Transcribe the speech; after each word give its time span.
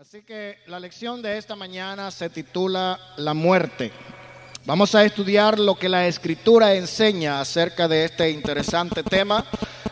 Así 0.00 0.22
que 0.22 0.56
la 0.66 0.80
lección 0.80 1.20
de 1.20 1.36
esta 1.36 1.54
mañana 1.54 2.10
se 2.10 2.30
titula 2.30 2.98
La 3.18 3.34
muerte. 3.34 3.92
Vamos 4.64 4.94
a 4.94 5.04
estudiar 5.04 5.58
lo 5.58 5.74
que 5.74 5.90
la 5.90 6.06
escritura 6.06 6.74
enseña 6.74 7.38
acerca 7.38 7.86
de 7.86 8.06
este 8.06 8.30
interesante 8.30 9.02
tema 9.02 9.44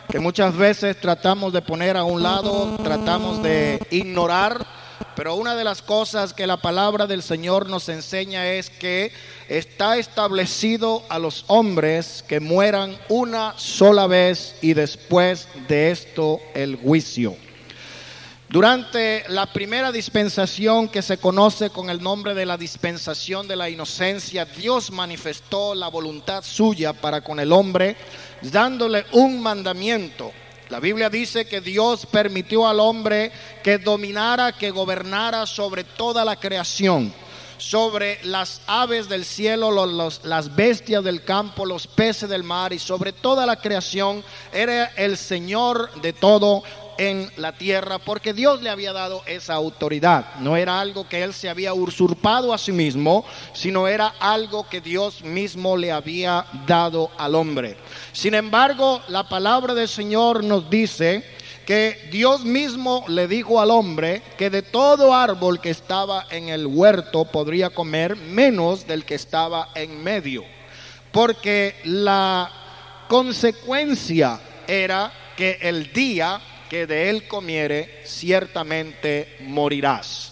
que 0.09 0.19
muchas 0.19 0.57
veces 0.57 0.99
tratamos 0.99 1.53
de 1.53 1.61
poner 1.61 1.95
a 1.95 2.05
un 2.05 2.23
lado, 2.23 2.75
tratamos 2.83 3.43
de 3.43 3.85
ignorar, 3.91 4.65
pero 5.15 5.35
una 5.35 5.55
de 5.55 5.63
las 5.63 5.83
cosas 5.83 6.33
que 6.33 6.47
la 6.47 6.57
palabra 6.57 7.05
del 7.05 7.21
Señor 7.21 7.69
nos 7.69 7.87
enseña 7.87 8.47
es 8.47 8.71
que 8.71 9.11
está 9.47 9.99
establecido 9.99 11.03
a 11.09 11.19
los 11.19 11.45
hombres 11.45 12.25
que 12.27 12.39
mueran 12.39 12.97
una 13.09 13.53
sola 13.59 14.07
vez 14.07 14.55
y 14.59 14.73
después 14.73 15.47
de 15.67 15.91
esto 15.91 16.39
el 16.55 16.77
juicio. 16.77 17.35
Durante 18.49 19.25
la 19.27 19.45
primera 19.45 19.91
dispensación 19.91 20.87
que 20.87 21.03
se 21.03 21.19
conoce 21.19 21.69
con 21.69 21.91
el 21.91 22.01
nombre 22.01 22.33
de 22.33 22.47
la 22.47 22.57
dispensación 22.57 23.47
de 23.47 23.55
la 23.55 23.69
inocencia, 23.69 24.43
Dios 24.43 24.89
manifestó 24.89 25.75
la 25.75 25.87
voluntad 25.87 26.43
suya 26.43 26.93
para 26.93 27.21
con 27.21 27.39
el 27.39 27.51
hombre, 27.51 27.95
dándole 28.41 29.05
un 29.11 29.39
mandamiento. 29.39 30.31
La 30.69 30.79
Biblia 30.79 31.11
dice 31.11 31.45
que 31.45 31.61
Dios 31.61 32.07
permitió 32.07 32.67
al 32.67 32.79
hombre 32.79 33.31
que 33.61 33.77
dominara, 33.77 34.51
que 34.53 34.71
gobernara 34.71 35.45
sobre 35.45 35.83
toda 35.83 36.25
la 36.25 36.39
creación, 36.39 37.13
sobre 37.59 38.17
las 38.23 38.61
aves 38.65 39.07
del 39.07 39.25
cielo, 39.25 39.69
los, 39.69 40.25
las 40.25 40.55
bestias 40.55 41.03
del 41.03 41.23
campo, 41.23 41.67
los 41.67 41.85
peces 41.85 42.27
del 42.27 42.43
mar 42.43 42.73
y 42.73 42.79
sobre 42.79 43.13
toda 43.13 43.45
la 43.45 43.57
creación. 43.57 44.23
Era 44.51 44.85
el 44.95 45.17
Señor 45.17 46.01
de 46.01 46.13
todo 46.13 46.63
en 46.99 47.31
la 47.37 47.53
tierra 47.53 47.97
porque 47.97 48.33
Dios 48.33 48.61
le 48.61 48.69
había 48.69 48.91
dado 48.91 49.23
esa 49.25 49.53
autoridad. 49.55 50.35
No 50.41 50.57
era 50.57 50.81
algo 50.81 51.07
que 51.07 51.23
él 51.23 51.33
se 51.33 51.49
había 51.49 51.73
usurpado 51.73 52.53
a 52.53 52.57
sí 52.57 52.73
mismo, 52.73 53.25
sino 53.53 53.87
era 53.87 54.13
algo 54.19 54.67
que 54.67 54.81
Dios 54.81 55.23
mismo 55.23 55.77
le 55.77 55.93
había 55.93 56.45
dado 56.67 57.09
al 57.17 57.35
hombre. 57.35 57.77
Sin 58.11 58.35
embargo, 58.35 59.01
la 59.07 59.27
palabra 59.29 59.73
del 59.73 59.87
Señor 59.87 60.43
nos 60.43 60.69
dice 60.69 61.23
que 61.65 62.09
Dios 62.11 62.43
mismo 62.43 63.05
le 63.07 63.27
dijo 63.27 63.61
al 63.61 63.71
hombre 63.71 64.21
que 64.37 64.49
de 64.49 64.61
todo 64.61 65.13
árbol 65.13 65.61
que 65.61 65.69
estaba 65.69 66.25
en 66.29 66.49
el 66.49 66.67
huerto 66.67 67.25
podría 67.25 67.69
comer 67.69 68.17
menos 68.17 68.87
del 68.87 69.05
que 69.05 69.15
estaba 69.15 69.69
en 69.75 70.03
medio, 70.03 70.43
porque 71.11 71.75
la 71.85 72.51
consecuencia 73.07 74.41
era 74.67 75.13
que 75.37 75.59
el 75.61 75.93
día 75.93 76.41
que 76.69 76.87
de 76.87 77.09
él 77.09 77.27
comiere, 77.27 78.01
ciertamente 78.05 79.37
morirás. 79.41 80.31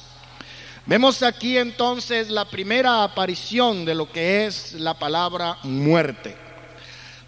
Vemos 0.85 1.21
aquí 1.21 1.57
entonces 1.57 2.29
la 2.29 2.45
primera 2.45 3.03
aparición 3.03 3.83
de 3.83 3.95
lo 3.95 4.09
que 4.09 4.45
es 4.45 4.71
la 4.73 4.93
palabra 4.93 5.57
muerte. 5.63 6.37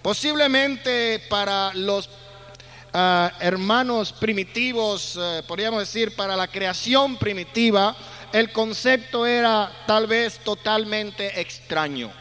Posiblemente 0.01 1.19
para 1.27 1.73
los 1.73 2.07
uh, 2.07 3.29
hermanos 3.41 4.13
primitivos, 4.13 5.17
uh, 5.17 5.43
podríamos 5.45 5.81
decir, 5.81 6.15
para 6.15 6.37
la 6.37 6.47
creación 6.47 7.17
primitiva, 7.17 7.97
el 8.31 8.53
concepto 8.53 9.25
era 9.25 9.69
tal 9.85 10.07
vez 10.07 10.39
totalmente 10.39 11.41
extraño. 11.41 12.11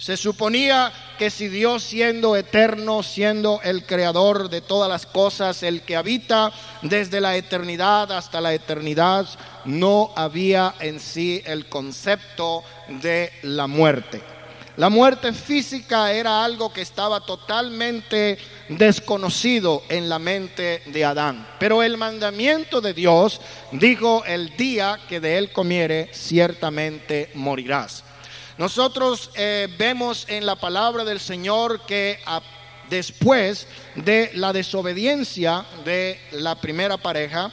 Se 0.00 0.16
suponía 0.16 0.90
que 1.18 1.28
si 1.28 1.48
Dios 1.48 1.82
siendo 1.82 2.34
eterno, 2.34 3.02
siendo 3.02 3.60
el 3.62 3.84
creador 3.84 4.48
de 4.48 4.62
todas 4.62 4.88
las 4.88 5.04
cosas, 5.04 5.62
el 5.62 5.82
que 5.82 5.94
habita 5.94 6.52
desde 6.80 7.20
la 7.20 7.36
eternidad 7.36 8.10
hasta 8.10 8.40
la 8.40 8.54
eternidad, 8.54 9.28
no 9.66 10.10
había 10.16 10.74
en 10.80 11.00
sí 11.00 11.42
el 11.44 11.68
concepto 11.68 12.64
de 12.88 13.30
la 13.42 13.66
muerte. 13.66 14.22
La 14.78 14.88
muerte 14.88 15.34
física 15.34 16.10
era 16.12 16.42
algo 16.42 16.72
que 16.72 16.80
estaba 16.80 17.20
totalmente 17.20 18.38
desconocido 18.70 19.82
en 19.90 20.08
la 20.08 20.18
mente 20.18 20.82
de 20.86 21.04
Adán. 21.04 21.46
Pero 21.58 21.82
el 21.82 21.98
mandamiento 21.98 22.80
de 22.80 22.94
Dios 22.94 23.38
dijo, 23.72 24.24
el 24.24 24.56
día 24.56 24.98
que 25.10 25.20
de 25.20 25.36
él 25.36 25.52
comiere, 25.52 26.08
ciertamente 26.14 27.30
morirás. 27.34 28.04
Nosotros 28.60 29.30
eh, 29.36 29.74
vemos 29.78 30.26
en 30.28 30.44
la 30.44 30.54
palabra 30.54 31.02
del 31.02 31.18
Señor 31.18 31.80
que 31.86 32.20
a, 32.26 32.42
después 32.90 33.66
de 33.94 34.32
la 34.34 34.52
desobediencia 34.52 35.64
de 35.82 36.20
la 36.32 36.60
primera 36.60 36.98
pareja, 36.98 37.50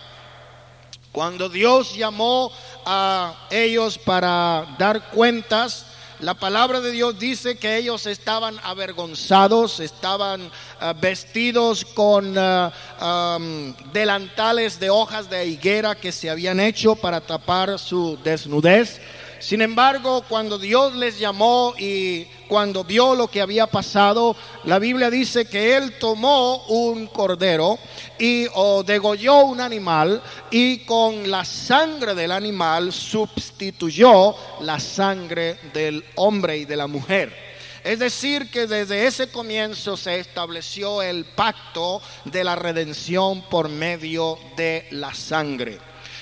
cuando 1.14 1.48
Dios 1.48 1.96
llamó 1.96 2.52
a 2.86 3.48
ellos 3.50 3.98
para 3.98 4.76
dar 4.78 5.10
cuentas, 5.12 5.86
la 6.20 6.34
palabra 6.34 6.82
de 6.82 6.92
Dios 6.92 7.18
dice 7.18 7.58
que 7.58 7.78
ellos 7.78 8.06
estaban 8.06 8.60
avergonzados, 8.64 9.80
estaban 9.80 10.48
uh, 10.48 10.52
vestidos 11.00 11.86
con 11.86 12.38
um, 12.38 13.74
delantales 13.94 14.78
de 14.78 14.90
hojas 14.90 15.30
de 15.30 15.46
higuera 15.46 15.96
que 15.96 16.12
se 16.12 16.30
habían 16.30 16.60
hecho 16.60 16.96
para 16.96 17.22
tapar 17.22 17.80
su 17.80 18.20
desnudez. 18.26 19.00
Sin 19.40 19.62
embargo, 19.62 20.24
cuando 20.28 20.58
Dios 20.58 20.96
les 20.96 21.20
llamó 21.20 21.74
y 21.78 22.26
cuando 22.48 22.84
vio 22.84 23.14
lo 23.14 23.28
que 23.28 23.42
había 23.42 23.68
pasado, 23.68 24.36
la 24.64 24.80
Biblia 24.80 25.10
dice 25.10 25.46
que 25.46 25.78
Él 25.78 25.98
tomó 26.00 26.66
un 26.68 27.08
cordero 27.08 27.78
y 28.18 28.48
o 28.56 28.84
degolló 28.84 29.42
un 29.46 29.62
animal 29.62 30.22
y 30.50 30.80
con 30.80 31.30
la 31.30 31.46
sangre 31.46 32.16
del 32.16 32.32
animal 32.32 32.92
sustituyó 32.92 34.36
la 34.62 34.80
sangre 34.80 35.60
del 35.74 36.04
hombre 36.16 36.58
y 36.58 36.66
de 36.66 36.76
la 36.76 36.88
mujer. 36.88 37.48
Es 37.84 38.00
decir, 38.00 38.50
que 38.50 38.68
desde 38.68 39.08
ese 39.08 39.30
comienzo 39.30 39.96
se 39.96 40.20
estableció 40.20 41.02
el 41.02 41.24
pacto 41.24 42.02
de 42.26 42.44
la 42.44 42.56
redención 42.56 43.44
por 43.44 43.70
medio 43.70 44.38
de 44.58 44.88
la 44.92 45.14
sangre. 45.14 45.80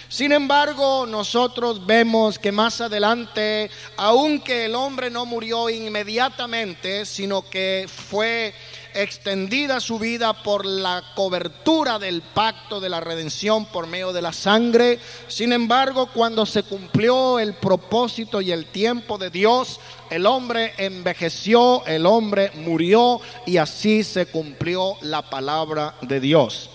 Sin 0.09 0.31
embargo, 0.31 1.05
nosotros 1.07 1.85
vemos 1.85 2.37
que 2.37 2.51
más 2.51 2.79
adelante, 2.79 3.69
aunque 3.97 4.65
el 4.65 4.75
hombre 4.75 5.09
no 5.09 5.25
murió 5.25 5.69
inmediatamente, 5.69 7.05
sino 7.05 7.49
que 7.49 7.87
fue 7.87 8.53
extendida 8.95 9.79
su 9.81 9.99
vida 9.99 10.41
por 10.41 10.65
la 10.65 11.03
cobertura 11.15 11.99
del 11.99 12.21
pacto 12.21 12.79
de 12.79 12.89
la 12.89 13.01
redención 13.01 13.65
por 13.65 13.87
medio 13.87 14.13
de 14.13 14.21
la 14.21 14.31
sangre. 14.31 14.99
Sin 15.27 15.51
embargo, 15.51 16.09
cuando 16.13 16.45
se 16.45 16.63
cumplió 16.63 17.39
el 17.39 17.55
propósito 17.55 18.41
y 18.41 18.51
el 18.51 18.67
tiempo 18.67 19.17
de 19.17 19.29
Dios, 19.29 19.79
el 20.09 20.25
hombre 20.25 20.73
envejeció, 20.77 21.85
el 21.85 22.05
hombre 22.05 22.51
murió 22.55 23.19
y 23.45 23.57
así 23.57 24.03
se 24.03 24.27
cumplió 24.27 24.95
la 25.01 25.29
palabra 25.29 25.95
de 26.01 26.19
Dios. 26.19 26.69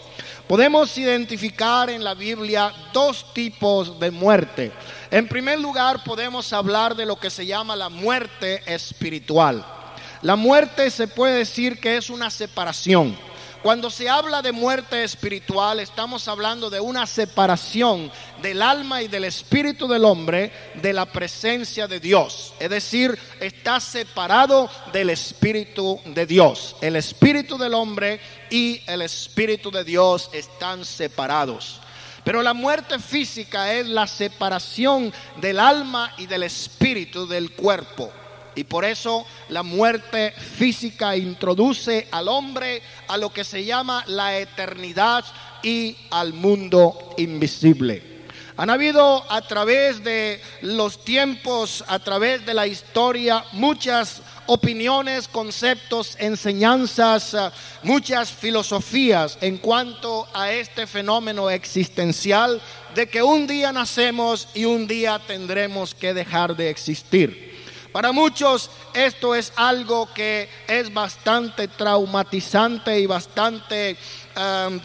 Podemos 0.51 0.99
identificar 0.99 1.91
en 1.91 2.03
la 2.03 2.15
Biblia 2.15 2.73
dos 2.93 3.33
tipos 3.33 4.01
de 4.01 4.11
muerte. 4.11 4.73
En 5.09 5.29
primer 5.29 5.61
lugar, 5.61 6.03
podemos 6.03 6.53
hablar 6.53 6.97
de 6.97 7.07
lo 7.07 7.15
que 7.15 7.31
se 7.31 7.47
llama 7.47 7.77
la 7.77 7.89
muerte 7.89 8.61
espiritual. 8.67 9.65
La 10.23 10.35
muerte 10.35 10.91
se 10.91 11.07
puede 11.07 11.37
decir 11.37 11.79
que 11.79 11.97
es 11.97 12.11
una 12.11 12.31
separación. 12.31 13.17
Cuando 13.63 13.91
se 13.91 14.09
habla 14.09 14.41
de 14.41 14.53
muerte 14.53 15.05
espiritual, 15.05 15.81
estamos 15.81 16.29
hablando 16.29 16.71
de 16.71 16.81
una 16.81 17.07
separación 17.07 18.11
del 18.41 18.63
alma 18.63 19.03
y 19.03 19.09
del 19.09 19.25
espíritu 19.25 19.87
del 19.87 20.07
hombre 20.07 20.51
de 20.77 20.95
la 20.95 21.05
presencia 21.05 21.87
de 21.87 22.01
Dios. 22.01 22.55
Es 22.59 22.71
decir, 22.71 23.19
está 23.39 23.79
separado 23.79 24.71
del 24.95 25.11
espíritu 25.11 26.01
de 26.07 26.25
Dios. 26.25 26.75
El 26.81 26.97
espíritu 26.97 27.59
del 27.59 27.75
hombre 27.75 28.19
y 28.49 28.81
el 28.87 29.03
espíritu 29.03 29.71
de 29.71 29.85
Dios 29.85 30.31
están 30.33 30.87
separados. 30.87 31.81
Pero 32.25 32.43
la 32.43 32.55
muerte 32.55 32.99
física 32.99 33.75
es 33.75 33.87
la 33.87 34.07
separación 34.07 35.13
del 35.37 35.61
alma 35.61 36.15
y 36.17 36.27
del 36.27 36.45
espíritu 36.45 37.27
del 37.27 37.51
cuerpo. 37.53 38.11
Y 38.61 38.65
por 38.65 38.85
eso 38.85 39.25
la 39.49 39.63
muerte 39.63 40.33
física 40.33 41.17
introduce 41.17 42.07
al 42.11 42.29
hombre 42.29 42.83
a 43.09 43.17
lo 43.17 43.33
que 43.33 43.43
se 43.43 43.65
llama 43.65 44.05
la 44.07 44.37
eternidad 44.37 45.25
y 45.63 45.97
al 46.11 46.35
mundo 46.35 47.15
invisible. 47.17 48.03
Han 48.59 48.69
habido 48.69 49.25
a 49.33 49.41
través 49.41 50.05
de 50.05 50.43
los 50.61 51.03
tiempos, 51.07 51.83
a 51.89 52.01
través 52.01 52.45
de 52.45 52.53
la 52.53 52.67
historia, 52.67 53.47
muchas 53.53 54.21
opiniones, 54.45 55.27
conceptos, 55.27 56.15
enseñanzas, 56.19 57.35
muchas 57.83 58.31
filosofías 58.31 59.39
en 59.41 59.57
cuanto 59.57 60.29
a 60.35 60.53
este 60.53 60.87
fenómeno 60.87 61.49
existencial 61.49 62.61
de 62.95 63.09
que 63.09 63.23
un 63.23 63.47
día 63.47 63.73
nacemos 63.73 64.49
y 64.53 64.67
un 64.67 64.87
día 64.87 65.19
tendremos 65.27 65.95
que 65.95 66.13
dejar 66.13 66.55
de 66.57 66.69
existir. 66.69 67.50
Para 67.93 68.13
muchos 68.13 68.71
esto 68.95 69.35
es 69.35 69.53
algo 69.57 70.13
que 70.15 70.49
es 70.69 70.93
bastante 70.93 71.69
traumatizante 71.69 73.01
y 73.01 73.07
bastante 73.07 73.97
um, 74.37 74.79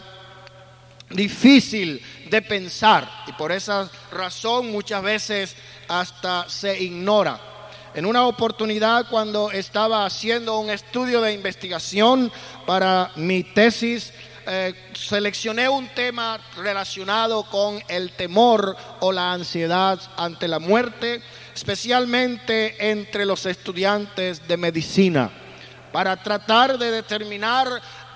difícil 1.10 2.02
de 2.28 2.42
pensar 2.42 3.08
y 3.28 3.32
por 3.32 3.52
esa 3.52 3.88
razón 4.10 4.72
muchas 4.72 5.02
veces 5.02 5.56
hasta 5.88 6.48
se 6.48 6.82
ignora. 6.82 7.40
En 7.94 8.04
una 8.04 8.26
oportunidad 8.26 9.08
cuando 9.08 9.50
estaba 9.50 10.04
haciendo 10.04 10.58
un 10.58 10.68
estudio 10.68 11.20
de 11.20 11.32
investigación 11.32 12.30
para 12.66 13.12
mi 13.14 13.42
tesis, 13.42 14.12
eh, 14.46 14.74
seleccioné 14.94 15.68
un 15.68 15.88
tema 15.88 16.38
relacionado 16.56 17.44
con 17.50 17.82
el 17.88 18.12
temor 18.12 18.76
o 19.00 19.10
la 19.10 19.32
ansiedad 19.32 20.00
ante 20.16 20.46
la 20.46 20.60
muerte, 20.60 21.20
especialmente 21.54 22.90
entre 22.90 23.26
los 23.26 23.44
estudiantes 23.44 24.46
de 24.46 24.56
medicina, 24.56 25.30
para 25.92 26.22
tratar 26.22 26.78
de 26.78 26.92
determinar 26.92 27.66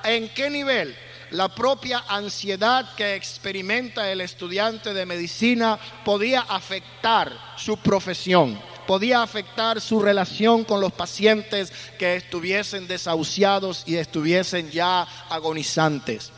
en 0.04 0.28
qué 0.28 0.48
nivel 0.50 0.96
la 1.30 1.48
propia 1.48 2.04
ansiedad 2.08 2.94
que 2.96 3.14
experimenta 3.14 4.10
el 4.10 4.20
estudiante 4.20 4.92
de 4.92 5.06
medicina 5.06 5.78
podía 6.04 6.40
afectar 6.42 7.32
su 7.56 7.76
profesión, 7.76 8.60
podía 8.90 9.22
afectar 9.22 9.80
su 9.80 10.02
relación 10.02 10.64
con 10.64 10.80
los 10.80 10.90
pacientes 10.90 11.72
que 11.96 12.16
estuviesen 12.16 12.88
desahuciados 12.88 13.84
y 13.86 13.94
estuviesen 13.94 14.68
ya 14.72 15.06
agonizantes. 15.28 16.32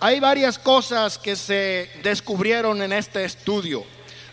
Hay 0.00 0.20
varias 0.20 0.58
cosas 0.58 1.16
que 1.16 1.34
se 1.34 1.88
descubrieron 2.02 2.82
en 2.82 2.92
este 2.92 3.24
estudio, 3.24 3.84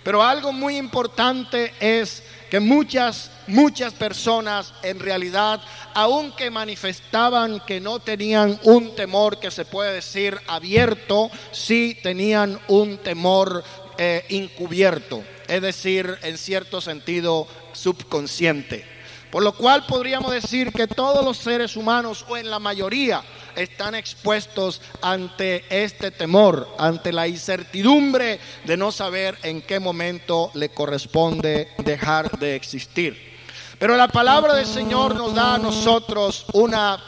pero 0.04 0.22
algo 0.22 0.52
muy 0.52 0.76
importante 0.76 1.72
es 1.80 2.24
que 2.50 2.60
muchas, 2.60 3.32
muchas 3.48 3.94
personas 3.94 4.74
en 4.84 5.00
realidad, 5.00 5.62
aunque 5.94 6.52
manifestaban 6.52 7.62
que 7.62 7.80
no 7.80 8.00
tenían 8.00 8.60
un 8.64 8.96
temor 8.96 9.40
que 9.40 9.50
se 9.50 9.64
puede 9.64 9.94
decir 9.94 10.38
abierto, 10.48 11.32
sí 11.54 11.98
tenían 12.04 12.60
un 12.68 12.98
temor 12.98 13.64
eh, 13.98 14.26
encubierto, 14.28 15.24
es 15.48 15.62
decir, 15.62 16.18
en 16.24 16.38
cierto 16.38 16.82
sentido 16.82 17.48
subconsciente. 17.74 18.86
Por 19.32 19.44
lo 19.44 19.54
cual 19.54 19.86
podríamos 19.88 20.32
decir 20.32 20.74
que 20.74 20.88
todos 20.88 21.24
los 21.24 21.38
seres 21.38 21.78
humanos, 21.78 22.26
o 22.28 22.36
en 22.36 22.50
la 22.50 22.60
mayoría, 22.60 23.24
están 23.56 23.96
expuestos 23.96 24.82
ante 25.02 25.64
este 25.70 26.12
temor, 26.12 26.68
ante 26.78 27.14
la 27.14 27.30
incertidumbre 27.30 28.40
de 28.66 28.78
no 28.78 28.92
saber 28.92 29.38
en 29.44 29.62
qué 29.62 29.80
momento 29.80 30.52
le 30.54 30.70
corresponde 30.70 31.70
dejar 31.78 32.38
de 32.40 32.56
existir. 32.56 33.32
Pero 33.80 33.96
la 33.96 34.10
palabra 34.10 34.54
del 34.54 34.68
Señor 34.68 35.16
nos 35.16 35.34
da 35.34 35.56
a 35.56 35.60
nosotros 35.60 36.46
una 36.52 37.02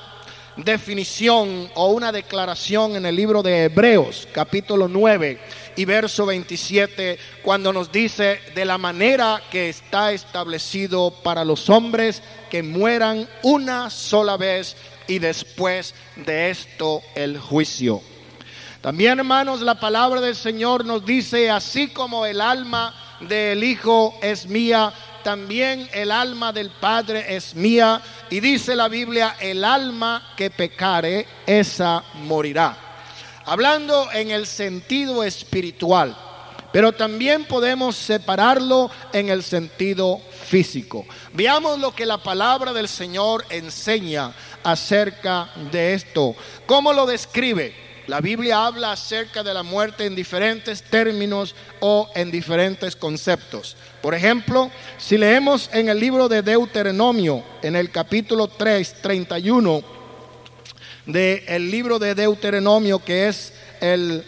definición 0.56 1.70
o 1.76 1.88
una 1.88 2.12
declaración 2.12 2.96
en 2.96 3.06
el 3.06 3.16
libro 3.16 3.44
de 3.44 3.66
Hebreos, 3.66 4.28
capítulo 4.32 4.88
9 4.88 5.40
y 5.76 5.86
verso 5.86 6.26
27, 6.26 7.18
cuando 7.42 7.74
nos 7.74 7.92
dice 7.92 8.40
de 8.56 8.66
la 8.66 8.78
manera 8.78 9.42
que 9.52 9.70
está 9.70 10.12
establecido 10.12 11.12
para 11.24 11.44
los 11.44 11.70
hombres 11.70 12.22
que 12.50 12.64
mueran 12.64 13.28
una 13.42 13.90
sola 13.90 14.38
vez 14.38 14.76
y 15.08 15.20
después 15.20 15.94
de 16.16 16.50
esto 16.50 17.02
el 17.16 17.40
juicio. 17.40 18.02
También, 18.82 19.20
hermanos, 19.20 19.62
la 19.62 19.80
palabra 19.80 20.20
del 20.20 20.36
Señor 20.36 20.86
nos 20.86 21.06
dice, 21.06 21.50
así 21.50 21.88
como 21.88 22.26
el 22.26 22.42
alma 22.42 22.94
del 23.22 23.64
Hijo 23.64 24.14
es 24.22 24.46
mía, 24.46 24.94
también 25.24 25.90
el 25.94 26.12
alma 26.12 26.52
del 26.52 26.70
Padre 26.70 27.34
es 27.34 27.56
mía. 27.56 28.02
Y 28.30 28.42
dice 28.42 28.76
la 28.76 28.90
Biblia, 28.90 29.38
el 29.40 29.64
alma 29.64 30.34
que 30.36 30.52
pecare, 30.52 31.26
esa 31.46 32.04
morirá. 32.16 32.83
Hablando 33.46 34.12
en 34.14 34.32
el 34.32 34.48
sentido 34.48 35.24
espiritual, 35.24 36.16
pero 36.72 36.92
también 36.92 37.46
podemos 37.46 37.96
separarlo 37.96 38.90
en 39.12 39.30
el 39.30 39.44
sentido 39.44 40.20
físico. 40.46 41.06
Veamos 41.34 41.78
lo 41.80 41.94
que 41.94 42.06
la 42.06 42.18
palabra 42.18 42.74
del 42.74 42.88
Señor 42.88 43.46
enseña 43.50 44.34
acerca 44.64 45.50
de 45.72 45.94
esto. 45.94 46.36
¿Cómo 46.66 46.94
lo 46.94 47.06
describe? 47.06 47.76
La 48.08 48.22
Biblia 48.22 48.66
habla 48.66 48.92
acerca 48.92 49.44
de 49.44 49.54
la 49.54 49.64
muerte 49.64 50.06
en 50.06 50.16
diferentes 50.16 50.84
términos 50.84 51.56
o 51.80 52.10
en 52.16 52.32
diferentes 52.32 52.96
conceptos. 52.96 53.78
Por 54.02 54.14
ejemplo, 54.14 54.72
si 54.98 55.18
leemos 55.18 55.70
en 55.74 55.90
el 55.90 56.00
libro 56.00 56.28
de 56.28 56.42
Deuteronomio, 56.42 57.44
en 57.62 57.76
el 57.76 57.92
capítulo 57.92 58.48
3, 58.48 59.02
31, 59.02 59.84
del 61.06 61.70
libro 61.70 62.00
de 62.00 62.16
Deuteronomio, 62.16 63.00
que 63.00 63.28
es 63.28 63.54
el 63.82 64.24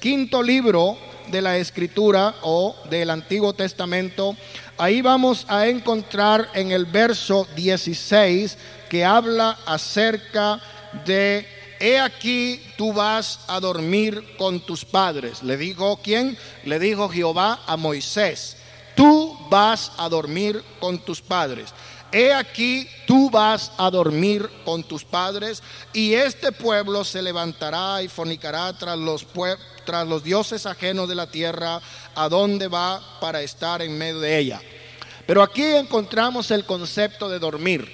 quinto 0.00 0.42
libro 0.42 0.96
de 1.28 1.42
la 1.42 1.56
escritura 1.56 2.34
o 2.42 2.76
del 2.90 3.10
Antiguo 3.10 3.52
Testamento, 3.52 4.36
ahí 4.78 5.02
vamos 5.02 5.46
a 5.48 5.66
encontrar 5.66 6.48
en 6.54 6.72
el 6.72 6.86
verso 6.86 7.46
16 7.56 8.58
que 8.88 9.04
habla 9.04 9.58
acerca 9.66 10.60
de, 11.04 11.46
he 11.80 11.98
aquí 11.98 12.60
tú 12.76 12.92
vas 12.92 13.40
a 13.48 13.60
dormir 13.60 14.22
con 14.38 14.60
tus 14.60 14.84
padres. 14.84 15.42
Le 15.42 15.56
dijo 15.56 15.98
quién? 16.02 16.38
Le 16.64 16.78
dijo 16.78 17.08
Jehová 17.08 17.60
a 17.66 17.76
Moisés, 17.76 18.56
tú 18.94 19.36
vas 19.50 19.92
a 19.98 20.08
dormir 20.08 20.62
con 20.80 20.98
tus 20.98 21.20
padres. 21.20 21.72
He 22.14 22.32
aquí 22.32 22.88
tú 23.08 23.28
vas 23.28 23.72
a 23.76 23.90
dormir 23.90 24.48
con 24.64 24.84
tus 24.84 25.02
padres 25.02 25.64
y 25.92 26.14
este 26.14 26.52
pueblo 26.52 27.02
se 27.02 27.20
levantará 27.20 28.04
y 28.04 28.08
fornicará 28.08 28.72
tras 28.72 28.96
los, 28.96 29.26
tras 29.84 30.06
los 30.06 30.22
dioses 30.22 30.64
ajenos 30.64 31.08
de 31.08 31.16
la 31.16 31.26
tierra, 31.26 31.80
a 32.14 32.28
donde 32.28 32.68
va 32.68 33.02
para 33.20 33.42
estar 33.42 33.82
en 33.82 33.98
medio 33.98 34.20
de 34.20 34.38
ella. 34.38 34.62
Pero 35.26 35.42
aquí 35.42 35.64
encontramos 35.64 36.52
el 36.52 36.64
concepto 36.64 37.28
de 37.28 37.40
dormir. 37.40 37.90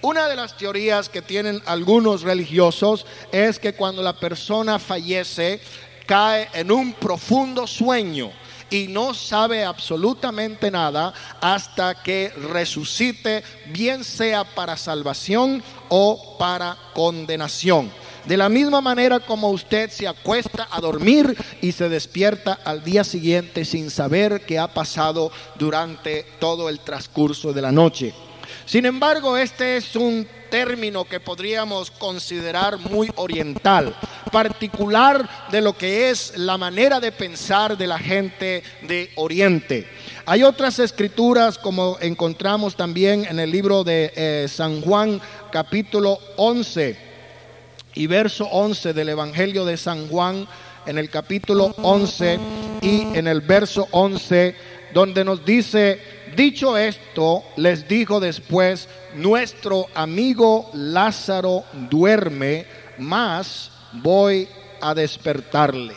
Una 0.00 0.28
de 0.28 0.36
las 0.36 0.56
teorías 0.56 1.10
que 1.10 1.20
tienen 1.20 1.60
algunos 1.66 2.22
religiosos 2.22 3.04
es 3.32 3.58
que 3.58 3.74
cuando 3.74 4.00
la 4.00 4.18
persona 4.18 4.78
fallece 4.78 5.60
cae 6.06 6.48
en 6.54 6.72
un 6.72 6.94
profundo 6.94 7.66
sueño 7.66 8.32
y 8.70 8.88
no 8.88 9.14
sabe 9.14 9.64
absolutamente 9.64 10.70
nada 10.70 11.12
hasta 11.40 12.02
que 12.02 12.30
resucite, 12.50 13.42
bien 13.66 14.04
sea 14.04 14.44
para 14.44 14.76
salvación 14.76 15.62
o 15.88 16.36
para 16.38 16.76
condenación. 16.94 17.90
De 18.24 18.36
la 18.36 18.48
misma 18.48 18.80
manera 18.80 19.20
como 19.20 19.50
usted 19.50 19.90
se 19.90 20.06
acuesta 20.06 20.68
a 20.70 20.80
dormir 20.80 21.34
y 21.62 21.72
se 21.72 21.88
despierta 21.88 22.58
al 22.64 22.84
día 22.84 23.02
siguiente 23.02 23.64
sin 23.64 23.90
saber 23.90 24.44
qué 24.44 24.58
ha 24.58 24.68
pasado 24.68 25.32
durante 25.58 26.26
todo 26.38 26.68
el 26.68 26.80
transcurso 26.80 27.54
de 27.54 27.62
la 27.62 27.72
noche. 27.72 28.14
Sin 28.66 28.86
embargo, 28.86 29.36
este 29.36 29.76
es 29.76 29.96
un 29.96 30.26
término 30.50 31.04
que 31.04 31.20
podríamos 31.20 31.90
considerar 31.90 32.78
muy 32.78 33.10
oriental, 33.16 33.94
particular 34.32 35.28
de 35.50 35.60
lo 35.60 35.76
que 35.76 36.10
es 36.10 36.36
la 36.36 36.56
manera 36.56 37.00
de 37.00 37.12
pensar 37.12 37.76
de 37.76 37.86
la 37.86 37.98
gente 37.98 38.62
de 38.82 39.10
Oriente. 39.16 39.88
Hay 40.26 40.42
otras 40.42 40.78
escrituras 40.78 41.58
como 41.58 41.96
encontramos 42.00 42.76
también 42.76 43.24
en 43.24 43.40
el 43.40 43.50
libro 43.50 43.84
de 43.84 44.12
eh, 44.14 44.46
San 44.48 44.80
Juan 44.80 45.20
capítulo 45.50 46.18
11 46.36 46.96
y 47.94 48.06
verso 48.06 48.46
11 48.46 48.92
del 48.92 49.08
Evangelio 49.10 49.64
de 49.64 49.76
San 49.76 50.08
Juan 50.08 50.46
en 50.86 50.98
el 50.98 51.10
capítulo 51.10 51.74
11 51.82 52.38
y 52.80 53.02
en 53.14 53.26
el 53.26 53.40
verso 53.40 53.88
11 53.90 54.54
donde 54.92 55.24
nos 55.24 55.44
dice 55.44 56.17
Dicho 56.38 56.76
esto, 56.78 57.42
les 57.56 57.88
dijo 57.88 58.20
después, 58.20 58.88
nuestro 59.16 59.86
amigo 59.92 60.70
Lázaro 60.72 61.64
duerme, 61.90 62.64
mas 62.96 63.72
voy 63.94 64.48
a 64.80 64.94
despertarle. 64.94 65.96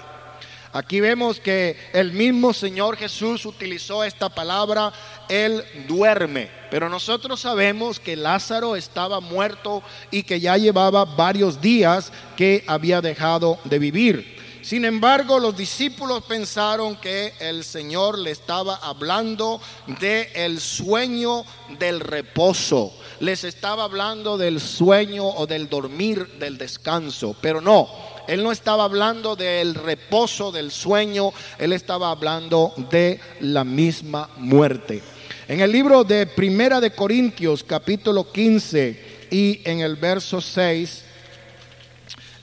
Aquí 0.73 0.99
vemos 0.99 1.39
que 1.39 1.77
el 1.93 2.11
mismo 2.13 2.53
Señor 2.53 2.97
Jesús 2.97 3.45
utilizó 3.45 4.03
esta 4.03 4.29
palabra, 4.29 4.91
Él 5.29 5.63
duerme. 5.87 6.49
Pero 6.71 6.89
nosotros 6.89 7.41
sabemos 7.41 7.99
que 7.99 8.15
Lázaro 8.15 8.75
estaba 8.75 9.19
muerto 9.19 9.83
y 10.09 10.23
que 10.23 10.39
ya 10.39 10.57
llevaba 10.57 11.05
varios 11.05 11.61
días 11.61 12.11
que 12.35 12.63
había 12.65 12.99
dejado 12.99 13.59
de 13.65 13.77
vivir. 13.77 14.40
Sin 14.61 14.85
embargo, 14.85 15.39
los 15.39 15.57
discípulos 15.57 16.23
pensaron 16.23 16.95
que 16.97 17.33
el 17.39 17.63
Señor 17.63 18.19
le 18.19 18.29
estaba 18.29 18.75
hablando 18.75 19.59
del 19.99 20.27
el 20.35 20.59
sueño 20.59 21.43
del 21.79 21.99
reposo. 21.99 22.93
Les 23.19 23.43
estaba 23.43 23.83
hablando 23.83 24.37
del 24.37 24.59
sueño 24.59 25.25
o 25.27 25.47
del 25.47 25.67
dormir, 25.67 26.27
del 26.37 26.59
descanso. 26.59 27.35
Pero 27.41 27.59
no, 27.59 27.89
Él 28.27 28.43
no 28.43 28.51
estaba 28.51 28.83
hablando 28.83 29.35
del 29.35 29.73
reposo, 29.73 30.51
del 30.51 30.69
sueño. 30.69 31.33
Él 31.57 31.73
estaba 31.73 32.11
hablando 32.11 32.71
de 32.91 33.19
la 33.39 33.63
misma 33.63 34.29
muerte. 34.37 35.01
En 35.47 35.59
el 35.61 35.71
libro 35.71 36.03
de 36.03 36.27
Primera 36.27 36.79
de 36.79 36.91
Corintios, 36.91 37.63
capítulo 37.63 38.31
15 38.31 39.27
y 39.31 39.61
en 39.65 39.79
el 39.79 39.95
verso 39.95 40.39
6 40.39 41.05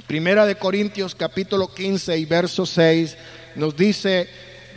Primera 0.08 0.46
de 0.46 0.54
Corintios 0.54 1.14
capítulo 1.14 1.68
15 1.68 2.16
y 2.16 2.24
verso 2.24 2.64
6 2.64 3.14
nos 3.56 3.76
dice, 3.76 4.26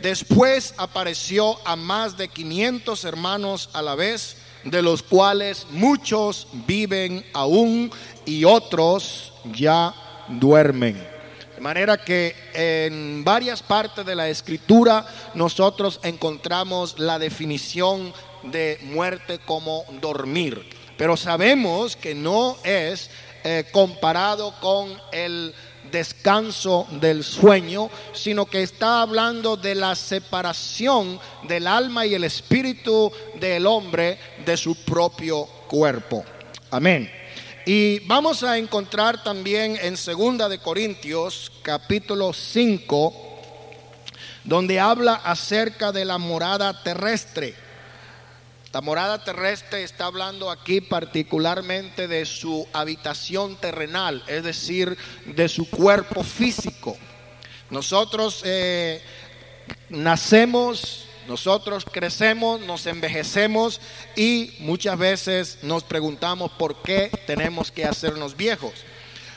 después 0.02 0.74
apareció 0.76 1.56
a 1.66 1.74
más 1.74 2.18
de 2.18 2.28
500 2.28 3.02
hermanos 3.06 3.70
a 3.72 3.80
la 3.80 3.94
vez, 3.94 4.36
de 4.62 4.82
los 4.82 5.02
cuales 5.02 5.66
muchos 5.70 6.48
viven 6.66 7.24
aún 7.32 7.90
y 8.26 8.44
otros 8.44 9.32
ya 9.54 9.94
duermen. 10.28 11.02
De 11.54 11.62
manera 11.62 11.96
que 11.96 12.36
en 12.52 13.24
varias 13.24 13.62
partes 13.62 14.04
de 14.04 14.14
la 14.14 14.28
escritura 14.28 15.06
nosotros 15.32 15.98
encontramos 16.02 16.98
la 16.98 17.18
definición 17.18 18.12
de 18.42 18.78
muerte 18.82 19.40
como 19.46 19.86
dormir. 19.98 20.68
Pero 20.98 21.16
sabemos 21.16 21.96
que 21.96 22.14
no 22.14 22.58
es 22.64 23.08
eh, 23.44 23.66
comparado 23.72 24.54
con 24.60 25.00
el 25.12 25.54
descanso 25.90 26.86
del 26.92 27.24
sueño, 27.24 27.90
sino 28.12 28.46
que 28.46 28.62
está 28.62 29.02
hablando 29.02 29.56
de 29.56 29.74
la 29.74 29.94
separación 29.94 31.20
del 31.48 31.66
alma 31.66 32.06
y 32.06 32.14
el 32.14 32.24
espíritu 32.24 33.12
del 33.34 33.66
hombre 33.66 34.18
de 34.44 34.56
su 34.56 34.74
propio 34.84 35.46
cuerpo. 35.68 36.24
Amén. 36.70 37.10
Y 37.66 38.00
vamos 38.06 38.42
a 38.42 38.58
encontrar 38.58 39.22
también 39.22 39.78
en 39.80 39.96
Segunda 39.96 40.48
de 40.48 40.58
Corintios 40.58 41.52
capítulo 41.62 42.32
5 42.32 43.30
donde 44.44 44.80
habla 44.80 45.14
acerca 45.14 45.92
de 45.92 46.04
la 46.04 46.18
morada 46.18 46.82
terrestre. 46.82 47.54
La 48.72 48.80
morada 48.80 49.22
terrestre 49.22 49.82
está 49.82 50.06
hablando 50.06 50.50
aquí 50.50 50.80
particularmente 50.80 52.08
de 52.08 52.24
su 52.24 52.66
habitación 52.72 53.56
terrenal, 53.56 54.24
es 54.26 54.44
decir, 54.44 54.96
de 55.26 55.46
su 55.50 55.68
cuerpo 55.68 56.24
físico. 56.24 56.96
Nosotros 57.68 58.40
eh, 58.46 59.02
nacemos, 59.90 61.04
nosotros 61.28 61.84
crecemos, 61.84 62.62
nos 62.62 62.86
envejecemos 62.86 63.78
y 64.16 64.54
muchas 64.60 64.96
veces 64.96 65.58
nos 65.60 65.84
preguntamos 65.84 66.50
por 66.52 66.80
qué 66.80 67.10
tenemos 67.26 67.70
que 67.70 67.84
hacernos 67.84 68.38
viejos. 68.38 68.72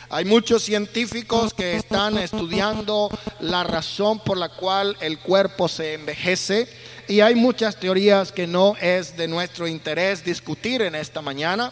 Hay 0.10 0.24
muchos 0.24 0.64
científicos 0.64 1.54
que 1.54 1.76
están 1.76 2.18
estudiando 2.18 3.10
la 3.42 3.66
razón 3.66 4.20
por 4.20 4.38
la 4.38 4.48
cual 4.48 4.96
el 5.02 5.20
cuerpo 5.20 5.68
se 5.68 5.96
envejece 5.96 6.70
y 7.08 7.22
hay 7.22 7.36
muchas 7.36 7.76
teorías 7.76 8.32
que 8.32 8.48
no 8.48 8.76
es 8.82 9.16
de 9.18 9.28
nuestro 9.28 9.68
interés 9.68 10.24
discutir 10.24 10.82
en 10.82 10.96
esta 10.96 11.22
mañana, 11.22 11.72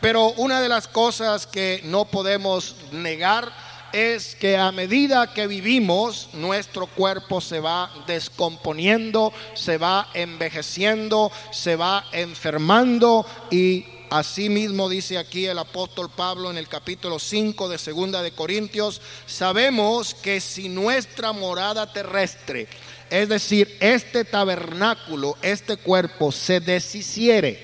pero 0.00 0.30
una 0.32 0.60
de 0.60 0.68
las 0.68 0.88
cosas 0.88 1.46
que 1.46 1.80
no 1.84 2.06
podemos 2.06 2.76
negar 2.90 3.52
es 3.92 4.34
que 4.34 4.56
a 4.56 4.72
medida 4.72 5.32
que 5.34 5.46
vivimos, 5.46 6.30
nuestro 6.32 6.86
cuerpo 6.86 7.40
se 7.40 7.60
va 7.60 7.90
descomponiendo, 8.06 9.32
se 9.54 9.76
va 9.76 10.08
envejeciendo, 10.14 11.30
se 11.50 11.76
va 11.76 12.06
enfermando 12.12 13.26
y 13.50 13.84
así 14.18 14.48
mismo 14.48 14.88
dice 14.88 15.18
aquí 15.18 15.46
el 15.46 15.58
apóstol 15.58 16.10
Pablo 16.14 16.50
en 16.50 16.58
el 16.58 16.68
capítulo 16.68 17.18
5 17.18 17.68
de 17.68 17.78
Segunda 17.78 18.22
de 18.22 18.32
Corintios, 18.32 19.00
sabemos 19.26 20.14
que 20.14 20.40
si 20.40 20.68
nuestra 20.68 21.32
morada 21.32 21.92
terrestre 21.92 22.68
es 23.12 23.28
decir, 23.28 23.76
este 23.80 24.24
tabernáculo, 24.24 25.36
este 25.42 25.76
cuerpo 25.76 26.32
se 26.32 26.60
deshiciere. 26.60 27.60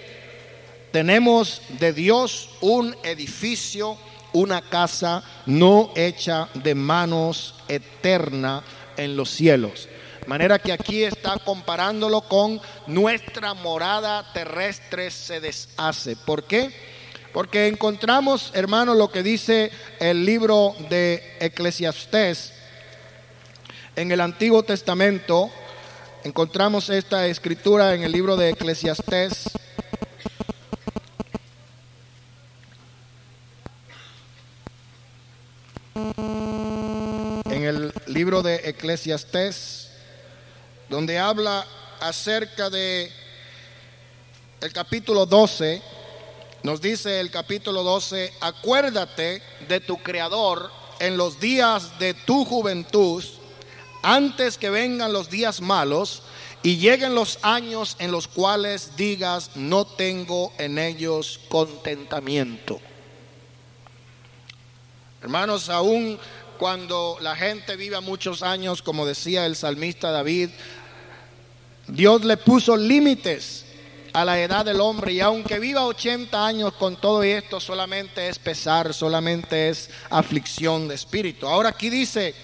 Tenemos 0.92 1.62
de 1.80 1.94
Dios 1.94 2.50
un 2.60 2.94
edificio, 3.02 3.96
una 4.34 4.60
casa 4.60 5.24
no 5.46 5.90
hecha 5.96 6.50
de 6.52 6.74
manos 6.74 7.54
eterna 7.66 8.62
en 8.98 9.16
los 9.16 9.30
cielos. 9.30 9.88
Manera 10.28 10.60
que 10.60 10.72
aquí 10.72 11.02
está 11.02 11.36
comparándolo 11.44 12.20
con 12.20 12.60
nuestra 12.86 13.54
morada 13.54 14.32
terrestre 14.32 15.10
se 15.10 15.40
deshace. 15.40 16.14
¿Por 16.14 16.44
qué? 16.44 16.70
Porque 17.32 17.66
encontramos, 17.66 18.52
hermano, 18.54 18.94
lo 18.94 19.10
que 19.10 19.24
dice 19.24 19.72
el 19.98 20.24
libro 20.24 20.76
de 20.88 21.36
Eclesiastés 21.40 22.52
en 23.98 24.12
el 24.12 24.20
Antiguo 24.20 24.62
Testamento 24.62 25.50
encontramos 26.22 26.88
esta 26.88 27.26
escritura 27.26 27.96
en 27.96 28.04
el 28.04 28.12
libro 28.12 28.36
de 28.36 28.50
Eclesiastés. 28.50 29.50
En 37.50 37.64
el 37.64 37.92
libro 38.06 38.42
de 38.42 38.68
Eclesiastés, 38.68 39.87
donde 40.88 41.18
habla 41.18 41.66
acerca 42.00 42.70
de 42.70 43.12
el 44.60 44.72
capítulo 44.72 45.26
12, 45.26 45.82
nos 46.62 46.80
dice 46.80 47.20
el 47.20 47.30
capítulo 47.30 47.82
12, 47.82 48.32
acuérdate 48.40 49.42
de 49.68 49.80
tu 49.80 49.98
Creador 49.98 50.70
en 50.98 51.16
los 51.16 51.38
días 51.38 51.98
de 51.98 52.14
tu 52.14 52.44
juventud 52.44 53.22
antes 54.02 54.58
que 54.58 54.70
vengan 54.70 55.12
los 55.12 55.30
días 55.30 55.60
malos 55.60 56.22
y 56.62 56.78
lleguen 56.78 57.14
los 57.14 57.38
años 57.42 57.96
en 57.98 58.10
los 58.10 58.26
cuales 58.26 58.96
digas, 58.96 59.50
no 59.54 59.86
tengo 59.86 60.52
en 60.58 60.78
ellos 60.78 61.40
contentamiento. 61.48 62.80
Hermanos, 65.22 65.68
aún 65.68 66.18
cuando 66.58 67.16
la 67.20 67.36
gente 67.36 67.76
viva 67.76 68.00
muchos 68.00 68.42
años, 68.42 68.82
como 68.82 69.06
decía 69.06 69.46
el 69.46 69.56
salmista 69.56 70.10
David, 70.10 70.50
Dios 71.88 72.24
le 72.24 72.36
puso 72.36 72.76
límites 72.76 73.64
a 74.12 74.24
la 74.24 74.40
edad 74.40 74.64
del 74.64 74.80
hombre 74.80 75.12
y 75.12 75.20
aunque 75.20 75.58
viva 75.58 75.86
80 75.86 76.46
años 76.46 76.74
con 76.74 76.96
todo 76.96 77.22
esto, 77.22 77.60
solamente 77.60 78.28
es 78.28 78.38
pesar, 78.38 78.92
solamente 78.92 79.70
es 79.70 79.88
aflicción 80.10 80.86
de 80.86 80.94
espíritu. 80.94 81.46
Ahora 81.46 81.70
aquí 81.70 81.88
dice, 81.88 82.34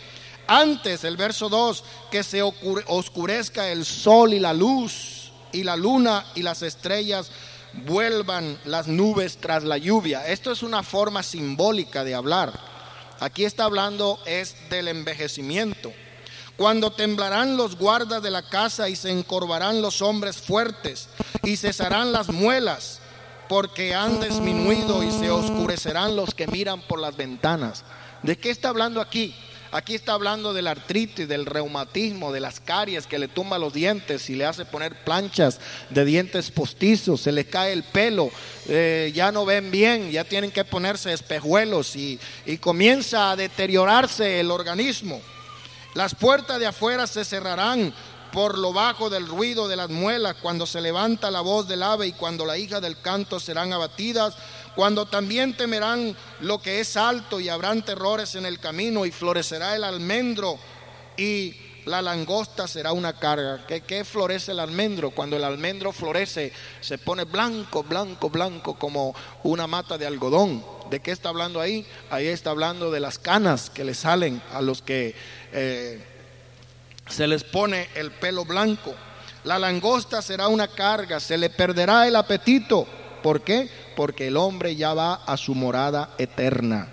antes, 0.46 1.04
el 1.04 1.16
verso 1.16 1.48
2, 1.48 1.84
que 2.10 2.22
se 2.22 2.42
oscurezca 2.42 3.70
el 3.70 3.84
sol 3.84 4.34
y 4.34 4.40
la 4.40 4.54
luz, 4.54 5.30
y 5.52 5.62
la 5.62 5.76
luna 5.76 6.24
y 6.34 6.42
las 6.42 6.62
estrellas 6.62 7.30
vuelvan 7.86 8.58
las 8.64 8.88
nubes 8.88 9.38
tras 9.38 9.64
la 9.64 9.78
lluvia. 9.78 10.26
Esto 10.26 10.52
es 10.52 10.62
una 10.62 10.82
forma 10.82 11.22
simbólica 11.22 12.02
de 12.04 12.14
hablar. 12.14 12.52
Aquí 13.20 13.44
está 13.44 13.64
hablando 13.64 14.18
es 14.26 14.56
del 14.70 14.88
envejecimiento. 14.88 15.92
Cuando 16.56 16.92
temblarán 16.92 17.56
los 17.56 17.76
guardas 17.76 18.23
de 18.23 18.30
la 18.30 18.42
casa 18.42 18.88
y 18.88 18.94
se 18.94 19.11
encorvarán 19.11 19.82
los 19.82 20.02
hombres 20.02 20.37
fuertes 20.37 21.08
y 21.42 21.56
cesarán 21.56 22.12
las 22.12 22.28
muelas, 22.28 23.00
porque 23.49 23.94
han 23.94 24.20
disminuido 24.20 25.02
y 25.02 25.11
se 25.11 25.30
oscurecerán 25.30 26.14
los 26.14 26.32
que 26.34 26.46
miran 26.46 26.80
por 26.82 27.00
las 27.00 27.16
ventanas. 27.16 27.84
¿De 28.23 28.38
qué 28.38 28.50
está 28.50 28.68
hablando 28.68 29.00
aquí? 29.00 29.34
Aquí 29.73 29.96
está 29.96 30.12
hablando 30.12 30.54
de 30.54 30.62
la 30.62 30.70
artritis, 30.70 31.26
del 31.26 31.46
reumatismo, 31.46 32.30
de 32.30 32.38
las 32.38 32.61
caries 32.61 33.08
que 33.08 33.18
le 33.18 33.26
tumba 33.26 33.58
los 33.58 33.73
dientes 33.73 34.30
y 34.30 34.37
le 34.37 34.44
hace 34.44 34.64
poner 34.64 34.94
planchas 35.02 35.58
de 35.90 36.04
dientes 36.04 36.52
postizos, 36.52 37.23
se 37.23 37.32
les 37.32 37.46
cae 37.46 37.73
el 37.73 37.82
pelo, 37.82 38.30
eh, 38.68 39.11
ya 39.12 39.32
no 39.32 39.44
ven 39.44 39.73
bien, 39.73 40.12
ya 40.12 40.23
tienen 40.23 40.52
que 40.52 40.64
ponerse 40.64 41.12
espejuelos 41.12 41.96
y, 41.96 42.20
y 42.46 42.58
comienza 42.58 43.32
a 43.32 43.37
deteriorarse 43.37 44.38
el 44.38 44.52
organismo. 44.52 45.20
Las 45.94 46.14
puertas 46.14 46.58
de 46.58 46.66
afuera 46.66 47.06
se 47.06 47.24
cerrarán 47.24 47.94
por 48.32 48.58
lo 48.58 48.72
bajo 48.72 49.10
del 49.10 49.28
ruido 49.28 49.68
de 49.68 49.76
las 49.76 49.90
muelas, 49.90 50.34
cuando 50.42 50.66
se 50.66 50.80
levanta 50.80 51.30
la 51.30 51.40
voz 51.40 51.68
del 51.68 51.84
ave 51.84 52.08
y 52.08 52.12
cuando 52.12 52.44
la 52.44 52.58
hija 52.58 52.80
del 52.80 53.00
canto 53.00 53.38
serán 53.38 53.72
abatidas, 53.72 54.34
cuando 54.74 55.06
también 55.06 55.56
temerán 55.56 56.16
lo 56.40 56.60
que 56.60 56.80
es 56.80 56.96
alto 56.96 57.38
y 57.38 57.48
habrán 57.48 57.84
terrores 57.84 58.34
en 58.34 58.44
el 58.44 58.58
camino 58.58 59.06
y 59.06 59.12
florecerá 59.12 59.76
el 59.76 59.84
almendro 59.84 60.58
y 61.16 61.54
la 61.84 62.02
langosta 62.02 62.66
será 62.66 62.90
una 62.90 63.12
carga. 63.12 63.64
¿Qué, 63.68 63.82
¿Qué, 63.82 64.04
florece 64.04 64.50
el 64.50 64.58
almendro? 64.58 65.12
Cuando 65.12 65.36
el 65.36 65.44
almendro 65.44 65.92
florece 65.92 66.52
se 66.80 66.98
pone 66.98 67.22
blanco, 67.22 67.84
blanco, 67.84 68.30
blanco 68.30 68.74
como 68.74 69.14
una 69.44 69.68
mata 69.68 69.96
de 69.96 70.08
algodón. 70.08 70.74
¿De 70.90 71.00
qué 71.00 71.10
está 71.10 71.30
hablando 71.30 71.60
ahí? 71.60 71.86
Ahí 72.10 72.26
está 72.26 72.50
hablando 72.50 72.90
de 72.90 73.00
las 73.00 73.18
canas 73.18 73.70
que 73.70 73.84
le 73.84 73.94
salen 73.94 74.42
a 74.52 74.60
los 74.60 74.82
que 74.82 75.14
eh, 75.52 76.04
se 77.08 77.26
les 77.26 77.44
pone 77.44 77.88
el 77.94 78.10
pelo 78.10 78.44
blanco. 78.44 78.94
La 79.44 79.58
langosta 79.58 80.22
será 80.22 80.48
una 80.48 80.68
carga, 80.68 81.20
se 81.20 81.36
le 81.36 81.50
perderá 81.50 82.06
el 82.06 82.16
apetito. 82.16 82.86
¿Por 83.22 83.42
qué? 83.42 83.70
porque 83.94 84.28
el 84.28 84.36
hombre 84.36 84.76
ya 84.76 84.94
va 84.94 85.14
a 85.14 85.36
su 85.36 85.54
morada 85.54 86.10
eterna. 86.18 86.88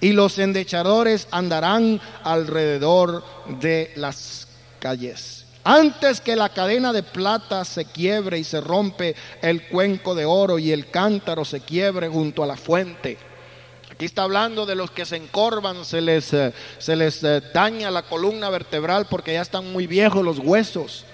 Y 0.00 0.12
los 0.12 0.38
endechadores 0.38 1.26
andarán 1.30 2.00
alrededor 2.22 3.24
de 3.60 3.92
las 3.96 4.48
calles. 4.78 5.46
Antes 5.64 6.20
que 6.20 6.36
la 6.36 6.50
cadena 6.50 6.92
de 6.92 7.02
plata 7.02 7.64
se 7.64 7.86
quiebre 7.86 8.38
y 8.38 8.44
se 8.44 8.60
rompe 8.60 9.16
el 9.42 9.66
cuenco 9.66 10.14
de 10.14 10.24
oro 10.24 10.58
y 10.58 10.70
el 10.70 10.90
cántaro 10.90 11.44
se 11.44 11.60
quiebre 11.60 12.08
junto 12.08 12.44
a 12.44 12.46
la 12.46 12.56
fuente. 12.56 13.18
Aquí 13.96 14.04
está 14.04 14.24
hablando 14.24 14.66
de 14.66 14.74
los 14.74 14.90
que 14.90 15.06
se 15.06 15.16
encorvan, 15.16 15.82
se 15.82 16.02
les, 16.02 16.30
eh, 16.34 16.52
se 16.76 16.94
les 16.96 17.24
eh, 17.24 17.40
daña 17.54 17.90
la 17.90 18.02
columna 18.02 18.50
vertebral 18.50 19.06
porque 19.08 19.32
ya 19.32 19.40
están 19.40 19.72
muy 19.72 19.86
viejos 19.86 20.22
los 20.22 20.38
huesos. 20.38 21.06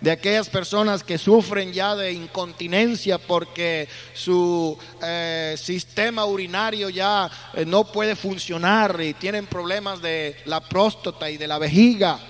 De 0.00 0.12
aquellas 0.12 0.48
personas 0.48 1.02
que 1.02 1.18
sufren 1.18 1.72
ya 1.72 1.96
de 1.96 2.12
incontinencia 2.12 3.18
porque 3.18 3.88
su 4.14 4.78
eh, 5.02 5.56
sistema 5.58 6.24
urinario 6.24 6.88
ya 6.88 7.28
no 7.66 7.90
puede 7.90 8.14
funcionar 8.14 9.00
y 9.00 9.12
tienen 9.14 9.46
problemas 9.48 10.00
de 10.00 10.36
la 10.44 10.60
próstata 10.60 11.28
y 11.28 11.36
de 11.36 11.48
la 11.48 11.58
vejiga. 11.58 12.20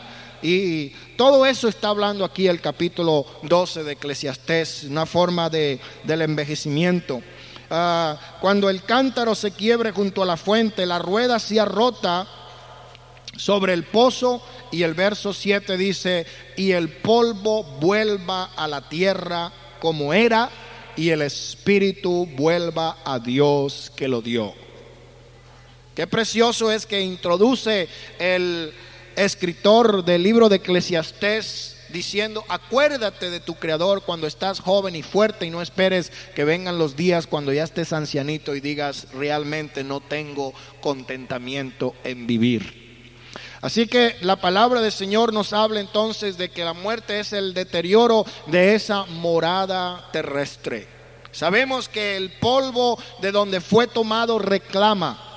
Y 0.40 0.94
todo 1.18 1.44
eso 1.44 1.68
está 1.68 1.88
hablando 1.88 2.24
aquí 2.24 2.46
el 2.46 2.62
capítulo 2.62 3.26
12 3.42 3.84
de 3.84 3.92
Eclesiastés, 3.92 4.84
una 4.84 5.04
forma 5.04 5.50
de, 5.50 5.78
del 6.04 6.22
envejecimiento. 6.22 7.20
Ah, 7.70 8.18
cuando 8.40 8.68
el 8.68 8.82
cántaro 8.82 9.36
se 9.36 9.52
quiebre 9.52 9.92
junto 9.92 10.22
a 10.22 10.26
la 10.26 10.36
fuente, 10.36 10.84
la 10.86 10.98
rueda 10.98 11.38
sea 11.38 11.64
rota 11.64 12.26
sobre 13.36 13.72
el 13.72 13.84
pozo 13.84 14.42
y 14.72 14.82
el 14.82 14.94
verso 14.94 15.32
7 15.32 15.76
dice, 15.76 16.26
y 16.56 16.72
el 16.72 16.88
polvo 16.88 17.62
vuelva 17.62 18.50
a 18.56 18.66
la 18.66 18.88
tierra 18.88 19.52
como 19.80 20.12
era 20.12 20.50
y 20.96 21.10
el 21.10 21.22
espíritu 21.22 22.26
vuelva 22.36 22.98
a 23.04 23.20
Dios 23.20 23.92
que 23.94 24.08
lo 24.08 24.20
dio. 24.20 24.52
Qué 25.94 26.06
precioso 26.06 26.72
es 26.72 26.86
que 26.86 27.00
introduce 27.00 27.88
el 28.18 28.72
escritor 29.16 30.04
del 30.04 30.22
libro 30.22 30.48
de 30.48 30.56
Eclesiastés 30.56 31.76
diciendo, 31.92 32.44
acuérdate 32.48 33.30
de 33.30 33.40
tu 33.40 33.54
Creador 33.54 34.02
cuando 34.02 34.26
estás 34.26 34.60
joven 34.60 34.96
y 34.96 35.02
fuerte 35.02 35.46
y 35.46 35.50
no 35.50 35.62
esperes 35.62 36.12
que 36.34 36.44
vengan 36.44 36.78
los 36.78 36.96
días 36.96 37.26
cuando 37.26 37.52
ya 37.52 37.64
estés 37.64 37.92
ancianito 37.92 38.54
y 38.54 38.60
digas, 38.60 39.08
realmente 39.12 39.84
no 39.84 40.00
tengo 40.00 40.54
contentamiento 40.80 41.94
en 42.04 42.26
vivir. 42.26 42.80
Así 43.62 43.86
que 43.86 44.16
la 44.22 44.36
palabra 44.36 44.80
del 44.80 44.92
Señor 44.92 45.34
nos 45.34 45.52
habla 45.52 45.80
entonces 45.80 46.38
de 46.38 46.50
que 46.50 46.64
la 46.64 46.72
muerte 46.72 47.20
es 47.20 47.32
el 47.34 47.52
deterioro 47.52 48.24
de 48.46 48.74
esa 48.74 49.04
morada 49.04 50.08
terrestre. 50.12 50.88
Sabemos 51.30 51.88
que 51.88 52.16
el 52.16 52.32
polvo 52.38 52.98
de 53.20 53.32
donde 53.32 53.60
fue 53.60 53.86
tomado 53.86 54.38
reclama. 54.38 55.29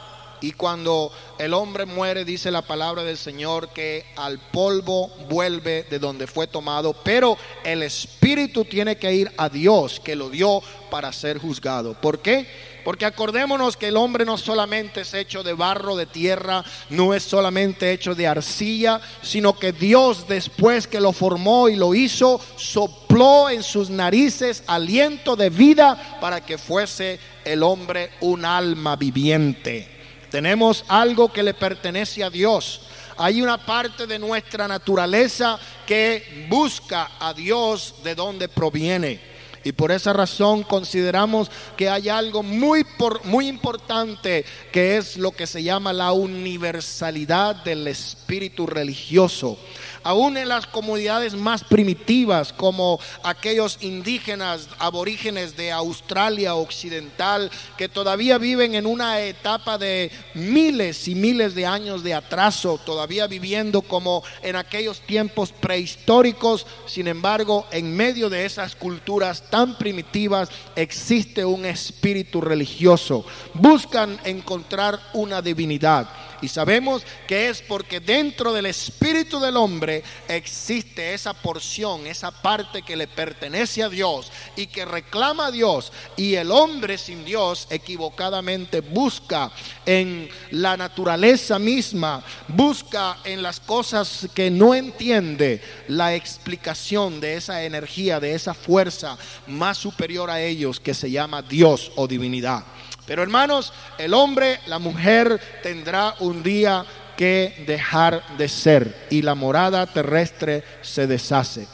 Y 0.43 0.51
cuando 0.51 1.09
el 1.39 1.53
hombre 1.53 1.85
muere, 1.85 2.25
dice 2.25 2.51
la 2.51 2.63
palabra 2.63 3.05
del 3.05 3.17
Señor, 3.17 3.69
que 3.69 4.05
al 4.17 4.39
polvo 4.39 5.07
vuelve 5.29 5.83
de 5.89 5.99
donde 5.99 6.27
fue 6.27 6.47
tomado, 6.47 6.91
pero 6.91 7.37
el 7.63 7.81
espíritu 7.81 8.65
tiene 8.65 8.97
que 8.97 9.13
ir 9.13 9.31
a 9.37 9.47
Dios, 9.47 10.01
que 10.01 10.17
lo 10.17 10.29
dio 10.29 10.61
para 10.91 11.13
ser 11.13 11.37
juzgado. 11.37 11.93
¿Por 11.93 12.19
qué? 12.19 12.45
Porque 12.83 13.05
acordémonos 13.05 13.77
que 13.77 13.87
el 13.87 13.95
hombre 13.95 14.25
no 14.25 14.37
solamente 14.37 14.99
es 14.99 15.13
hecho 15.13 15.43
de 15.43 15.53
barro, 15.53 15.95
de 15.95 16.07
tierra, 16.07 16.65
no 16.89 17.13
es 17.13 17.23
solamente 17.23 17.93
hecho 17.93 18.13
de 18.13 18.27
arcilla, 18.27 18.99
sino 19.21 19.57
que 19.57 19.71
Dios 19.71 20.27
después 20.27 20.87
que 20.87 20.99
lo 20.99 21.13
formó 21.13 21.69
y 21.69 21.77
lo 21.77 21.95
hizo, 21.95 22.41
sopló 22.57 23.49
en 23.49 23.63
sus 23.63 23.89
narices 23.89 24.61
aliento 24.67 25.37
de 25.37 25.49
vida 25.49 26.17
para 26.19 26.45
que 26.45 26.57
fuese 26.57 27.17
el 27.45 27.63
hombre 27.63 28.11
un 28.19 28.43
alma 28.43 28.97
viviente. 28.97 29.92
Tenemos 30.33 30.83
algo 30.87 31.31
que 31.31 31.43
le 31.43 31.53
pertenece 31.53 32.23
a 32.23 32.29
Dios. 32.31 32.81
Hay 33.17 33.39
una 33.43 33.63
parte 33.63 34.07
de 34.07 34.17
nuestra 34.17 34.67
naturaleza 34.67 35.59
que 35.85 36.47
busca 36.49 37.11
a 37.19 37.35
Dios 37.35 37.93
de 38.03 38.15
donde 38.15 38.49
proviene. 38.49 39.21
Y 39.63 39.73
por 39.73 39.91
esa 39.91 40.11
razón 40.11 40.63
consideramos 40.63 41.51
que 41.77 41.87
hay 41.87 42.09
algo 42.09 42.41
muy, 42.41 42.83
muy 43.25 43.47
importante 43.47 44.43
que 44.71 44.97
es 44.97 45.17
lo 45.17 45.33
que 45.33 45.45
se 45.45 45.61
llama 45.61 45.93
la 45.93 46.13
universalidad 46.13 47.57
del 47.57 47.87
espíritu 47.87 48.65
religioso 48.65 49.59
aún 50.03 50.37
en 50.37 50.49
las 50.49 50.67
comunidades 50.67 51.33
más 51.33 51.63
primitivas, 51.63 52.53
como 52.53 52.99
aquellos 53.23 53.77
indígenas 53.81 54.67
aborígenes 54.79 55.55
de 55.55 55.71
Australia 55.71 56.55
Occidental, 56.55 57.51
que 57.77 57.89
todavía 57.89 58.37
viven 58.37 58.75
en 58.75 58.85
una 58.85 59.21
etapa 59.21 59.77
de 59.77 60.11
miles 60.33 61.07
y 61.07 61.15
miles 61.15 61.55
de 61.55 61.65
años 61.65 62.03
de 62.03 62.13
atraso, 62.13 62.79
todavía 62.85 63.27
viviendo 63.27 63.81
como 63.81 64.23
en 64.41 64.55
aquellos 64.55 65.01
tiempos 65.01 65.51
prehistóricos. 65.51 66.65
Sin 66.85 67.07
embargo, 67.07 67.65
en 67.71 67.95
medio 67.95 68.29
de 68.29 68.45
esas 68.45 68.75
culturas 68.75 69.49
tan 69.49 69.77
primitivas 69.77 70.49
existe 70.75 71.45
un 71.45 71.65
espíritu 71.65 72.41
religioso. 72.41 73.25
Buscan 73.53 74.19
encontrar 74.23 74.99
una 75.13 75.41
divinidad. 75.41 76.07
Y 76.43 76.49
sabemos 76.49 77.03
que 77.25 77.47
es 77.47 77.61
porque 77.61 78.01
dentro 78.01 78.51
del 78.51 78.65
espíritu 78.65 79.39
del 79.39 79.55
hombre 79.55 80.03
existe 80.27 81.13
esa 81.13 81.33
porción, 81.33 82.05
esa 82.05 82.31
parte 82.31 82.81
que 82.81 82.97
le 82.97 83.07
pertenece 83.07 83.81
a 83.81 83.87
Dios 83.87 84.29
y 84.57 84.67
que 84.67 84.83
reclama 84.83 85.47
a 85.47 85.51
Dios. 85.51 85.93
Y 86.17 86.35
el 86.35 86.51
hombre 86.51 86.97
sin 86.97 87.23
Dios 87.23 87.65
equivocadamente 87.69 88.81
busca 88.81 89.53
en 89.85 90.29
la 90.51 90.75
naturaleza 90.75 91.57
misma, 91.59 92.21
busca 92.49 93.19
en 93.23 93.41
las 93.41 93.61
cosas 93.61 94.27
que 94.35 94.51
no 94.51 94.75
entiende 94.75 95.61
la 95.87 96.13
explicación 96.13 97.21
de 97.21 97.35
esa 97.37 97.63
energía, 97.63 98.19
de 98.19 98.33
esa 98.35 98.53
fuerza 98.53 99.17
más 99.47 99.77
superior 99.77 100.29
a 100.29 100.41
ellos 100.41 100.81
que 100.81 100.93
se 100.93 101.09
llama 101.09 101.41
Dios 101.41 101.93
o 101.95 102.05
divinidad. 102.05 102.65
Pero 103.05 103.21
hermanos, 103.21 103.73
el 103.97 104.13
hombre, 104.13 104.59
la 104.67 104.79
mujer 104.79 105.39
tendrá 105.61 106.15
un 106.19 106.41
día 106.41 106.85
que 107.17 107.63
dejar 107.67 108.37
de 108.37 108.47
ser 108.47 109.07
y 109.09 109.21
la 109.21 109.35
morada 109.35 109.85
terrestre 109.85 110.63
se 110.81 111.05
deshace. 111.07 111.67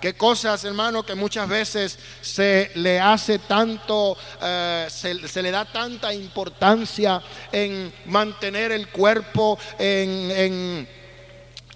Qué 0.00 0.14
cosas, 0.14 0.62
hermano, 0.64 1.04
que 1.04 1.14
muchas 1.14 1.48
veces 1.48 1.98
se 2.20 2.70
le 2.74 3.00
hace 3.00 3.38
tanto, 3.40 4.16
eh, 4.42 4.86
se, 4.90 5.42
le 5.42 5.50
da 5.50 5.64
tanta 5.64 6.12
importancia 6.12 7.20
en 7.50 7.92
mantener 8.04 8.72
el 8.72 8.88
cuerpo, 8.88 9.58
en, 9.78 10.30
en 10.30 10.88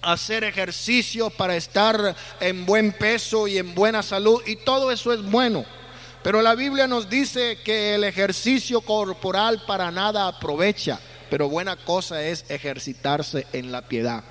hacer 0.03 0.45
ejercicio 0.45 1.31
para 1.31 1.57
estar 1.57 2.15
en 2.41 2.67
buen 2.67 2.93
peso 2.93 3.49
y 3.49 3.59
en 3.59 3.75
buena 3.75 4.03
salud, 4.03 4.41
y 4.47 4.57
todo 4.57 4.93
eso 4.93 5.13
es 5.13 5.23
bueno. 5.23 5.65
Pero 6.23 6.43
la 6.43 6.55
Biblia 6.55 6.87
nos 6.87 7.09
dice 7.09 7.59
que 7.65 7.95
el 7.95 8.05
ejercicio 8.05 8.83
corporal 8.83 9.63
para 9.67 9.91
nada 9.91 10.29
aprovecha, 10.29 11.01
pero 11.31 11.49
buena 11.49 11.77
cosa 11.77 12.23
es 12.23 12.45
ejercitarse 12.51 13.47
en 13.53 13.73
la 13.73 13.83
piedad. 13.83 14.23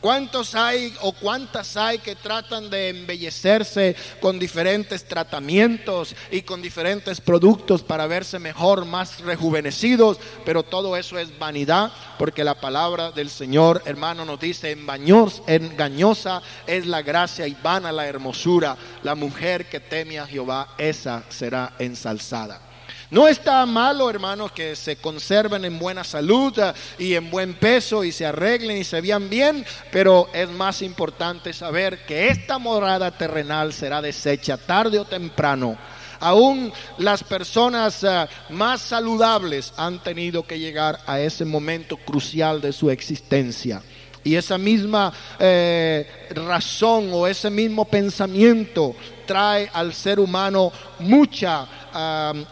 ¿Cuántos 0.00 0.54
hay 0.54 0.94
o 1.00 1.12
cuántas 1.12 1.76
hay 1.76 1.98
que 1.98 2.14
tratan 2.14 2.70
de 2.70 2.90
embellecerse 2.90 3.96
con 4.20 4.38
diferentes 4.38 5.04
tratamientos 5.04 6.14
y 6.30 6.42
con 6.42 6.62
diferentes 6.62 7.20
productos 7.20 7.82
para 7.82 8.06
verse 8.06 8.38
mejor, 8.38 8.84
más 8.84 9.20
rejuvenecidos? 9.20 10.18
Pero 10.44 10.62
todo 10.62 10.96
eso 10.96 11.18
es 11.18 11.36
vanidad 11.36 11.90
porque 12.16 12.44
la 12.44 12.60
palabra 12.60 13.10
del 13.10 13.28
Señor, 13.28 13.82
hermano, 13.86 14.24
nos 14.24 14.38
dice, 14.38 14.70
engañosa 14.70 16.42
es 16.66 16.86
la 16.86 17.02
gracia 17.02 17.48
y 17.48 17.56
vana 17.60 17.90
la 17.90 18.06
hermosura. 18.06 18.76
La 19.02 19.16
mujer 19.16 19.68
que 19.68 19.80
teme 19.80 20.20
a 20.20 20.26
Jehová, 20.26 20.74
esa 20.78 21.24
será 21.28 21.74
ensalzada. 21.80 22.67
No 23.10 23.26
está 23.26 23.64
malo, 23.64 24.10
hermanos, 24.10 24.52
que 24.52 24.76
se 24.76 24.96
conserven 24.96 25.64
en 25.64 25.78
buena 25.78 26.04
salud 26.04 26.52
eh, 26.58 26.74
y 26.98 27.14
en 27.14 27.30
buen 27.30 27.54
peso 27.54 28.04
y 28.04 28.12
se 28.12 28.26
arreglen 28.26 28.76
y 28.76 28.84
se 28.84 29.00
vean 29.00 29.30
bien, 29.30 29.64
pero 29.90 30.28
es 30.34 30.46
más 30.50 30.82
importante 30.82 31.54
saber 31.54 32.04
que 32.04 32.28
esta 32.28 32.58
morada 32.58 33.10
terrenal 33.10 33.72
será 33.72 34.02
deshecha 34.02 34.58
tarde 34.58 34.98
o 34.98 35.06
temprano. 35.06 35.78
Aún 36.20 36.70
las 36.98 37.24
personas 37.24 38.04
eh, 38.04 38.26
más 38.50 38.82
saludables 38.82 39.72
han 39.78 40.02
tenido 40.02 40.46
que 40.46 40.58
llegar 40.58 40.98
a 41.06 41.18
ese 41.18 41.46
momento 41.46 41.96
crucial 41.96 42.60
de 42.60 42.74
su 42.74 42.90
existencia. 42.90 43.80
Y 44.24 44.34
esa 44.34 44.58
misma 44.58 45.12
eh, 45.38 46.06
razón 46.30 47.10
o 47.12 47.26
ese 47.26 47.50
mismo 47.50 47.84
pensamiento 47.84 48.94
trae 49.26 49.70
al 49.72 49.92
ser 49.92 50.18
humano 50.18 50.72
mucha 51.00 51.68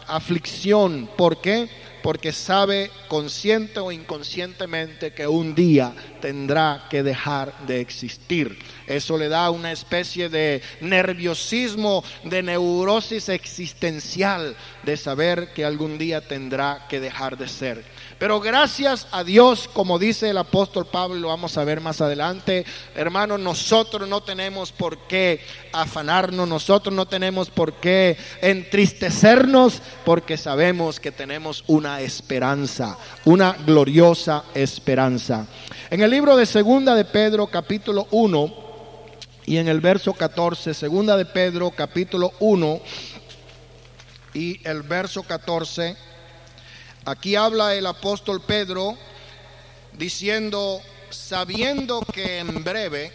aflicción. 0.07 1.09
¿Por 1.17 1.41
qué? 1.41 1.67
Porque 2.03 2.31
sabe 2.31 2.89
consciente 3.07 3.79
o 3.79 3.91
inconscientemente 3.91 5.11
que 5.11 5.27
un 5.27 5.55
día 5.55 5.93
tendrá 6.21 6.85
que 6.89 7.03
dejar 7.03 7.53
de 7.65 7.81
existir. 7.81 8.57
Eso 8.85 9.17
le 9.17 9.27
da 9.27 9.49
una 9.49 9.71
especie 9.71 10.29
de 10.29 10.61
nerviosismo, 10.79 12.03
de 12.23 12.43
neurosis 12.43 13.27
existencial, 13.29 14.55
de 14.83 14.95
saber 14.95 15.51
que 15.53 15.65
algún 15.65 15.97
día 15.97 16.21
tendrá 16.21 16.85
que 16.87 16.99
dejar 16.99 17.37
de 17.37 17.47
ser. 17.47 17.83
Pero 18.19 18.39
gracias 18.39 19.07
a 19.11 19.23
Dios, 19.23 19.69
como 19.71 19.99
dice 19.99 20.31
el 20.31 20.39
apóstol 20.39 20.87
Pablo, 20.87 21.15
lo 21.15 21.27
vamos 21.27 21.55
a 21.55 21.63
ver 21.63 21.81
más 21.81 22.01
adelante, 22.01 22.65
hermanos, 22.95 23.39
nosotros 23.39 24.09
no 24.09 24.21
tenemos 24.21 24.71
por 24.71 24.97
qué 25.07 25.39
afanarnos, 25.71 26.47
nosotros 26.47 26.95
no 26.95 27.07
tenemos 27.07 27.51
por 27.51 27.73
qué 27.73 28.17
entristecernos, 28.41 29.83
porque 30.03 30.35
sabemos 30.35 30.99
que 30.99 31.11
tenemos 31.11 31.63
una 31.67 32.01
esperanza, 32.01 32.97
una 33.23 33.53
gloriosa 33.53 34.45
esperanza. 34.55 35.45
En 35.91 36.01
el 36.01 36.09
libro 36.09 36.35
de 36.35 36.47
Segunda 36.47 36.95
de 36.95 37.05
Pedro, 37.05 37.45
capítulo 37.45 38.07
1, 38.09 38.53
y 39.45 39.57
en 39.57 39.67
el 39.67 39.79
verso 39.79 40.13
14, 40.13 40.73
Segunda 40.73 41.15
de 41.17 41.25
Pedro, 41.25 41.69
capítulo 41.69 42.33
1, 42.39 42.81
y 44.33 44.67
el 44.67 44.81
verso 44.81 45.21
14, 45.21 45.95
aquí 47.07 47.37
habla 47.37 47.73
el 47.73 47.85
apóstol 47.85 48.41
Pedro 48.41 48.97
diciendo, 49.93 50.81
sabiendo 51.09 52.01
que 52.01 52.39
en 52.39 52.63
breve 52.63 53.11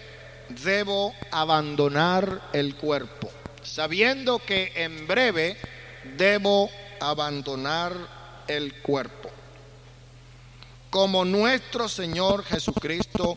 debo 0.48 1.14
abandonar 1.30 2.48
el 2.54 2.74
cuerpo, 2.74 3.30
sabiendo 3.62 4.38
que 4.38 4.72
en 4.76 5.06
breve 5.06 5.58
debo 6.16 6.70
abandonar 7.00 7.92
el 8.48 8.80
cuerpo, 8.80 9.30
como 10.88 11.24
nuestro 11.26 11.86
Señor 11.88 12.44
Jesucristo 12.44 13.36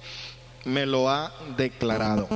me 0.63 0.85
lo 0.85 1.09
ha 1.09 1.33
declarado. 1.57 2.29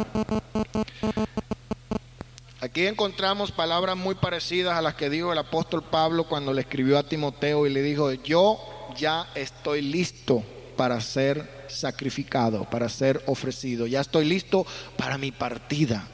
Aquí 2.61 2.85
encontramos 2.85 3.53
palabras 3.53 3.95
muy 3.95 4.15
parecidas 4.15 4.77
a 4.77 4.81
las 4.81 4.95
que 4.95 5.09
dijo 5.09 5.31
el 5.31 5.37
apóstol 5.37 5.81
Pablo 5.81 6.25
cuando 6.25 6.53
le 6.53 6.59
escribió 6.59 6.97
a 6.97 7.07
Timoteo 7.07 7.65
y 7.65 7.69
le 7.69 7.81
dijo, 7.81 8.11
yo 8.11 8.59
ya 8.97 9.27
estoy 9.33 9.81
listo 9.81 10.43
para 10.75 10.99
ser 10.99 11.65
sacrificado, 11.69 12.65
para 12.65 12.89
ser 12.89 13.23
ofrecido, 13.27 13.87
ya 13.87 14.01
estoy 14.01 14.25
listo 14.25 14.67
para 14.97 15.17
mi 15.17 15.31
partida. 15.31 16.05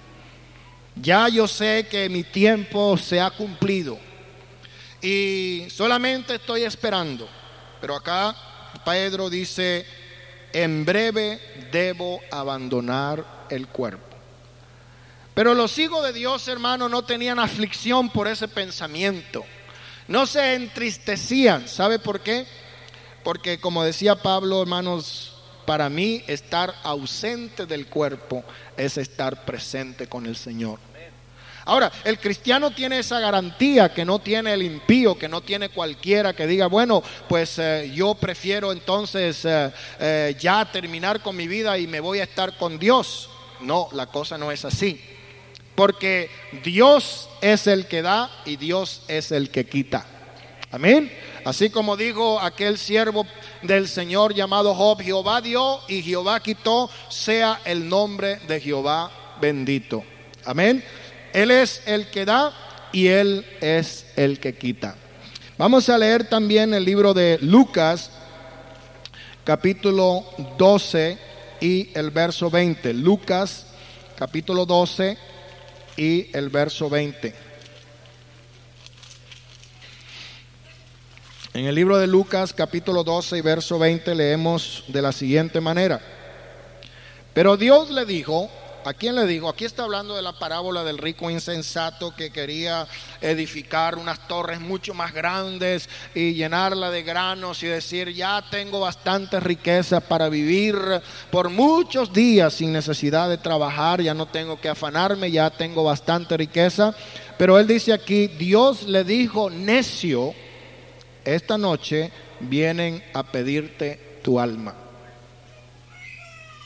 Ya 0.96 1.28
yo 1.30 1.48
sé 1.48 1.88
que 1.90 2.10
mi 2.10 2.24
tiempo 2.24 2.96
se 2.96 3.20
ha 3.20 3.32
cumplido 3.32 3.98
y 5.02 5.66
solamente 5.70 6.36
estoy 6.36 6.62
esperando. 6.62 7.28
Pero 7.82 7.96
acá 7.96 8.36
Pedro 8.86 9.32
dice, 9.32 9.84
en 10.54 10.86
breve 10.86 11.40
debo 11.72 12.20
abandonar 12.32 13.48
el 13.50 13.68
cuerpo. 13.68 14.15
Pero 15.36 15.54
los 15.54 15.78
hijos 15.78 16.02
de 16.02 16.14
Dios, 16.14 16.48
hermano, 16.48 16.88
no 16.88 17.04
tenían 17.04 17.40
aflicción 17.40 18.10
por 18.10 18.28
ese 18.28 18.48
pensamiento. 18.48 19.46
No 20.08 20.26
se 20.26 20.56
entristecían. 20.56 21.68
¿Sabe 21.68 22.00
por 22.00 22.22
qué? 22.22 22.48
Porque 23.22 23.60
como 23.60 23.84
decía 23.84 24.16
Pablo, 24.16 24.62
hermanos, 24.62 25.34
para 25.66 25.90
mí 25.90 26.24
estar 26.28 26.74
ausente 26.84 27.66
del 27.66 27.88
cuerpo 27.88 28.46
es 28.78 28.98
estar 28.98 29.44
presente 29.44 30.08
con 30.08 30.26
el 30.26 30.38
Señor. 30.38 30.80
Ahora, 31.66 31.92
el 32.06 32.20
cristiano 32.20 32.72
tiene 32.72 33.00
esa 33.00 33.20
garantía 33.20 33.92
que 33.92 34.06
no 34.06 34.20
tiene 34.20 34.54
el 34.54 34.62
impío, 34.62 35.18
que 35.18 35.28
no 35.28 35.42
tiene 35.42 35.68
cualquiera 35.70 36.34
que 36.34 36.48
diga, 36.48 36.68
bueno, 36.68 37.04
pues 37.28 37.58
eh, 37.58 37.92
yo 37.94 38.14
prefiero 38.14 38.72
entonces 38.72 39.44
eh, 39.44 39.72
eh, 40.00 40.38
ya 40.40 40.72
terminar 40.72 41.22
con 41.22 41.36
mi 41.36 41.48
vida 41.48 41.78
y 41.78 41.88
me 41.88 42.00
voy 42.00 42.20
a 42.20 42.24
estar 42.24 42.56
con 42.58 42.80
Dios. 42.80 43.30
No, 43.62 43.90
la 43.92 44.06
cosa 44.06 44.38
no 44.38 44.52
es 44.52 44.64
así. 44.64 45.15
Porque 45.76 46.30
Dios 46.64 47.30
es 47.42 47.68
el 47.68 47.88
que 47.88 48.02
da 48.02 48.32
y 48.46 48.56
Dios 48.56 49.04
es 49.08 49.32
el 49.32 49.50
que 49.50 49.66
quita. 49.66 50.06
Amén. 50.72 51.12
Así 51.44 51.70
como 51.70 51.96
dijo 51.96 52.40
aquel 52.40 52.78
siervo 52.78 53.26
del 53.62 53.88
Señor 53.88 54.34
llamado 54.34 54.74
Job, 54.74 55.02
Jehová 55.02 55.42
dio 55.42 55.80
y 55.88 56.02
Jehová 56.02 56.40
quitó, 56.40 56.90
sea 57.10 57.62
el 57.66 57.88
nombre 57.88 58.38
de 58.48 58.60
Jehová 58.60 59.12
bendito. 59.40 60.04
Amén. 60.46 60.84
Él 61.34 61.52
es 61.52 61.82
el 61.86 62.10
que 62.10 62.26
da 62.26 62.54
y 62.92 63.08
Él 63.08 63.46
es 63.62 64.08
el 64.16 64.40
que 64.40 64.56
quita. 64.56 64.96
Vamos 65.58 65.88
a 65.90 65.98
leer 65.98 66.28
también 66.28 66.74
el 66.74 66.84
libro 66.84 67.14
de 67.14 67.38
Lucas, 67.42 68.10
capítulo 69.44 70.26
12 70.58 71.18
y 71.62 71.90
el 71.98 72.10
verso 72.10 72.50
20. 72.50 72.94
Lucas, 72.94 73.68
capítulo 74.18 74.66
12 74.66 75.35
y 75.98 76.36
el 76.36 76.50
verso 76.50 76.90
20. 76.90 77.34
En 81.54 81.66
el 81.66 81.76
libro 81.76 81.98
de 81.98 82.08
Lucas 82.08 82.54
capítulo 82.54 83.04
12 83.04 83.38
y 83.38 83.42
verso 83.42 83.80
20 83.80 84.14
leemos 84.14 84.84
de 84.90 85.02
la 85.02 85.12
siguiente 85.12 85.62
manera. 85.62 86.02
Pero 87.34 87.56
Dios 87.56 87.92
le 87.92 88.06
dijo, 88.06 88.50
¿A 88.86 88.94
quién 88.94 89.16
le 89.16 89.26
digo? 89.26 89.50
Aquí 89.50 89.66
está 89.66 89.82
hablando 89.82 90.16
de 90.16 90.22
la 90.22 90.38
parábola 90.38 90.84
del 90.84 91.00
rico 91.00 91.32
insensato 91.32 92.16
que 92.16 92.30
quería 92.30 92.86
edificar 93.20 93.98
unas 93.98 94.28
torres 94.28 94.60
mucho 94.60 94.94
más 94.94 95.12
grandes 95.12 95.90
y 96.14 96.36
llenarla 96.36 96.92
de 96.92 97.02
granos 97.02 97.64
y 97.64 97.66
decir, 97.66 98.14
ya 98.14 98.44
tengo 98.52 98.80
bastante 98.80 99.40
riqueza 99.40 100.02
para 100.02 100.30
vivir 100.30 100.78
por 101.32 101.50
muchos 101.50 102.14
días 102.14 102.54
sin 102.54 102.74
necesidad 102.74 103.28
de 103.28 103.40
trabajar, 103.40 104.04
ya 104.04 104.14
no 104.14 104.28
tengo 104.28 104.62
que 104.62 104.70
afanarme, 104.70 105.32
ya 105.32 105.50
tengo 105.50 105.84
bastante 105.84 106.38
riqueza. 106.38 106.94
Pero 107.40 107.58
él 107.58 107.66
dice 107.66 107.92
aquí, 107.92 108.28
Dios 108.28 108.84
le 108.84 109.04
dijo, 109.04 109.50
necio, 109.50 110.36
esta 111.24 111.58
noche 111.58 112.12
vienen 112.40 113.04
a 113.16 113.24
pedirte 113.24 114.20
tu 114.22 114.40
alma 114.40 114.85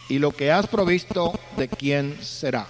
y 0.10 0.20
lo 0.20 0.32
que 0.32 0.52
has 0.52 0.68
provisto, 0.68 1.40
¿de 1.56 1.70
quién 1.70 2.18
será? 2.22 2.68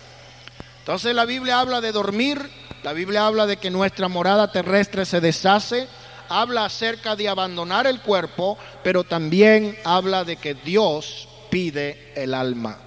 Entonces 0.79 1.15
la 1.15 1.25
Biblia 1.25 1.59
habla 1.59 1.81
de 1.81 1.91
dormir, 1.91 2.49
la 2.83 2.93
Biblia 2.93 3.25
habla 3.25 3.47
de 3.47 3.57
que 3.57 3.71
nuestra 3.71 4.07
morada 4.07 4.51
terrestre 4.51 5.05
se 5.05 5.21
deshace, 5.21 5.87
habla 6.27 6.65
acerca 6.65 7.15
de 7.15 7.29
abandonar 7.29 7.87
el 7.87 8.01
cuerpo, 8.01 8.57
pero 8.83 9.03
también 9.03 9.77
habla 9.83 10.23
de 10.23 10.35
que 10.35 10.53
Dios 10.53 11.27
pide 11.49 12.11
el 12.15 12.33
alma. 12.33 12.77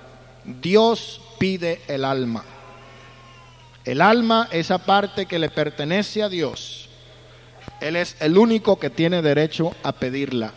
Dios 0.44 1.20
pide 1.38 1.80
el 1.88 2.04
alma. 2.04 2.44
El 3.84 4.00
alma, 4.00 4.48
esa 4.52 4.78
parte 4.78 5.26
que 5.26 5.38
le 5.38 5.48
pertenece 5.48 6.22
a 6.22 6.28
Dios, 6.28 6.88
Él 7.80 7.96
es 7.96 8.16
el 8.20 8.38
único 8.38 8.78
que 8.78 8.90
tiene 8.90 9.22
derecho 9.22 9.74
a 9.82 9.92
pedirla. 9.92 10.52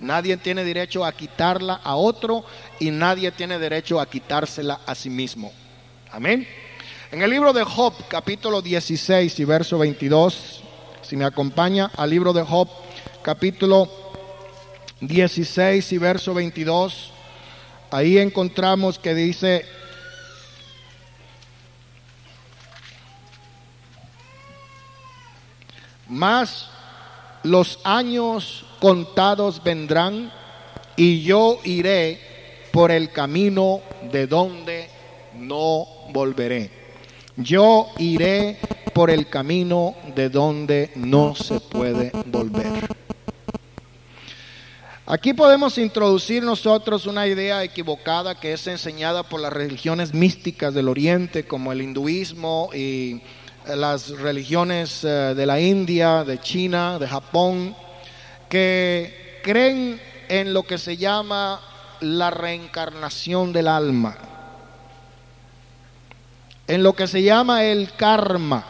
Nadie 0.00 0.36
tiene 0.36 0.64
derecho 0.64 1.04
a 1.04 1.12
quitarla 1.12 1.80
a 1.82 1.96
otro 1.96 2.44
y 2.78 2.90
nadie 2.90 3.32
tiene 3.32 3.58
derecho 3.58 4.00
a 4.00 4.08
quitársela 4.08 4.80
a 4.86 4.94
sí 4.94 5.10
mismo. 5.10 5.52
Amén. 6.12 6.46
En 7.10 7.22
el 7.22 7.30
libro 7.30 7.52
de 7.52 7.64
Job, 7.64 7.94
capítulo 8.08 8.62
16 8.62 9.40
y 9.40 9.44
verso 9.44 9.78
22, 9.78 10.62
si 11.02 11.16
me 11.16 11.24
acompaña 11.24 11.90
al 11.96 12.10
libro 12.10 12.32
de 12.32 12.42
Job, 12.42 12.68
capítulo 13.22 13.90
16 15.00 15.92
y 15.92 15.98
verso 15.98 16.34
22, 16.34 17.12
ahí 17.90 18.18
encontramos 18.18 18.98
que 18.98 19.14
dice, 19.14 19.64
más 26.08 26.68
los 27.42 27.80
años 27.84 28.64
contados 28.80 29.62
vendrán 29.62 30.32
y 30.96 31.22
yo 31.22 31.58
iré 31.64 32.20
por 32.72 32.90
el 32.90 33.10
camino 33.10 33.80
de 34.10 34.26
donde 34.26 34.88
no 35.34 35.86
volveré. 36.12 36.70
Yo 37.36 37.88
iré 37.98 38.58
por 38.92 39.10
el 39.10 39.28
camino 39.28 39.94
de 40.14 40.28
donde 40.28 40.90
no 40.96 41.34
se 41.34 41.60
puede 41.60 42.10
volver. 42.26 42.88
Aquí 45.06 45.32
podemos 45.32 45.78
introducir 45.78 46.42
nosotros 46.42 47.06
una 47.06 47.26
idea 47.26 47.64
equivocada 47.64 48.38
que 48.38 48.52
es 48.52 48.66
enseñada 48.66 49.22
por 49.22 49.40
las 49.40 49.52
religiones 49.52 50.12
místicas 50.12 50.74
del 50.74 50.88
Oriente, 50.88 51.44
como 51.46 51.72
el 51.72 51.80
hinduismo 51.80 52.68
y 52.74 53.22
las 53.66 54.10
religiones 54.10 55.04
eh, 55.04 55.34
de 55.34 55.46
la 55.46 55.60
India, 55.60 56.24
de 56.24 56.38
China, 56.40 56.98
de 56.98 57.08
Japón, 57.08 57.74
que 58.48 59.40
creen 59.42 60.00
en 60.28 60.52
lo 60.52 60.62
que 60.62 60.78
se 60.78 60.96
llama 60.96 61.60
la 62.00 62.30
reencarnación 62.30 63.52
del 63.52 63.68
alma, 63.68 64.16
en 66.66 66.82
lo 66.82 66.94
que 66.94 67.06
se 67.06 67.22
llama 67.22 67.64
el 67.64 67.92
karma, 67.94 68.64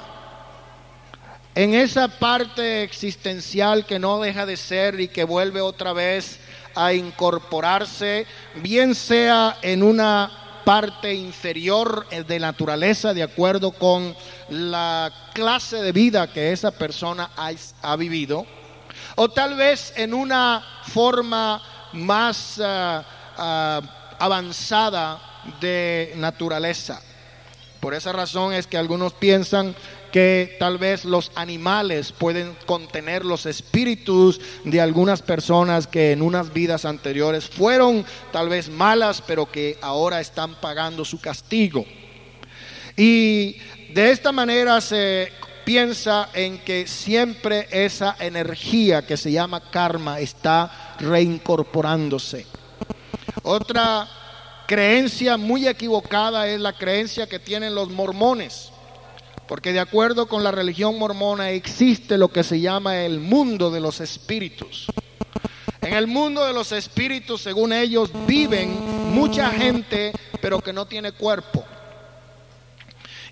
en 1.54 1.74
esa 1.74 2.06
parte 2.06 2.82
existencial 2.84 3.84
que 3.84 3.98
no 3.98 4.20
deja 4.20 4.46
de 4.46 4.56
ser 4.56 5.00
y 5.00 5.08
que 5.08 5.24
vuelve 5.24 5.60
otra 5.60 5.92
vez 5.92 6.38
a 6.74 6.92
incorporarse, 6.92 8.26
bien 8.54 8.94
sea 8.94 9.58
en 9.62 9.82
una 9.82 10.30
parte 10.64 11.14
inferior 11.14 12.06
de 12.10 12.38
naturaleza 12.38 13.14
de 13.14 13.22
acuerdo 13.22 13.72
con 13.72 14.14
la 14.50 15.10
clase 15.32 15.76
de 15.78 15.92
vida 15.92 16.30
que 16.30 16.52
esa 16.52 16.70
persona 16.70 17.30
ha, 17.82 17.96
vivido, 17.96 18.46
o 19.20 19.28
tal 19.28 19.56
vez 19.56 19.92
en 19.96 20.14
una 20.14 20.64
forma 20.84 21.60
más 21.92 22.60
ah, 22.62 23.04
ah, 23.36 24.16
avanzada 24.16 25.42
de 25.60 26.12
naturaleza. 26.16 27.02
Por 27.80 27.94
esa 27.94 28.12
razón 28.12 28.52
es 28.52 28.68
que 28.68 28.76
algunos 28.76 29.12
piensan 29.14 29.74
que 30.12 30.56
tal 30.60 30.78
vez 30.78 31.04
los 31.04 31.32
animales 31.34 32.12
pueden 32.12 32.56
contener 32.64 33.24
los 33.24 33.44
espíritus 33.46 34.40
de 34.62 34.80
algunas 34.80 35.20
personas 35.20 35.88
que 35.88 36.12
en 36.12 36.22
unas 36.22 36.52
vidas 36.52 36.84
anteriores 36.84 37.48
fueron 37.48 38.06
tal 38.30 38.48
vez 38.48 38.68
malas, 38.68 39.20
pero 39.20 39.50
que 39.50 39.78
ahora 39.82 40.20
están 40.20 40.54
pagando 40.60 41.04
su 41.04 41.20
castigo. 41.20 41.84
Y 42.96 43.56
de 43.92 44.12
esta 44.12 44.30
manera 44.30 44.80
se 44.80 45.32
piensa 45.68 46.30
en 46.32 46.56
que 46.60 46.86
siempre 46.86 47.68
esa 47.70 48.16
energía 48.20 49.06
que 49.06 49.18
se 49.18 49.30
llama 49.30 49.60
karma 49.70 50.18
está 50.18 50.94
reincorporándose. 50.98 52.46
Otra 53.42 54.08
creencia 54.66 55.36
muy 55.36 55.68
equivocada 55.68 56.48
es 56.48 56.58
la 56.58 56.72
creencia 56.72 57.26
que 57.26 57.38
tienen 57.38 57.74
los 57.74 57.90
mormones 57.90 58.72
porque 59.46 59.74
de 59.74 59.80
acuerdo 59.80 60.26
con 60.26 60.42
la 60.42 60.52
religión 60.52 60.98
mormona 60.98 61.50
existe 61.50 62.16
lo 62.16 62.28
que 62.28 62.44
se 62.44 62.60
llama 62.60 63.04
el 63.04 63.20
mundo 63.20 63.70
de 63.70 63.80
los 63.80 64.00
espíritus. 64.00 64.86
En 65.82 65.92
el 65.92 66.06
mundo 66.06 66.46
de 66.46 66.54
los 66.54 66.72
espíritus, 66.72 67.42
según 67.42 67.74
ellos, 67.74 68.10
viven 68.26 69.12
mucha 69.12 69.50
gente, 69.50 70.12
pero 70.40 70.60
que 70.60 70.72
no 70.72 70.86
tiene 70.86 71.12
cuerpo. 71.12 71.67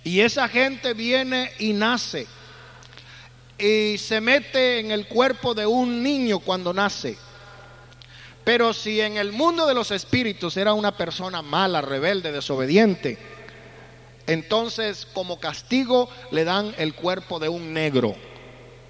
Y 0.06 0.20
esa 0.20 0.48
gente 0.48 0.94
viene 0.94 1.50
y 1.58 1.72
nace 1.72 2.28
y 3.58 3.98
se 3.98 4.20
mete 4.20 4.78
en 4.78 4.92
el 4.92 5.08
cuerpo 5.08 5.52
de 5.52 5.66
un 5.66 6.00
niño 6.00 6.38
cuando 6.38 6.72
nace. 6.72 7.18
Pero 8.44 8.72
si 8.72 9.00
en 9.00 9.16
el 9.16 9.32
mundo 9.32 9.66
de 9.66 9.74
los 9.74 9.90
espíritus 9.90 10.56
era 10.58 10.74
una 10.74 10.96
persona 10.96 11.42
mala, 11.42 11.80
rebelde, 11.80 12.30
desobediente, 12.30 13.18
entonces 14.28 15.08
como 15.12 15.40
castigo 15.40 16.08
le 16.30 16.44
dan 16.44 16.72
el 16.78 16.94
cuerpo 16.94 17.40
de 17.40 17.48
un 17.48 17.72
negro. 17.72 18.14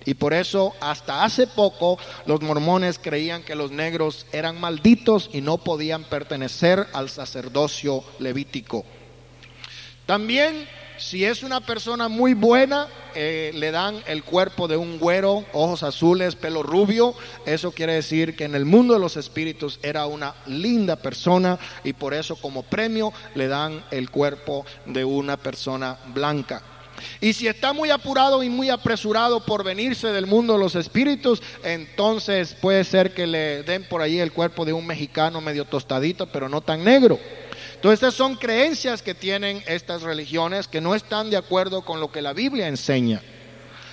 Y 0.05 0.12
por 0.12 0.35
eso 0.35 0.74
hasta 0.81 1.24
hace 1.24 1.46
poco 1.46 1.98
los 2.26 2.42
mormones 2.42 2.98
creían 2.98 3.42
que 3.42 3.55
los 3.55 3.70
negros 3.70 4.26
eran 4.33 4.61
malditos 4.61 5.31
y 5.33 5.40
no 5.40 5.57
podían 5.57 6.05
pertenecer 6.05 6.87
al 6.92 7.09
sacerdocio 7.09 8.05
levítico. 8.18 8.85
También 10.05 10.68
si 10.98 11.24
es 11.24 11.42
una 11.42 11.61
persona 11.61 12.09
muy 12.09 12.35
buena, 12.35 12.88
eh, 13.14 13.50
le 13.54 13.70
dan 13.70 14.02
el 14.06 14.24
cuerpo 14.24 14.68
de 14.68 14.76
un 14.76 14.98
güero, 14.98 15.44
ojos 15.52 15.82
azules, 15.82 16.37
pelo 16.37 16.62
rubio. 16.62 17.14
Eso 17.44 17.72
quiere 17.72 17.94
decir 17.94 18.37
que 18.37 18.44
en 18.44 18.54
el 18.54 18.64
mundo 18.64 18.94
de 18.94 19.00
los 19.00 19.16
espíritus 19.16 19.78
era 19.82 20.06
una 20.06 20.35
linda 20.46 20.96
persona 20.96 21.59
y 21.85 21.92
por 21.92 22.14
eso 22.14 22.37
como 22.37 22.62
premio 22.62 23.12
le 23.35 23.48
dan 23.48 23.85
el 23.90 24.11
cuerpo 24.11 24.64
de 24.87 25.04
una 25.04 25.37
persona 25.37 25.98
blanca. 26.14 26.62
Y 27.20 27.35
si 27.35 27.46
está 27.46 27.74
muy 27.74 27.90
apurado 27.90 28.42
y 28.42 28.48
muy 28.48 28.70
apresurado 28.70 29.44
por 29.44 29.64
venirse 29.64 30.09
del 30.09 30.26
mundo 30.26 30.54
de 30.54 30.59
los 30.61 30.74
espíritus, 30.76 31.42
entonces 31.62 32.54
puede 32.54 32.85
ser 32.85 33.12
que 33.12 33.26
le 33.26 33.62
den 33.64 33.87
por 33.88 34.00
ahí 34.00 34.18
el 34.18 34.32
cuerpo 34.32 34.64
de 34.64 34.72
un 34.72 34.87
mexicano 34.87 35.40
medio 35.40 35.66
tostadito, 35.66 36.26
pero 36.26 36.48
no 36.48 36.62
tan 36.62 36.85
negro. 36.85 37.18
Entonces, 37.87 38.03
estas 38.03 38.14
son 38.14 38.35
creencias 38.35 39.01
que 39.01 39.14
tienen 39.14 39.62
estas 39.68 40.03
religiones 40.03 40.66
que 40.66 40.81
no 40.81 40.96
están 40.96 41.31
de 41.31 41.37
acuerdo 41.37 41.83
con 41.83 42.01
lo 42.01 42.11
que 42.11 42.20
la 42.20 42.33
Biblia 42.33 42.66
enseña. 42.66 43.22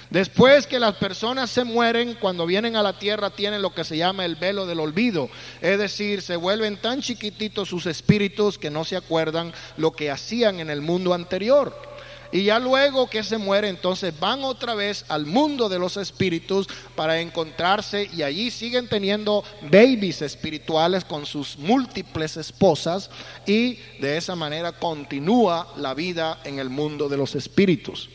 Después 0.10 0.66
que 0.66 0.80
las 0.80 0.96
personas 0.96 1.52
se 1.52 1.64
mueren, 1.64 2.18
cuando 2.20 2.48
vienen 2.48 2.76
a 2.76 2.82
la 2.82 2.98
tierra 2.98 3.30
tienen 3.30 3.62
lo 3.62 3.76
que 3.76 3.84
se 3.84 3.96
llama 3.96 4.26
el 4.26 4.36
velo 4.36 4.66
del 4.66 4.80
olvido. 4.80 5.30
Es 5.62 5.78
decir, 5.78 6.24
se 6.24 6.38
vuelven 6.38 6.78
tan 6.78 7.04
chiquititos 7.04 7.70
sus 7.70 7.86
espíritus 7.86 8.58
que 8.58 8.72
no 8.72 8.84
se 8.84 8.96
acuerdan 8.96 9.54
lo 9.78 9.92
que 9.92 10.10
hacían 10.10 10.60
en 10.60 10.72
el 10.72 10.82
mundo 10.82 11.14
anterior. 11.14 11.93
Y 12.34 12.46
ya 12.46 12.58
luego 12.58 13.08
que 13.12 13.22
se 13.22 13.38
muere, 13.38 13.70
entonces 13.70 14.20
van 14.20 14.44
otra 14.44 14.74
vez 14.74 15.06
al 15.08 15.28
mundo 15.28 15.70
de 15.70 15.78
los 15.78 15.98
espíritus 15.98 16.68
para 16.96 17.20
encontrarse 17.20 18.10
y 18.12 18.24
allí 18.24 18.50
siguen 18.50 18.90
teniendo 18.90 19.44
babies 19.62 20.24
espirituales 20.24 21.06
con 21.06 21.28
sus 21.28 21.60
múltiples 21.60 22.36
esposas 22.36 23.12
y 23.46 23.76
de 24.00 24.18
esa 24.18 24.36
manera 24.36 24.72
continúa 24.72 25.72
la 25.78 25.94
vida 25.94 26.40
en 26.44 26.58
el 26.58 26.72
mundo 26.72 27.08
de 27.08 27.18
los 27.18 27.36
espíritus. 27.36 28.10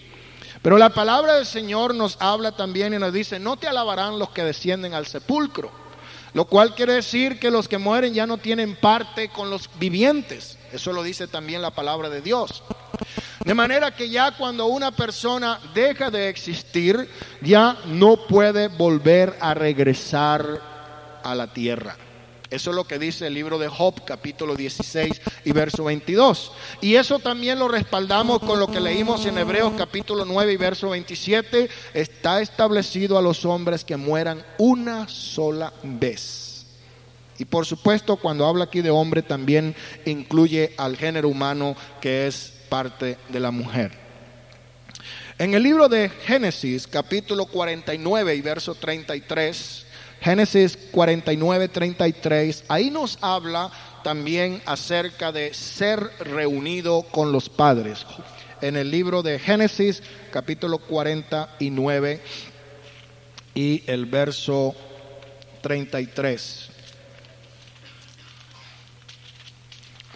Pero 0.63 0.79
la 0.79 0.91
palabra 0.91 1.35
del 1.37 1.47
Señor 1.47 1.95
nos 1.95 2.17
habla 2.19 2.57
también 2.57 2.93
y 2.93 2.99
nos 2.99 3.13
dice, 3.13 3.39
no 3.39 3.57
te 3.57 3.69
alabarán 3.69 4.19
los 4.19 4.31
que 4.31 4.43
descienden 4.43 4.95
al 4.95 5.07
sepulcro. 5.07 5.71
Lo 6.35 6.47
cual 6.47 6.75
quiere 6.75 6.95
decir 6.95 7.39
que 7.39 7.53
los 7.53 7.69
que 7.69 7.79
mueren 7.79 8.15
ya 8.15 8.27
no 8.27 8.39
tienen 8.39 8.75
parte 8.75 9.29
con 9.29 9.49
los 9.49 9.71
vivientes. 9.79 10.59
Eso 10.73 10.93
lo 10.93 11.05
dice 11.05 11.29
también 11.29 11.63
la 11.63 11.71
palabra 11.71 12.11
de 12.11 12.21
Dios. 12.21 12.65
De 13.49 13.55
manera 13.55 13.97
que 13.97 14.11
ya 14.11 14.33
cuando 14.33 14.67
una 14.67 14.91
persona 14.91 15.59
deja 15.73 16.11
de 16.11 16.29
existir, 16.29 17.09
ya 17.41 17.79
no 17.87 18.27
puede 18.27 18.69
volver 18.69 19.39
a 19.41 19.55
regresar 19.55 20.61
a 21.25 21.35
la 21.35 21.51
tierra. 21.51 21.97
Eso 22.51 22.69
es 22.69 22.77
lo 22.77 22.85
que 22.85 22.99
dice 22.99 23.27
el 23.27 23.33
libro 23.33 23.59
de 23.59 23.69
Job, 23.69 24.05
capítulo 24.05 24.55
16 24.55 25.23
y 25.47 25.53
verso 25.53 25.85
22. 25.85 26.53
Y 26.83 26.97
eso 26.97 27.21
también 27.21 27.59
lo 27.59 27.69
respaldamos 27.69 28.41
con 28.41 28.61
lo 28.61 28.67
que 28.67 28.81
leímos 28.81 29.25
en 29.25 29.39
Hebreos, 29.39 29.73
capítulo 29.79 30.27
9 30.27 30.53
y 30.53 30.57
verso 30.59 30.91
27. 30.91 31.71
Está 31.95 32.43
establecido 32.43 33.17
a 33.17 33.23
los 33.23 33.47
hombres 33.47 33.83
que 33.83 33.97
mueran 33.97 34.45
una 34.59 35.09
sola 35.09 35.73
vez. 35.83 36.67
Y 37.39 37.47
por 37.47 37.65
supuesto, 37.65 38.17
cuando 38.17 38.45
habla 38.45 38.65
aquí 38.65 38.83
de 38.83 38.91
hombre, 38.91 39.23
también 39.23 39.75
incluye 40.05 40.75
al 40.77 40.99
género 40.99 41.31
humano 41.31 41.77
que 42.03 42.27
es 42.27 42.58
parte 42.69 43.17
de 43.29 43.41
la 43.41 43.51
mujer. 43.51 43.93
En 45.39 45.55
el 45.55 45.63
libro 45.63 45.89
de 45.89 46.09
Génesis, 46.09 46.87
capítulo 46.87 47.47
49 47.47 48.35
y 48.35 48.41
verso 48.41 48.75
33, 48.75 49.87
Génesis 50.21 50.77
49, 50.91 51.69
33, 51.69 52.65
ahí 52.67 52.91
nos 52.91 53.19
habla 53.21 53.71
también 54.03 54.61
acerca 54.67 55.31
de 55.31 55.55
ser 55.55 56.01
reunido 56.19 57.03
con 57.03 57.31
los 57.31 57.49
padres. 57.49 58.05
En 58.61 58.77
el 58.77 58.91
libro 58.91 59.23
de 59.23 59.39
Génesis, 59.39 60.03
capítulo 60.33 60.79
49 60.79 62.21
y 63.55 63.85
el 63.87 64.07
verso 64.07 64.75
33. 65.63 66.71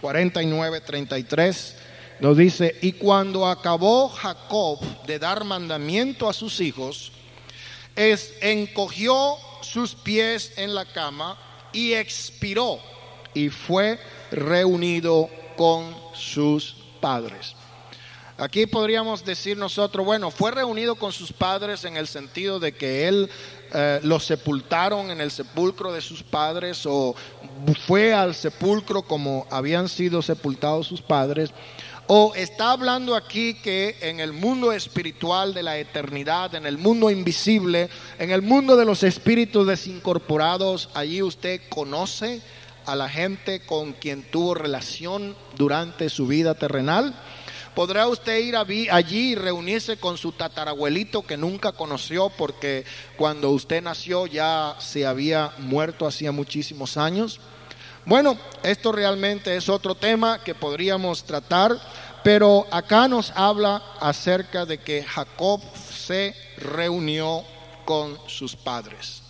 49, 0.01 0.81
33 0.81 1.77
nos 2.19 2.37
dice, 2.37 2.77
y 2.81 2.93
cuando 2.93 3.47
acabó 3.47 4.09
Jacob 4.09 4.79
de 5.05 5.19
dar 5.19 5.43
mandamiento 5.43 6.29
a 6.29 6.33
sus 6.33 6.59
hijos, 6.61 7.11
es, 7.95 8.33
encogió 8.41 9.35
sus 9.61 9.95
pies 9.95 10.53
en 10.57 10.73
la 10.75 10.85
cama 10.85 11.37
y 11.71 11.93
expiró 11.93 12.79
y 13.33 13.49
fue 13.49 13.99
reunido 14.31 15.29
con 15.57 15.95
sus 16.13 16.75
padres. 17.01 17.55
Aquí 18.37 18.65
podríamos 18.65 19.23
decir 19.23 19.57
nosotros, 19.57 20.05
bueno, 20.05 20.31
fue 20.31 20.51
reunido 20.51 20.95
con 20.95 21.11
sus 21.11 21.31
padres 21.31 21.85
en 21.85 21.97
el 21.97 22.07
sentido 22.07 22.59
de 22.59 22.75
que 22.75 23.07
él 23.07 23.29
eh, 23.73 23.99
los 24.03 24.25
sepultaron 24.25 25.11
en 25.11 25.21
el 25.21 25.29
sepulcro 25.29 25.93
de 25.93 26.01
sus 26.01 26.23
padres 26.23 26.85
o 26.85 27.15
fue 27.85 28.11
al 28.13 28.33
sepulcro 28.33 29.03
como 29.03 29.45
habían 29.51 29.87
sido 29.87 30.21
sepultados 30.21 30.87
sus 30.87 31.01
padres 31.01 31.51
o 32.07 32.33
está 32.35 32.71
hablando 32.71 33.15
aquí 33.15 33.53
que 33.55 33.97
en 34.01 34.19
el 34.19 34.33
mundo 34.33 34.73
espiritual 34.73 35.53
de 35.53 35.63
la 35.63 35.77
eternidad, 35.77 36.53
en 36.55 36.65
el 36.65 36.77
mundo 36.77 37.09
invisible, 37.09 37.89
en 38.19 38.31
el 38.31 38.41
mundo 38.41 38.75
de 38.75 38.85
los 38.85 39.03
espíritus 39.03 39.65
desincorporados, 39.65 40.89
allí 40.93 41.21
usted 41.21 41.61
conoce 41.69 42.41
a 42.85 42.95
la 42.95 43.07
gente 43.07 43.61
con 43.61 43.93
quien 43.93 44.23
tuvo 44.23 44.53
relación 44.53 45.35
durante 45.55 46.09
su 46.09 46.27
vida 46.27 46.55
terrenal. 46.55 47.15
¿Podrá 47.73 48.07
usted 48.07 48.37
ir 48.37 48.55
allí 48.55 49.31
y 49.31 49.35
reunirse 49.35 49.97
con 49.97 50.17
su 50.17 50.31
tatarabuelito 50.33 51.23
que 51.23 51.37
nunca 51.37 51.71
conoció 51.71 52.29
porque 52.29 52.85
cuando 53.17 53.49
usted 53.49 53.81
nació 53.81 54.27
ya 54.27 54.75
se 54.79 55.07
había 55.07 55.53
muerto 55.57 56.05
hacía 56.05 56.31
muchísimos 56.31 56.97
años? 56.97 57.39
Bueno, 58.05 58.37
esto 58.63 58.91
realmente 58.91 59.55
es 59.55 59.69
otro 59.69 59.95
tema 59.95 60.43
que 60.43 60.53
podríamos 60.53 61.23
tratar, 61.23 61.77
pero 62.21 62.67
acá 62.69 63.07
nos 63.07 63.31
habla 63.31 63.81
acerca 64.01 64.65
de 64.65 64.79
que 64.79 65.03
Jacob 65.03 65.61
se 65.89 66.35
reunió 66.57 67.43
con 67.85 68.17
sus 68.27 68.57
padres. 68.57 69.21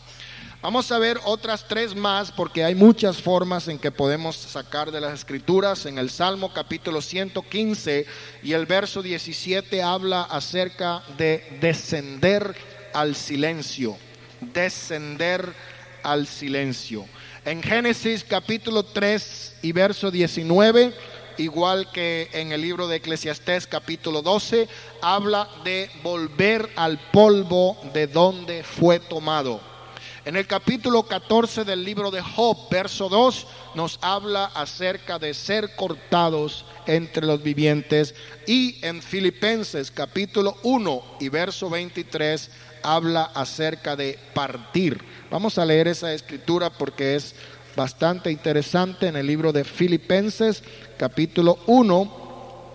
Vamos 0.64 0.92
a 0.92 0.98
ver 0.98 1.20
otras 1.26 1.68
tres 1.68 1.94
más 1.94 2.32
porque 2.32 2.64
hay 2.64 2.74
muchas 2.74 3.22
formas 3.22 3.68
en 3.68 3.78
que 3.78 3.92
podemos 3.92 4.38
sacar 4.38 4.92
de 4.92 5.02
las 5.02 5.14
escrituras. 5.14 5.86
En 5.86 6.00
el 6.00 6.10
Salmo 6.10 6.52
capítulo 6.52 7.02
115 7.02 8.08
y 8.42 8.54
el 8.54 8.66
verso 8.66 9.04
17 9.04 9.84
habla 9.84 10.24
acerca 10.24 11.04
de 11.18 11.58
descender 11.60 12.56
al 12.94 13.16
silencio, 13.16 13.98
descender 14.40 15.54
al 16.02 16.26
silencio. 16.26 17.06
En 17.45 17.62
Génesis 17.62 18.23
capítulo 18.23 18.84
3 18.84 19.56
y 19.63 19.73
verso 19.73 20.10
19 20.10 20.93
igual 21.38 21.91
que 21.91 22.29
en 22.32 22.53
el 22.53 22.62
libro 22.62 22.88
de 22.88 22.97
Eclesiastés 22.97 23.67
capítulo 23.67 24.21
12, 24.21 24.69
habla 25.01 25.49
de 25.65 25.89
volver 26.03 26.69
al 26.77 26.99
polvo 27.12 27.77
de 27.93 28.08
donde 28.08 28.63
fue 28.63 28.99
tomado. 28.99 29.60
En 30.23 30.38
el 30.38 30.47
capítulo 30.47 31.03
14 31.03 31.65
del 31.65 31.84
libro 31.84 32.12
de 32.12 32.21
Job, 32.21 32.69
verso 32.71 33.10
2, 33.10 33.47
nos 33.75 33.99
habla 34.01 34.45
acerca 34.45 35.19
de 35.19 35.34
ser 35.34 35.75
cortados 35.75 36.63
entre 36.86 37.25
los 37.25 37.43
vivientes. 37.43 38.15
Y 38.47 38.77
en 38.86 39.01
Filipenses 39.01 39.91
capítulo 39.91 40.56
1 40.63 41.17
y 41.19 41.27
verso 41.27 41.69
23 41.69 42.49
habla 42.84 43.23
acerca 43.34 43.97
de 43.97 44.17
partir. 44.34 45.03
Vamos 45.34 45.58
a 45.58 45.65
leer 45.65 45.88
esa 45.88 46.13
escritura 46.13 46.69
porque 46.69 47.15
es 47.15 47.34
bastante 47.76 48.30
interesante 48.30 49.08
en 49.08 49.15
el 49.15 49.26
libro 49.26 49.52
de 49.52 49.63
Filipenses 49.63 50.62
capítulo 50.96 51.58
1 51.65 52.74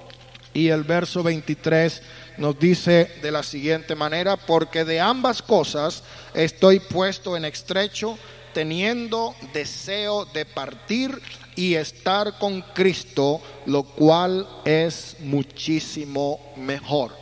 y 0.54 0.66
el 0.66 0.82
verso 0.82 1.22
23 1.22 2.02
nos 2.38 2.58
dice 2.58 3.12
de 3.22 3.30
la 3.30 3.44
siguiente 3.44 3.94
manera, 3.94 4.36
porque 4.36 4.84
de 4.84 4.98
ambas 4.98 5.40
cosas 5.40 6.02
estoy 6.34 6.80
puesto 6.80 7.36
en 7.36 7.44
estrecho, 7.44 8.18
teniendo 8.52 9.36
deseo 9.52 10.24
de 10.24 10.44
partir 10.44 11.16
y 11.54 11.76
estar 11.76 12.38
con 12.40 12.62
Cristo, 12.74 13.40
lo 13.66 13.84
cual 13.84 14.48
es 14.64 15.14
muchísimo 15.20 16.40
mejor. 16.56 17.12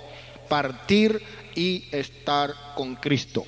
Partir 0.49 1.23
y 1.55 1.91
estar 1.93 2.55
con 2.75 2.95
Cristo. 2.95 3.45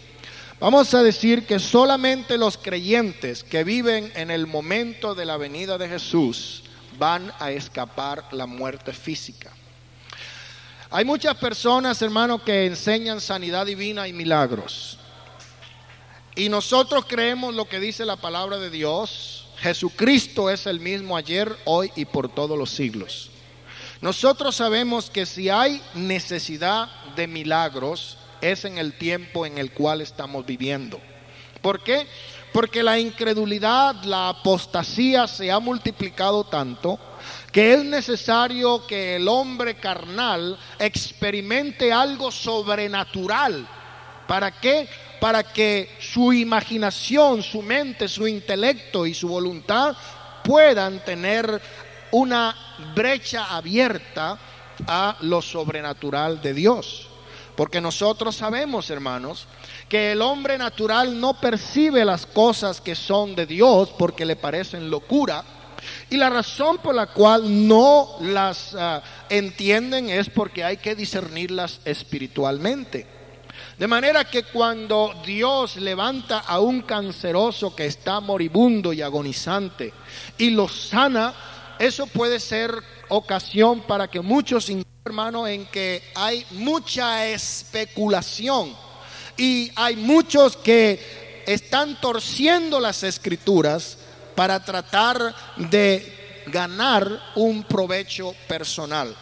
Vamos 0.60 0.92
a 0.92 1.04
decir 1.04 1.46
que 1.46 1.60
solamente 1.60 2.36
los 2.36 2.58
creyentes 2.58 3.44
que 3.44 3.62
viven 3.62 4.10
en 4.16 4.32
el 4.32 4.48
momento 4.48 5.14
de 5.14 5.24
la 5.24 5.36
venida 5.36 5.78
de 5.78 5.88
Jesús 5.88 6.64
van 6.98 7.32
a 7.38 7.52
escapar 7.52 8.24
la 8.32 8.46
muerte 8.46 8.92
física. 8.92 9.52
Hay 10.90 11.04
muchas 11.04 11.36
personas, 11.36 12.02
hermanos, 12.02 12.42
que 12.42 12.66
enseñan 12.66 13.20
sanidad 13.20 13.66
divina 13.66 14.08
y 14.08 14.12
milagros. 14.12 14.98
Y 16.34 16.48
nosotros 16.48 17.04
creemos 17.06 17.54
lo 17.54 17.68
que 17.68 17.78
dice 17.78 18.04
la 18.04 18.16
palabra 18.16 18.58
de 18.58 18.70
Dios. 18.70 19.46
Jesucristo 19.58 20.50
es 20.50 20.66
el 20.66 20.80
mismo 20.80 21.16
ayer, 21.16 21.56
hoy 21.66 21.92
y 21.94 22.04
por 22.04 22.28
todos 22.28 22.58
los 22.58 22.70
siglos. 22.70 23.30
Nosotros 24.00 24.56
sabemos 24.56 25.08
que 25.08 25.24
si 25.24 25.50
hay 25.50 25.80
necesidad 25.94 26.88
de 27.14 27.28
milagros, 27.28 28.17
es 28.40 28.64
en 28.64 28.78
el 28.78 28.94
tiempo 28.94 29.46
en 29.46 29.58
el 29.58 29.72
cual 29.72 30.00
estamos 30.00 30.44
viviendo. 30.46 31.00
¿Por 31.60 31.82
qué? 31.82 32.06
Porque 32.52 32.82
la 32.82 32.98
incredulidad, 32.98 34.02
la 34.04 34.30
apostasía 34.30 35.26
se 35.26 35.50
ha 35.50 35.58
multiplicado 35.58 36.44
tanto 36.44 36.98
que 37.52 37.74
es 37.74 37.84
necesario 37.84 38.86
que 38.86 39.16
el 39.16 39.28
hombre 39.28 39.74
carnal 39.76 40.58
experimente 40.78 41.92
algo 41.92 42.30
sobrenatural. 42.30 43.66
¿Para 44.26 44.52
qué? 44.52 44.88
Para 45.20 45.42
que 45.42 45.96
su 45.98 46.32
imaginación, 46.32 47.42
su 47.42 47.62
mente, 47.62 48.06
su 48.06 48.26
intelecto 48.28 49.06
y 49.06 49.14
su 49.14 49.28
voluntad 49.28 49.96
puedan 50.44 51.04
tener 51.04 51.60
una 52.10 52.54
brecha 52.94 53.56
abierta 53.56 54.38
a 54.86 55.16
lo 55.22 55.42
sobrenatural 55.42 56.40
de 56.40 56.54
Dios. 56.54 57.07
Porque 57.58 57.80
nosotros 57.80 58.36
sabemos, 58.36 58.88
hermanos, 58.88 59.48
que 59.88 60.12
el 60.12 60.22
hombre 60.22 60.56
natural 60.58 61.20
no 61.20 61.40
percibe 61.40 62.04
las 62.04 62.24
cosas 62.24 62.80
que 62.80 62.94
son 62.94 63.34
de 63.34 63.46
Dios 63.46 63.92
porque 63.98 64.24
le 64.24 64.36
parecen 64.36 64.88
locura 64.88 65.42
y 66.08 66.18
la 66.18 66.30
razón 66.30 66.78
por 66.78 66.94
la 66.94 67.08
cual 67.08 67.66
no 67.66 68.10
las 68.20 68.76
ah, 68.76 69.02
entienden 69.28 70.08
es 70.08 70.30
porque 70.30 70.62
hay 70.62 70.76
que 70.76 70.94
discernirlas 70.94 71.80
espiritualmente. 71.84 73.08
De 73.76 73.88
manera 73.88 74.22
que 74.30 74.44
cuando 74.44 75.20
Dios 75.26 75.78
levanta 75.78 76.38
a 76.38 76.60
un 76.60 76.82
canceroso 76.82 77.74
que 77.74 77.86
está 77.86 78.20
moribundo 78.20 78.92
y 78.92 79.02
agonizante 79.02 79.92
y 80.38 80.50
lo 80.50 80.68
sana, 80.68 81.34
eso 81.80 82.06
puede 82.06 82.38
ser 82.38 82.70
ocasión 83.08 83.80
para 83.80 84.08
que 84.08 84.20
muchos, 84.20 84.70
hermanos, 85.04 85.48
en 85.48 85.66
que 85.66 86.02
hay 86.14 86.44
mucha 86.50 87.26
especulación 87.26 88.74
y 89.36 89.70
hay 89.76 89.96
muchos 89.96 90.56
que 90.56 91.44
están 91.46 92.00
torciendo 92.00 92.80
las 92.80 93.02
escrituras 93.02 93.98
para 94.34 94.64
tratar 94.64 95.34
de 95.56 96.44
ganar 96.46 97.32
un 97.34 97.64
provecho 97.64 98.34
personal. 98.46 99.16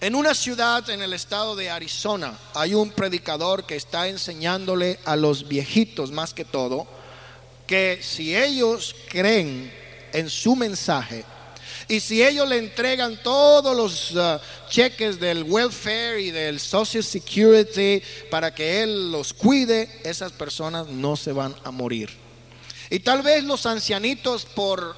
En 0.00 0.14
una 0.16 0.34
ciudad 0.34 0.90
en 0.90 1.00
el 1.00 1.12
estado 1.12 1.54
de 1.54 1.70
Arizona 1.70 2.36
hay 2.54 2.74
un 2.74 2.90
predicador 2.90 3.64
que 3.64 3.76
está 3.76 4.08
enseñándole 4.08 4.98
a 5.04 5.14
los 5.14 5.46
viejitos 5.46 6.10
más 6.10 6.34
que 6.34 6.44
todo 6.44 6.88
que 7.66 8.00
si 8.02 8.36
ellos 8.36 8.94
creen 9.08 9.72
en 10.12 10.28
su 10.28 10.56
mensaje 10.56 11.24
y 11.88 12.00
si 12.00 12.22
ellos 12.22 12.48
le 12.48 12.58
entregan 12.58 13.22
todos 13.22 13.76
los 13.76 14.12
uh, 14.12 14.38
cheques 14.68 15.18
del 15.18 15.44
welfare 15.44 16.20
y 16.20 16.30
del 16.30 16.60
social 16.60 17.04
security 17.04 18.02
para 18.30 18.54
que 18.54 18.82
él 18.82 19.10
los 19.12 19.32
cuide, 19.32 19.88
esas 20.04 20.32
personas 20.32 20.88
no 20.88 21.16
se 21.16 21.32
van 21.32 21.54
a 21.64 21.70
morir. 21.70 22.10
Y 22.90 23.00
tal 23.00 23.22
vez 23.22 23.44
los 23.44 23.66
ancianitos 23.66 24.44
por 24.44 24.96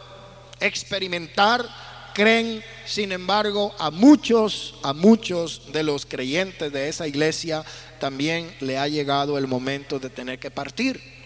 experimentar 0.61 1.69
creen, 2.15 2.63
sin 2.87 3.13
embargo, 3.13 3.75
a 3.79 3.91
muchos, 3.91 4.75
a 4.83 4.93
muchos 4.93 5.73
de 5.73 5.83
los 5.83 6.07
creyentes 6.07 6.73
de 6.73 6.89
esa 6.89 7.07
iglesia 7.07 7.65
también 8.01 8.55
le 8.61 8.79
ha 8.79 8.89
llegado 8.89 9.37
el 9.37 9.47
momento 9.47 9.99
de 9.99 10.11
tener 10.11 10.39
que 10.39 10.51
partir. 10.51 11.24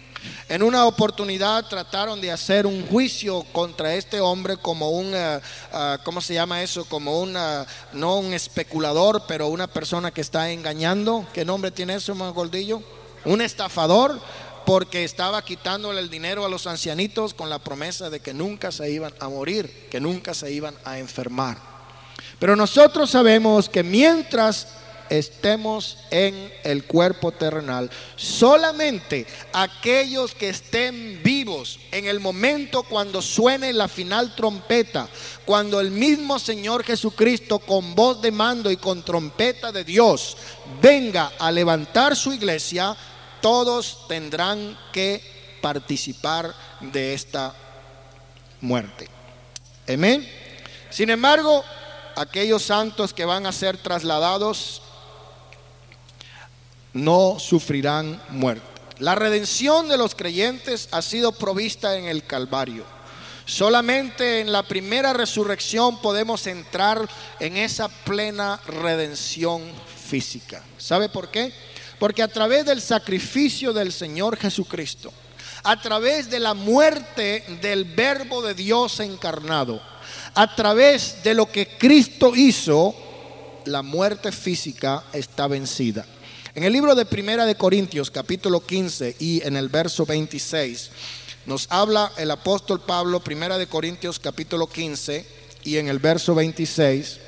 En 0.49 0.63
una 0.63 0.87
oportunidad 0.87 1.67
trataron 1.67 2.21
de 2.21 2.33
hacer 2.33 2.67
un 2.67 2.87
juicio 2.87 3.45
contra 3.53 3.95
este 3.95 4.21
hombre 4.21 4.57
como 4.57 4.91
un, 4.91 5.15
eh, 5.15 5.41
eh, 5.73 5.99
¿cómo 6.05 6.21
se 6.21 6.35
llama 6.35 6.63
eso? 6.63 6.87
Como 6.87 7.21
una, 7.21 7.67
no 7.93 8.19
un 8.19 8.33
especulador, 8.33 9.25
pero 9.29 9.49
una 9.49 9.67
persona 9.67 10.11
que 10.11 10.23
está 10.23 10.51
engañando. 10.51 11.27
¿Qué 11.33 11.45
nombre 11.45 11.71
tiene 11.71 11.97
eso, 11.97 12.15
más 12.15 12.33
gordillo? 12.33 12.83
Un 13.25 13.43
estafador 13.43 14.19
porque 14.65 15.05
estaba 15.05 15.43
quitándole 15.45 16.01
el 16.01 16.11
dinero 16.11 16.45
a 16.45 16.49
los 16.49 16.67
ancianitos 16.67 17.33
con 17.35 17.49
la 17.49 17.59
promesa 17.59 18.11
de 18.11 18.21
que 18.21 18.35
nunca 18.35 18.71
se 18.71 18.91
iban 18.91 19.15
a 19.21 19.29
morir, 19.29 19.89
que 19.91 20.01
nunca 20.01 20.35
se 20.35 20.51
iban 20.53 20.75
a 20.85 20.99
enfermar. 20.99 21.57
Pero 22.39 22.55
nosotros 22.55 23.11
sabemos 23.11 23.69
que 23.69 23.83
mientras 23.83 24.69
estemos 25.11 25.99
en 26.11 26.53
el 26.65 26.85
cuerpo 26.85 27.33
terrenal, 27.33 27.91
solamente 28.17 29.27
aquellos 29.53 30.35
que 30.35 30.49
estén 30.49 31.23
vivos 31.23 31.79
en 31.93 32.07
el 32.07 32.21
momento 32.21 32.83
cuando 32.83 33.23
suene 33.23 33.73
la 33.73 33.89
final 33.89 34.35
trompeta, 34.35 35.09
cuando 35.45 35.81
el 35.81 35.91
mismo 35.91 36.39
Señor 36.39 36.85
Jesucristo 36.85 37.59
con 37.59 37.95
voz 37.95 38.21
de 38.21 38.31
mando 38.31 38.71
y 38.71 38.77
con 38.77 39.03
trompeta 39.03 39.73
de 39.73 39.85
Dios 39.85 40.37
venga 40.81 41.33
a 41.39 41.51
levantar 41.51 42.17
su 42.17 42.33
iglesia, 42.33 42.97
todos 43.41 44.07
tendrán 44.09 44.79
que 44.93 45.23
participar 45.61 46.55
de 46.81 47.15
esta 47.15 47.55
muerte. 48.61 49.09
Amén. 49.89 50.29
Sin 50.91 51.11
embargo, 51.11 51.65
aquellos 52.17 52.63
santos 52.63 53.15
que 53.15 53.25
van 53.25 53.47
a 53.47 53.53
ser 53.53 53.79
trasladados 53.79 54.83
no 56.93 57.39
sufrirán 57.39 58.21
muerte. 58.31 58.67
La 58.99 59.15
redención 59.15 59.89
de 59.89 59.97
los 59.97 60.15
creyentes 60.15 60.89
ha 60.91 61.03
sido 61.03 61.33
provista 61.33 61.97
en 61.97 62.07
el 62.07 62.25
Calvario. 62.25 62.85
Solamente 63.45 64.41
en 64.41 64.53
la 64.53 64.63
primera 64.63 65.13
resurrección 65.13 66.03
podemos 66.03 66.47
entrar 66.47 67.09
en 67.41 67.57
esa 67.57 67.89
plena 67.89 68.61
redención 68.67 69.63
física. 70.09 70.63
¿Sabe 70.77 71.09
por 71.09 71.31
qué? 71.31 71.53
Porque 71.99 72.23
a 72.23 72.29
través 72.29 72.67
del 72.67 72.83
sacrificio 72.83 73.73
del 73.73 73.93
Señor 73.93 74.37
Jesucristo, 74.37 75.13
a 75.63 75.81
través 75.81 76.29
de 76.29 76.41
la 76.41 76.55
muerte 76.55 77.45
del 77.63 77.85
verbo 77.85 78.43
de 78.43 78.55
Dios 78.55 79.01
encarnado, 79.01 79.81
a 80.35 80.55
través 80.55 81.23
de 81.23 81.35
lo 81.35 81.51
que 81.51 81.69
Cristo 81.79 82.35
hizo, 82.35 82.95
la 83.65 83.83
muerte 83.83 84.33
física 84.33 85.05
está 85.13 85.47
vencida. 85.47 86.05
En 86.55 86.65
el 86.65 86.73
libro 86.73 86.95
de 86.95 87.05
Primera 87.05 87.45
de 87.45 87.57
Corintios, 87.57 88.11
capítulo 88.11 88.65
15 88.65 89.17
y 89.19 89.47
en 89.47 89.57
el 89.57 89.69
verso 89.69 90.07
26, 90.07 90.91
nos 91.47 91.67
habla 91.71 92.13
el 92.17 92.31
apóstol 92.31 92.81
Pablo, 92.81 93.21
Primera 93.21 93.59
de 93.59 93.67
Corintios, 93.67 94.19
capítulo 94.19 94.67
15 94.67 95.27
y 95.65 95.77
en 95.77 95.89
el 95.89 95.99
verso 95.99 96.35
26, 96.35 97.21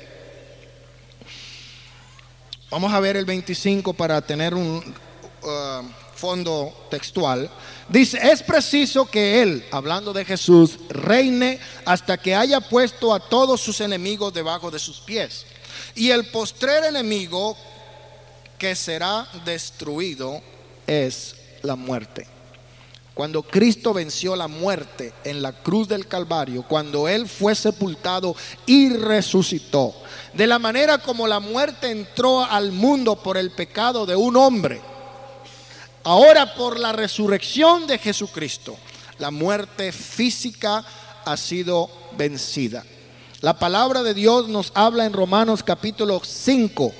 Vamos 2.71 2.93
a 2.93 3.01
ver 3.01 3.17
el 3.17 3.25
25 3.25 3.93
para 3.93 4.21
tener 4.21 4.53
un 4.53 4.77
uh, 4.77 5.85
fondo 6.15 6.73
textual, 6.89 7.51
dice, 7.89 8.17
es 8.31 8.41
preciso 8.41 9.05
que 9.07 9.41
Él, 9.41 9.65
hablando 9.71 10.13
de 10.13 10.23
Jesús, 10.23 10.79
reine 10.87 11.59
hasta 11.83 12.17
que 12.17 12.33
haya 12.33 12.61
puesto 12.61 13.13
a 13.13 13.19
todos 13.19 13.59
sus 13.59 13.81
enemigos 13.81 14.33
debajo 14.33 14.71
de 14.71 14.79
sus 14.79 15.01
pies. 15.01 15.45
Y 15.95 16.11
el 16.11 16.27
postrer 16.27 16.85
enemigo 16.85 17.57
que 18.61 18.75
será 18.75 19.27
destruido 19.43 20.39
es 20.85 21.35
la 21.63 21.75
muerte. 21.75 22.27
Cuando 23.15 23.41
Cristo 23.41 23.91
venció 23.91 24.35
la 24.35 24.47
muerte 24.47 25.13
en 25.23 25.41
la 25.41 25.51
cruz 25.51 25.87
del 25.87 26.07
Calvario, 26.07 26.61
cuando 26.67 27.07
Él 27.07 27.27
fue 27.27 27.55
sepultado 27.55 28.35
y 28.67 28.89
resucitó, 28.93 29.95
de 30.35 30.45
la 30.45 30.59
manera 30.59 30.99
como 30.99 31.25
la 31.25 31.39
muerte 31.39 31.89
entró 31.89 32.45
al 32.45 32.71
mundo 32.71 33.15
por 33.15 33.35
el 33.35 33.49
pecado 33.49 34.05
de 34.05 34.15
un 34.15 34.37
hombre, 34.37 34.79
ahora 36.03 36.53
por 36.53 36.79
la 36.79 36.91
resurrección 36.91 37.87
de 37.87 37.97
Jesucristo, 37.97 38.77
la 39.17 39.31
muerte 39.31 39.91
física 39.91 40.85
ha 41.25 41.35
sido 41.35 41.89
vencida. 42.15 42.85
La 43.39 43.57
palabra 43.57 44.03
de 44.03 44.13
Dios 44.13 44.49
nos 44.49 44.71
habla 44.75 45.05
en 45.05 45.13
Romanos 45.13 45.63
capítulo 45.63 46.21
5 46.23 46.93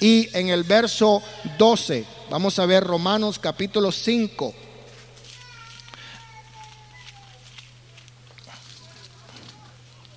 y 0.00 0.28
en 0.36 0.48
el 0.48 0.64
verso 0.64 1.22
12. 1.58 2.04
Vamos 2.30 2.58
a 2.58 2.66
ver 2.66 2.84
Romanos 2.84 3.38
capítulo 3.38 3.92
5 3.92 4.54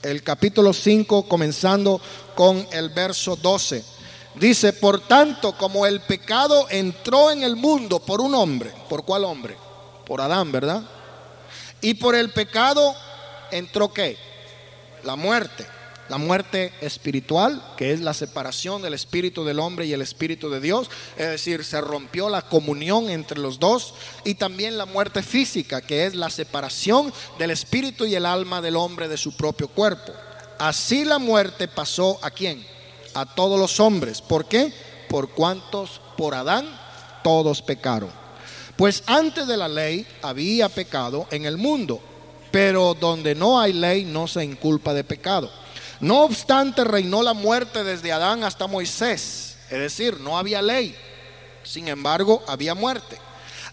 el 0.03 0.21
capítulo 0.21 0.73
5, 0.73 1.27
comenzando 1.27 1.99
con 2.35 2.67
el 2.71 2.89
verso 2.89 3.35
12. 3.37 3.83
Dice, 4.35 4.73
por 4.73 4.99
tanto, 5.07 5.53
como 5.57 5.85
el 5.85 6.01
pecado 6.01 6.67
entró 6.69 7.31
en 7.31 7.43
el 7.43 7.55
mundo 7.55 7.99
por 7.99 8.19
un 8.19 8.35
hombre, 8.35 8.73
¿por 8.89 9.05
cuál 9.05 9.23
hombre? 9.23 9.55
Por 10.05 10.19
Adán, 10.21 10.51
¿verdad? 10.51 10.83
Y 11.81 11.93
por 11.93 12.15
el 12.15 12.31
pecado 12.31 12.93
entró 13.51 13.93
qué? 13.93 14.17
La 15.03 15.15
muerte 15.15 15.65
la 16.09 16.17
muerte 16.17 16.73
espiritual, 16.81 17.63
que 17.77 17.93
es 17.93 18.01
la 18.01 18.13
separación 18.13 18.81
del 18.81 18.93
espíritu 18.93 19.45
del 19.45 19.59
hombre 19.59 19.85
y 19.85 19.93
el 19.93 20.01
espíritu 20.01 20.49
de 20.49 20.59
Dios, 20.59 20.89
es 21.17 21.27
decir, 21.27 21.63
se 21.63 21.79
rompió 21.81 22.29
la 22.29 22.41
comunión 22.41 23.09
entre 23.09 23.39
los 23.39 23.59
dos, 23.59 23.93
y 24.23 24.35
también 24.35 24.77
la 24.77 24.85
muerte 24.85 25.23
física, 25.23 25.81
que 25.81 26.05
es 26.05 26.15
la 26.15 26.29
separación 26.29 27.13
del 27.39 27.51
espíritu 27.51 28.05
y 28.05 28.15
el 28.15 28.25
alma 28.25 28.61
del 28.61 28.75
hombre 28.75 29.07
de 29.07 29.17
su 29.17 29.35
propio 29.35 29.67
cuerpo. 29.67 30.11
Así 30.59 31.05
la 31.05 31.19
muerte 31.19 31.67
pasó 31.67 32.19
a 32.21 32.31
quién? 32.31 32.65
A 33.13 33.25
todos 33.25 33.59
los 33.59 33.79
hombres. 33.79 34.21
¿Por 34.21 34.45
qué? 34.45 34.73
Por 35.09 35.29
cuantos 35.29 36.01
por 36.17 36.35
Adán 36.35 36.67
todos 37.23 37.61
pecaron. 37.61 38.11
Pues 38.75 39.03
antes 39.05 39.47
de 39.47 39.57
la 39.57 39.67
ley 39.67 40.05
había 40.21 40.67
pecado 40.69 41.27
en 41.31 41.45
el 41.45 41.57
mundo, 41.57 42.01
pero 42.51 42.95
donde 42.99 43.35
no 43.35 43.59
hay 43.59 43.73
ley 43.73 44.03
no 44.03 44.27
se 44.27 44.43
inculpa 44.43 44.93
de 44.93 45.03
pecado. 45.03 45.51
No 45.99 46.23
obstante, 46.23 46.83
reinó 46.83 47.23
la 47.23 47.33
muerte 47.33 47.83
desde 47.83 48.11
Adán 48.11 48.43
hasta 48.43 48.67
Moisés. 48.67 49.57
Es 49.69 49.79
decir, 49.79 50.19
no 50.19 50.37
había 50.37 50.61
ley. 50.61 50.95
Sin 51.63 51.87
embargo, 51.87 52.43
había 52.47 52.75
muerte. 52.75 53.17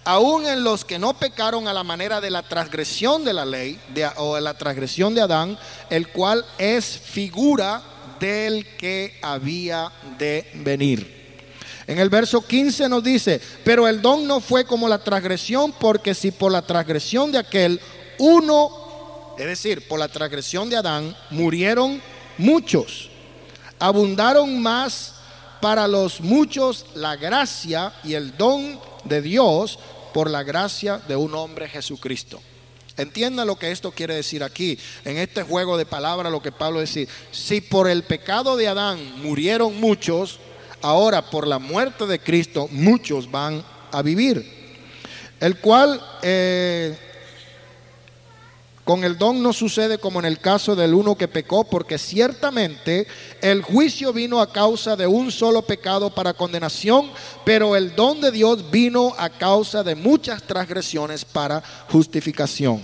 Aún 0.05 0.47
en 0.47 0.64
los 0.64 0.85
que 0.85 0.99
no 0.99 1.14
pecaron 1.14 1.68
a 1.68 1.75
la 1.75 1.85
manera 1.85 2.21
de 2.21 2.31
la 2.31 2.43
transgresión 2.43 3.25
de 3.25 3.35
la 3.35 3.45
ley 3.45 3.79
o 4.16 4.35
de 4.35 4.41
la 4.41 4.57
transgresión 4.57 5.14
de 5.14 5.21
Adán, 5.21 5.59
el 5.91 6.09
cual 6.09 6.45
es 6.57 6.99
figura 6.99 7.83
del 8.18 8.66
que 8.77 9.18
había 9.23 9.93
de 10.18 10.51
venir. 10.55 11.21
En 11.87 11.99
el 11.99 12.09
verso 12.09 12.41
15 12.41 12.89
nos 12.89 13.03
dice, 13.03 13.41
pero 13.64 13.89
el 13.89 14.01
don 14.01 14.27
no 14.27 14.41
fue 14.41 14.64
como 14.64 14.89
la 14.89 15.03
transgresión, 15.03 15.73
porque 15.73 16.14
si 16.14 16.31
por 16.31 16.53
la 16.53 16.62
transgresión 16.62 17.33
de 17.33 17.39
aquel 17.39 17.81
uno, 18.18 19.35
es 19.37 19.47
decir, 19.47 19.89
por 19.89 19.99
la 19.99 20.09
transgresión 20.09 20.71
de 20.71 20.77
Adán, 20.77 21.16
murieron 21.31 22.01
muchos. 22.41 23.11
Abundaron 23.78 24.61
más 24.61 25.14
para 25.61 25.86
los 25.86 26.20
muchos 26.20 26.86
la 26.95 27.16
gracia 27.16 27.93
y 28.03 28.14
el 28.14 28.36
don 28.36 28.80
de 29.05 29.22
Dios 29.22 29.78
por 30.12 30.30
la 30.30 30.43
gracia 30.43 30.99
de 31.07 31.16
un 31.16 31.34
hombre 31.34 31.68
Jesucristo. 31.68 32.41
Entienda 32.97 33.45
lo 33.45 33.57
que 33.57 33.70
esto 33.70 33.93
quiere 33.93 34.14
decir 34.14 34.43
aquí, 34.43 34.78
en 35.05 35.16
este 35.16 35.43
juego 35.43 35.78
de 35.78 35.86
palabras, 35.86 36.32
lo 36.32 36.43
que 36.43 36.53
Pablo 36.53 36.80
dice. 36.80 37.09
Si 37.30 37.61
por 37.61 37.88
el 37.88 38.03
pecado 38.03 38.57
de 38.57 38.68
Adán 38.68 39.22
murieron 39.22 39.80
muchos, 39.80 40.38
ahora 40.82 41.30
por 41.30 41.47
la 41.47 41.59
muerte 41.59 42.07
de 42.07 42.18
Cristo 42.18 42.68
muchos 42.70 43.30
van 43.30 43.64
a 43.93 44.03
vivir. 44.03 44.59
El 45.38 45.59
cual 45.61 46.03
eh, 46.22 46.99
con 48.91 49.05
el 49.05 49.16
don 49.16 49.41
no 49.41 49.53
sucede 49.53 49.99
como 49.99 50.18
en 50.18 50.24
el 50.24 50.41
caso 50.41 50.74
del 50.74 50.95
uno 50.95 51.14
que 51.14 51.28
pecó, 51.28 51.62
porque 51.62 51.97
ciertamente 51.97 53.07
el 53.41 53.62
juicio 53.62 54.12
vino 54.12 54.41
a 54.41 54.53
causa 54.53 54.97
de 54.97 55.07
un 55.07 55.30
solo 55.30 55.62
pecado 55.62 56.12
para 56.12 56.32
condenación, 56.32 57.12
pero 57.45 57.76
el 57.76 57.95
don 57.95 58.20
de 58.20 58.32
Dios 58.32 58.68
vino 58.68 59.14
a 59.16 59.30
causa 59.30 59.84
de 59.84 59.95
muchas 59.95 60.43
transgresiones 60.43 61.24
para 61.24 61.62
justificación. 61.88 62.82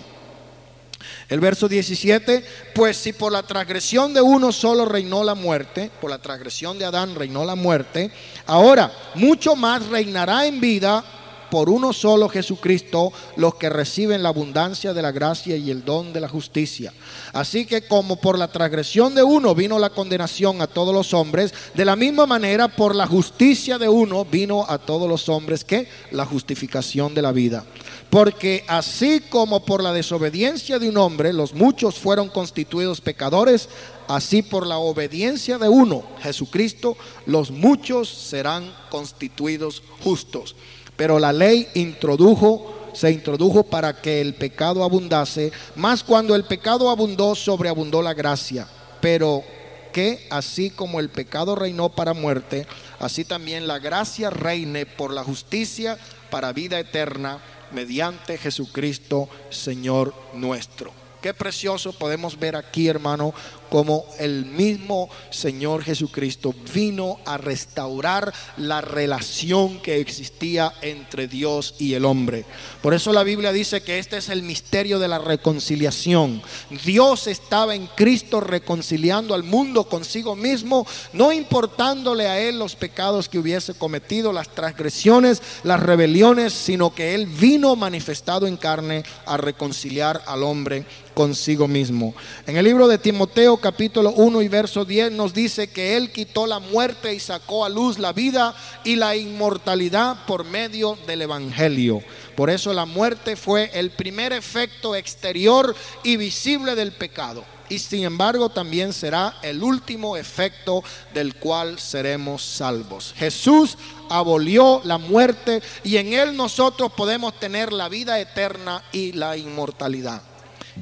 El 1.28 1.40
verso 1.40 1.66
17, 1.66 2.44
pues 2.72 2.96
si 2.96 3.12
por 3.12 3.32
la 3.32 3.42
transgresión 3.42 4.14
de 4.14 4.20
uno 4.20 4.52
solo 4.52 4.84
reinó 4.84 5.24
la 5.24 5.34
muerte, 5.34 5.90
por 6.00 6.09
la 6.09 6.22
transgresión 6.22 6.78
de 6.78 6.84
Adán 6.84 7.16
reinó 7.16 7.44
la 7.44 7.57
muerte, 7.57 8.12
ahora 8.46 8.92
mucho 9.16 9.57
más 9.57 9.84
reinará 9.86 10.46
en 10.46 10.61
vida 10.61 11.04
por 11.51 11.68
uno 11.68 11.92
solo 11.92 12.28
Jesucristo 12.28 13.12
los 13.36 13.55
que 13.57 13.68
reciben 13.68 14.22
la 14.22 14.30
abundancia 14.30 14.92
de 14.92 15.03
la 15.03 15.12
gracia 15.12 15.57
y 15.57 15.70
el 15.70 15.84
don 15.84 16.12
de 16.12 16.20
la 16.20 16.28
justicia. 16.28 16.92
Así 17.32 17.66
que 17.66 17.82
como 17.82 18.16
por 18.16 18.38
la 18.38 18.49
transgresión 18.49 19.14
de 19.14 19.22
uno 19.22 19.55
vino 19.55 19.78
la 19.78 19.90
condenación 19.90 20.61
a 20.61 20.66
todos 20.66 20.94
los 20.94 21.14
hombres, 21.14 21.53
de 21.74 21.84
la 21.84 21.97
misma 21.97 22.26
manera 22.26 22.68
por 22.68 22.94
la 22.94 23.07
justicia 23.07 23.78
de 23.78 23.88
uno 23.88 24.24
vino 24.24 24.64
a 24.68 24.78
todos 24.78 25.09
los 25.09 25.28
hombres 25.28 25.64
que 25.64 25.88
la 26.11 26.24
justificación 26.24 27.14
de 27.14 27.22
la 27.22 27.32
vida. 27.32 27.64
Porque 28.11 28.64
así 28.68 29.20
como 29.28 29.64
por 29.64 29.82
la 29.82 29.92
desobediencia 29.92 30.78
de 30.78 30.88
un 30.88 30.97
hombre 30.97 31.32
los 31.32 31.55
muchos 31.55 31.97
fueron 31.97 32.28
constituidos 32.28 33.01
pecadores, 33.01 33.68
así 34.09 34.42
por 34.42 34.66
la 34.66 34.78
obediencia 34.78 35.59
de 35.59 35.68
uno, 35.68 36.05
Jesucristo, 36.20 36.97
los 37.26 37.51
muchos 37.51 38.09
serán 38.09 38.72
constituidos 38.90 39.82
justos. 40.03 40.55
Pero 40.97 41.18
la 41.18 41.32
ley 41.32 41.68
introdujo 41.74 42.90
se 42.92 43.11
introdujo 43.11 43.62
para 43.64 44.01
que 44.01 44.22
el 44.22 44.34
pecado 44.34 44.82
abundase, 44.82 45.53
más 45.74 46.03
cuando 46.03 46.34
el 46.34 46.44
pecado 46.44 46.88
abundó, 46.88 47.34
sobreabundó 47.34 48.01
la 48.01 48.14
gracia. 48.14 48.66
Pero 49.03 49.44
que 49.92 50.26
así 50.30 50.70
como 50.70 50.99
el 51.01 51.11
pecado 51.11 51.55
reinó 51.55 51.90
para 51.90 52.14
muerte, 52.14 52.66
así 52.99 53.24
también 53.24 53.66
la 53.66 53.78
gracia 53.78 54.30
reine 54.30 54.86
por 54.86 55.12
la 55.12 55.24
justicia 55.24 55.99
para 56.30 56.53
vida 56.53 56.78
eterna 56.78 57.40
mediante 57.72 58.38
Jesucristo, 58.38 59.28
Señor 59.51 60.14
nuestro. 60.34 60.92
Qué 61.20 61.34
precioso 61.34 61.92
podemos 61.92 62.38
ver 62.38 62.57
aquí, 62.57 62.88
hermano, 62.88 63.34
como 63.76 64.06
el 64.18 64.46
mismo 64.46 65.10
Señor 65.28 65.84
Jesucristo 65.84 66.54
vino 66.72 67.18
a 67.26 67.36
restaurar 67.36 68.32
la 68.56 68.80
relación 68.80 69.82
que 69.82 70.00
existía 70.00 70.72
entre 70.80 71.28
Dios 71.28 71.74
y 71.78 71.92
el 71.92 72.06
hombre. 72.06 72.46
Por 72.80 72.94
eso 72.94 73.12
la 73.12 73.22
Biblia 73.22 73.52
dice 73.52 73.82
que 73.82 73.98
este 73.98 74.16
es 74.16 74.30
el 74.30 74.42
misterio 74.42 74.98
de 74.98 75.08
la 75.08 75.18
reconciliación. 75.18 76.40
Dios 76.86 77.26
estaba 77.26 77.74
en 77.74 77.86
Cristo 77.88 78.40
reconciliando 78.40 79.34
al 79.34 79.42
mundo 79.42 79.84
consigo 79.84 80.34
mismo, 80.34 80.86
no 81.12 81.30
importándole 81.30 82.28
a 82.28 82.40
él 82.40 82.58
los 82.58 82.76
pecados 82.76 83.28
que 83.28 83.38
hubiese 83.38 83.74
cometido, 83.74 84.32
las 84.32 84.48
transgresiones, 84.54 85.42
las 85.64 85.80
rebeliones, 85.80 86.54
sino 86.54 86.94
que 86.94 87.14
él 87.14 87.26
vino 87.26 87.76
manifestado 87.76 88.46
en 88.46 88.56
carne 88.56 89.04
a 89.26 89.36
reconciliar 89.36 90.22
al 90.26 90.44
hombre 90.44 90.86
consigo 91.16 91.66
mismo. 91.66 92.14
En 92.46 92.58
el 92.58 92.64
libro 92.66 92.86
de 92.88 92.98
Timoteo 92.98 93.56
capítulo 93.66 94.12
1 94.12 94.42
y 94.42 94.46
verso 94.46 94.84
10 94.84 95.10
nos 95.10 95.34
dice 95.34 95.66
que 95.66 95.96
Él 95.96 96.12
quitó 96.12 96.46
la 96.46 96.60
muerte 96.60 97.12
y 97.12 97.18
sacó 97.18 97.64
a 97.64 97.68
luz 97.68 97.98
la 97.98 98.12
vida 98.12 98.54
y 98.84 98.94
la 98.94 99.16
inmortalidad 99.16 100.24
por 100.24 100.44
medio 100.44 100.96
del 101.04 101.22
Evangelio. 101.22 102.00
Por 102.36 102.48
eso 102.48 102.72
la 102.72 102.84
muerte 102.84 103.34
fue 103.34 103.72
el 103.74 103.90
primer 103.90 104.32
efecto 104.32 104.94
exterior 104.94 105.74
y 106.04 106.16
visible 106.16 106.76
del 106.76 106.92
pecado. 106.92 107.44
Y 107.68 107.80
sin 107.80 108.04
embargo 108.04 108.50
también 108.50 108.92
será 108.92 109.34
el 109.42 109.60
último 109.60 110.16
efecto 110.16 110.84
del 111.12 111.34
cual 111.34 111.80
seremos 111.80 112.44
salvos. 112.44 113.14
Jesús 113.16 113.76
abolió 114.08 114.80
la 114.84 114.98
muerte 114.98 115.60
y 115.82 115.96
en 115.96 116.12
Él 116.12 116.36
nosotros 116.36 116.92
podemos 116.92 117.36
tener 117.40 117.72
la 117.72 117.88
vida 117.88 118.20
eterna 118.20 118.84
y 118.92 119.10
la 119.10 119.36
inmortalidad. 119.36 120.22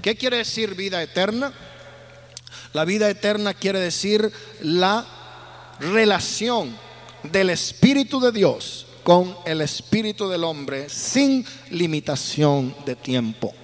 ¿Qué 0.03 0.17
quiere 0.17 0.37
decir 0.37 0.75
vida 0.75 1.03
eterna? 1.03 1.55
La 2.75 2.85
vida 2.85 3.09
eterna 3.09 3.55
quiere 3.55 3.79
decir 3.79 4.33
la 4.61 5.07
relación 5.79 6.77
del 7.23 7.51
Espíritu 7.51 8.19
de 8.19 8.33
Dios 8.33 8.87
con 9.05 9.37
el 9.45 9.61
espíritu 9.61 10.29
del 10.29 10.43
hombre 10.43 10.89
sin 10.89 11.47
limitación 11.71 12.75
de 12.85 12.97
tiempo. 12.97 13.55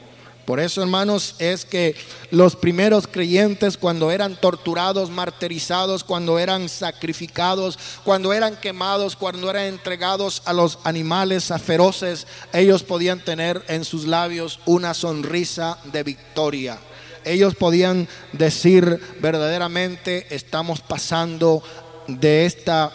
Por 0.45 0.61
eso, 0.61 0.81
hermanos, 0.81 1.35
es 1.41 1.65
que 1.65 1.97
los 2.31 2.55
primeros 2.55 3.09
creyentes 3.09 3.77
cuando 3.77 4.13
eran 4.13 4.37
torturados, 4.41 5.11
martirizados, 5.11 6.05
cuando 6.05 6.39
eran 6.39 6.69
sacrificados, 6.69 7.81
cuando 8.05 8.33
eran 8.33 8.55
quemados, 8.61 9.17
cuando 9.17 9.51
eran 9.51 9.65
entregados 9.65 10.41
a 10.45 10.53
los 10.53 10.79
animales 10.85 11.53
feroces, 11.61 12.29
ellos 12.53 12.85
podían 12.85 13.19
tener 13.19 13.65
en 13.67 13.85
sus 13.85 14.07
labios 14.07 14.61
una 14.67 14.95
sonrisa 14.95 15.79
de 15.93 16.05
victoria. 16.05 16.79
Ellos 17.25 17.55
podían 17.55 18.09
decir 18.33 19.01
verdaderamente 19.21 20.27
estamos 20.31 20.81
pasando 20.81 21.63
de 22.07 22.47
esta 22.47 22.93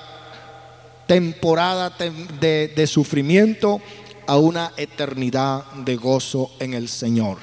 temporada 1.07 1.93
de, 2.39 2.87
sufrimiento 2.87 3.81
a 4.27 4.37
una 4.37 4.71
eternidad 4.77 5.63
de 5.73 5.95
gozo 5.95 6.51
en 6.59 6.73
el 6.73 6.89
Señor. 6.89 7.37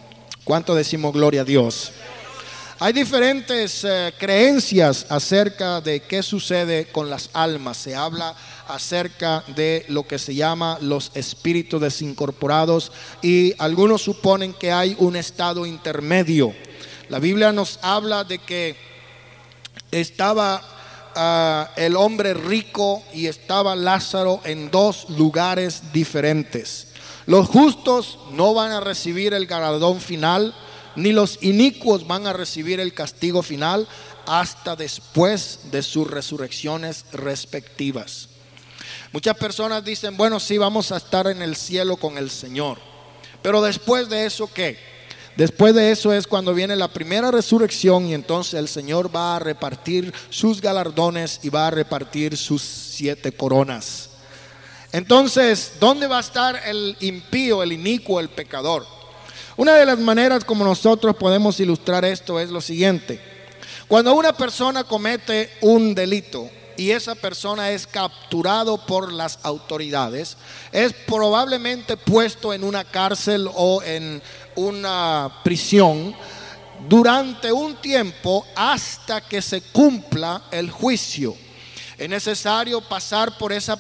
¿Cuánto 0.45 0.75
decimos 0.75 1.13
gloria 1.13 1.43
a 1.43 1.45
Dios? 1.45 1.93
Hay 2.85 2.93
diferentes 2.93 3.85
eh, 3.85 4.13
creencias 4.19 5.07
acerca 5.09 5.81
de 5.81 6.01
qué 6.01 6.21
sucede 6.21 6.87
con 6.87 7.09
las 7.09 7.31
almas. 7.33 7.77
Se 7.77 7.95
habla 7.95 8.35
acerca 8.67 9.45
de 9.55 9.85
lo 9.87 10.05
que 10.05 10.19
se 10.19 10.35
llama 10.35 10.79
los 10.81 11.13
espíritus 11.15 11.81
desincorporados 11.81 12.91
y 13.23 13.55
algunos 13.59 14.03
suponen 14.03 14.53
que 14.53 14.73
hay 14.73 14.97
un 14.99 15.15
estado 15.15 15.65
intermedio. 15.65 16.57
La 17.09 17.21
Biblia 17.21 17.53
nos 17.53 17.79
habla 17.83 18.25
de 18.25 18.39
que 18.39 18.75
estaba 19.93 20.61
ah, 21.15 21.71
el 21.77 21.95
hombre 21.95 22.35
rico 22.35 23.05
y 23.15 23.29
estaba 23.29 23.77
Lázaro 23.77 24.41
en 24.43 24.73
dos 24.73 25.09
lugares 25.11 25.93
diferentes. 25.93 26.89
Los 27.27 27.47
justos 27.47 28.19
no 28.33 28.55
van 28.55 28.73
a 28.73 28.81
recibir 28.81 29.35
el 29.35 29.47
galardón 29.47 30.01
final, 30.01 30.53
ni 30.97 31.13
los 31.13 31.39
inicuos 31.43 32.07
van 32.07 32.27
a 32.27 32.33
recibir 32.33 32.81
el 32.81 32.95
castigo 32.95 33.43
final 33.43 33.89
hasta 34.27 34.77
después 34.77 35.61
de 35.71 35.83
sus 35.83 36.11
resurrecciones 36.11 37.05
respectivas. 37.13 38.29
Muchas 39.13 39.37
personas 39.37 39.85
dicen, 39.85 40.17
bueno, 40.17 40.41
sí, 40.41 40.57
vamos 40.59 40.91
a 40.91 40.97
estar 40.97 41.27
en 41.27 41.43
el 41.43 41.57
cielo 41.57 41.97
con 41.97 42.17
el 42.17 42.31
Señor. 42.31 42.79
Pero 43.43 43.61
después 43.61 44.09
de 44.09 44.25
eso, 44.25 44.49
¿qué? 44.53 44.79
Después 45.37 45.75
de 45.75 45.91
eso 45.91 46.13
es 46.13 46.27
cuando 46.27 46.55
viene 46.55 46.77
la 46.77 46.89
primera 46.89 47.31
resurrección 47.31 48.07
y 48.07 48.15
entonces 48.15 48.55
el 48.55 48.69
Señor 48.69 49.15
va 49.15 49.37
a 49.37 49.39
repartir 49.39 50.13
sus 50.29 50.61
galardones 50.61 51.41
y 51.43 51.49
va 51.49 51.69
a 51.69 51.71
repartir 51.71 52.37
sus 52.37 52.63
siete 52.63 53.33
coronas. 53.33 54.11
Entonces, 54.93 55.73
¿dónde 55.81 56.07
va 56.07 56.19
a 56.19 56.21
estar 56.21 56.61
el 56.67 56.97
impío, 57.01 57.63
el 57.63 57.73
inicuo, 57.73 58.21
el 58.21 58.29
pecador? 58.29 58.87
Una 59.57 59.75
de 59.75 59.85
las 59.85 59.99
maneras 59.99 60.45
como 60.45 60.65
nosotros 60.65 61.15
podemos 61.17 61.61
ilustrar 61.61 62.05
esto 62.05 62.41
es 62.41 62.49
lo 62.51 62.61
siguiente. 62.61 63.21
Cuando 63.87 64.15
una 64.15 64.33
persona 64.33 64.85
comete 64.85 65.51
un 65.61 65.95
delito 65.95 66.49
y 66.79 66.91
esa 66.91 67.15
persona 67.15 67.71
es 67.71 67.87
capturado 67.87 68.87
por 68.87 69.13
las 69.13 69.39
autoridades, 69.43 70.39
es 70.73 70.95
probablemente 70.95 71.99
puesto 71.99 72.55
en 72.55 72.65
una 72.65 72.85
cárcel 72.85 73.47
o 73.55 73.83
en 73.83 74.23
una 74.55 75.41
prisión 75.45 76.15
durante 76.89 77.53
un 77.53 77.75
tiempo 77.77 78.47
hasta 78.57 79.21
que 79.21 79.43
se 79.43 79.61
cumpla 79.61 80.45
el 80.51 80.71
juicio. 80.71 81.37
Es 81.99 82.09
necesario 82.09 82.81
pasar 82.81 83.37
por 83.37 83.53
esa 83.53 83.79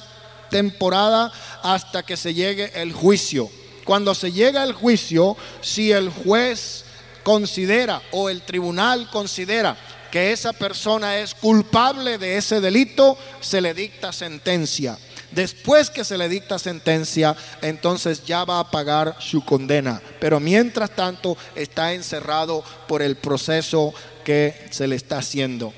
temporada 0.51 1.33
hasta 1.63 2.03
que 2.03 2.19
se 2.19 2.35
llegue 2.35 2.71
el 2.75 2.93
juicio. 2.93 3.51
Cuando 3.85 4.15
se 4.15 4.33
llega 4.33 4.63
el 4.63 4.73
juicio, 4.73 5.37
si 5.61 5.93
el 5.93 6.09
juez 6.11 6.85
considera 7.23 8.03
o 8.13 8.29
el 8.29 8.43
tribunal 8.43 9.09
considera 9.11 9.77
que 10.11 10.33
esa 10.33 10.53
persona 10.53 11.19
es 11.19 11.35
culpable 11.35 12.19
de 12.19 12.37
ese 12.37 12.61
delito, 12.61 13.17
se 13.41 13.61
le 13.61 13.73
dicta 13.73 14.13
sentencia. 14.13 14.99
Después 15.31 15.89
que 15.89 16.05
se 16.05 16.19
le 16.19 16.29
dicta 16.29 16.59
sentencia, 16.59 17.35
entonces 17.63 18.23
ya 18.25 18.45
va 18.45 18.61
a 18.61 18.71
pagar 18.71 19.17
su 19.19 19.43
condena. 19.43 20.03
Pero 20.21 20.39
mientras 20.39 20.91
tanto 20.91 21.39
está 21.55 21.95
encerrado 21.95 22.63
por 22.87 23.01
el 23.01 23.17
proceso 23.17 23.95
que 24.25 24.67
se 24.71 24.87
le 24.87 24.97
está 24.97 25.19
haciendo. 25.19 25.73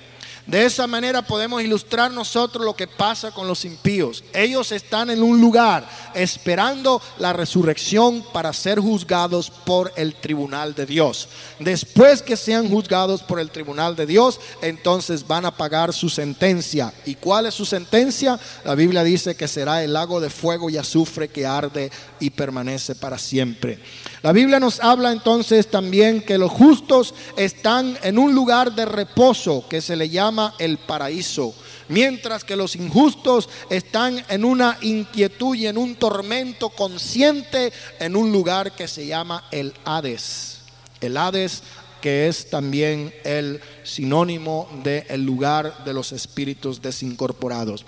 De 0.47 0.67
esa 0.67 0.87
manera 0.87 1.23
podemos 1.23 1.63
ilustrar 1.63 2.11
nosotros 2.11 2.67
lo 2.67 2.77
que 2.77 2.87
pasa 2.87 3.31
con 3.31 3.49
los 3.49 3.65
impíos. 3.65 4.23
Ellos 4.35 4.73
están 4.73 5.09
en 5.09 5.23
un 5.23 5.41
lugar 5.41 5.89
esperando 6.15 7.01
la 7.19 7.33
resurrección 7.33 8.23
para 8.31 8.53
ser 8.53 8.79
juzgados 8.79 9.51
por 9.51 9.91
el 9.97 10.15
tribunal 10.15 10.75
de 10.75 10.85
Dios. 10.85 11.29
Después 11.61 12.21
que 12.21 12.37
sean 12.37 12.69
juzgados 12.69 13.23
por 13.23 13.41
el 13.41 13.51
tribunal 13.51 13.97
de 13.97 14.05
Dios, 14.05 14.39
entonces 14.61 15.27
van 15.27 15.47
a 15.47 15.57
pagar 15.57 15.95
su 15.95 16.11
sentencia. 16.11 16.93
¿Y 17.07 17.15
cuál 17.15 17.47
es 17.47 17.55
su 17.55 17.65
sentencia? 17.65 18.39
La 18.65 18.75
Biblia 18.75 19.03
dice 19.03 19.37
que 19.37 19.49
será 19.49 19.83
el 19.83 19.95
lago 19.95 20.21
de 20.21 20.29
fuego 20.29 20.69
y 20.69 20.77
azufre 20.77 21.29
que 21.29 21.47
arde 21.47 21.91
y 22.21 22.29
permanece 22.29 22.95
para 22.95 23.17
siempre. 23.17 23.79
La 24.21 24.33
Biblia 24.33 24.61
nos 24.61 24.81
habla 24.81 25.11
entonces 25.13 25.71
también 25.71 26.21
que 26.21 26.39
los 26.39 26.51
justos 26.51 27.15
están 27.37 27.99
en 28.03 28.19
un 28.19 28.35
lugar 28.35 28.75
de 28.75 28.85
reposo 28.85 29.65
que 29.69 29.81
se 29.81 29.97
le 29.97 30.11
llama 30.11 30.34
el 30.59 30.79
paraíso, 30.79 31.55
mientras 31.89 32.45
que 32.45 32.57
los 32.57 32.77
injustos 32.77 33.49
están 33.71 34.25
en 34.29 34.45
una 34.45 34.79
inquietud 34.83 35.55
y 35.55 35.67
en 35.67 35.79
un 35.79 35.95
tormento 35.97 36.71
consciente 36.71 37.73
en 38.01 38.17
un 38.17 38.33
lugar 38.33 38.73
que 38.73 38.89
se 38.89 39.07
llama 39.07 39.45
el 39.51 39.73
Hades. 39.85 40.59
El 41.01 41.17
Hades 41.17 41.63
que 42.05 42.29
es 42.29 42.51
también 42.51 43.15
el 43.25 43.63
sinónimo 43.83 44.69
del 44.83 45.25
lugar 45.25 45.85
de 45.87 45.95
los 45.95 46.13
espíritus 46.13 46.83
desincorporados. 46.83 47.87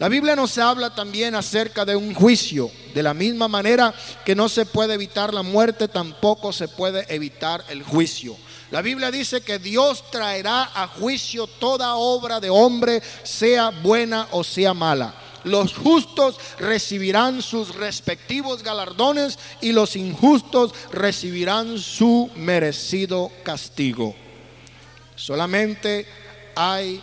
La 0.00 0.08
Biblia 0.08 0.34
nos 0.34 0.58
habla 0.58 0.96
también 0.96 1.36
acerca 1.36 1.84
de 1.84 1.94
un 1.94 2.12
juicio. 2.12 2.72
De 2.92 3.04
la 3.04 3.14
misma 3.14 3.46
manera 3.46 3.94
que 4.24 4.34
no 4.34 4.48
se 4.48 4.66
puede 4.66 4.94
evitar 4.94 5.32
la 5.32 5.44
muerte, 5.44 5.86
tampoco 5.86 6.52
se 6.52 6.66
puede 6.66 7.06
evitar 7.14 7.64
el 7.68 7.84
juicio. 7.84 8.36
La 8.72 8.80
Biblia 8.80 9.10
dice 9.10 9.42
que 9.42 9.58
Dios 9.58 10.10
traerá 10.10 10.62
a 10.74 10.88
juicio 10.88 11.46
toda 11.46 11.94
obra 11.96 12.40
de 12.40 12.48
hombre, 12.48 13.02
sea 13.22 13.68
buena 13.68 14.28
o 14.30 14.42
sea 14.42 14.72
mala. 14.72 15.14
Los 15.44 15.74
justos 15.74 16.36
recibirán 16.58 17.42
sus 17.42 17.74
respectivos 17.74 18.62
galardones 18.62 19.38
y 19.60 19.72
los 19.72 19.94
injustos 19.94 20.72
recibirán 20.90 21.78
su 21.78 22.30
merecido 22.34 23.30
castigo. 23.42 24.14
Solamente 25.16 26.06
hay 26.54 27.02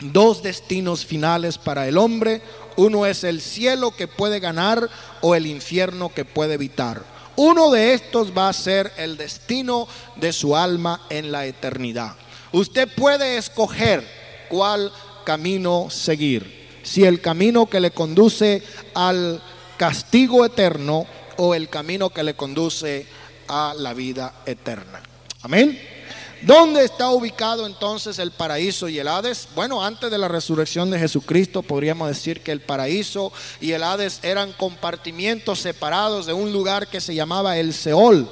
dos 0.00 0.42
destinos 0.42 1.06
finales 1.06 1.56
para 1.56 1.88
el 1.88 1.96
hombre. 1.96 2.42
Uno 2.76 3.06
es 3.06 3.24
el 3.24 3.40
cielo 3.40 3.96
que 3.96 4.06
puede 4.06 4.38
ganar 4.38 4.90
o 5.22 5.34
el 5.34 5.46
infierno 5.46 6.12
que 6.12 6.26
puede 6.26 6.52
evitar. 6.52 7.17
Uno 7.38 7.70
de 7.70 7.94
estos 7.94 8.36
va 8.36 8.48
a 8.48 8.52
ser 8.52 8.92
el 8.96 9.16
destino 9.16 9.86
de 10.16 10.32
su 10.32 10.56
alma 10.56 11.06
en 11.08 11.30
la 11.30 11.46
eternidad. 11.46 12.16
Usted 12.50 12.88
puede 12.96 13.36
escoger 13.36 14.04
cuál 14.48 14.92
camino 15.24 15.88
seguir 15.88 16.58
si 16.82 17.04
el 17.04 17.20
camino 17.20 17.66
que 17.66 17.78
le 17.78 17.92
conduce 17.92 18.62
al 18.92 19.40
castigo 19.76 20.44
eterno 20.44 21.06
o 21.36 21.54
el 21.54 21.68
camino 21.68 22.10
que 22.10 22.24
le 22.24 22.34
conduce 22.34 23.06
a 23.46 23.72
la 23.76 23.94
vida 23.94 24.42
eterna. 24.44 25.00
Amén. 25.42 25.97
¿Dónde 26.42 26.84
está 26.84 27.10
ubicado 27.10 27.66
entonces 27.66 28.20
el 28.20 28.30
paraíso 28.30 28.88
y 28.88 29.00
el 29.00 29.08
Hades? 29.08 29.48
Bueno, 29.56 29.84
antes 29.84 30.08
de 30.08 30.18
la 30.18 30.28
resurrección 30.28 30.88
de 30.88 30.98
Jesucristo 30.98 31.62
podríamos 31.62 32.08
decir 32.08 32.42
que 32.42 32.52
el 32.52 32.60
paraíso 32.60 33.32
y 33.60 33.72
el 33.72 33.82
Hades 33.82 34.20
eran 34.22 34.52
compartimientos 34.52 35.58
separados 35.58 36.26
de 36.26 36.34
un 36.34 36.52
lugar 36.52 36.86
que 36.86 37.00
se 37.00 37.16
llamaba 37.16 37.58
el 37.58 37.74
Seol. 37.74 38.28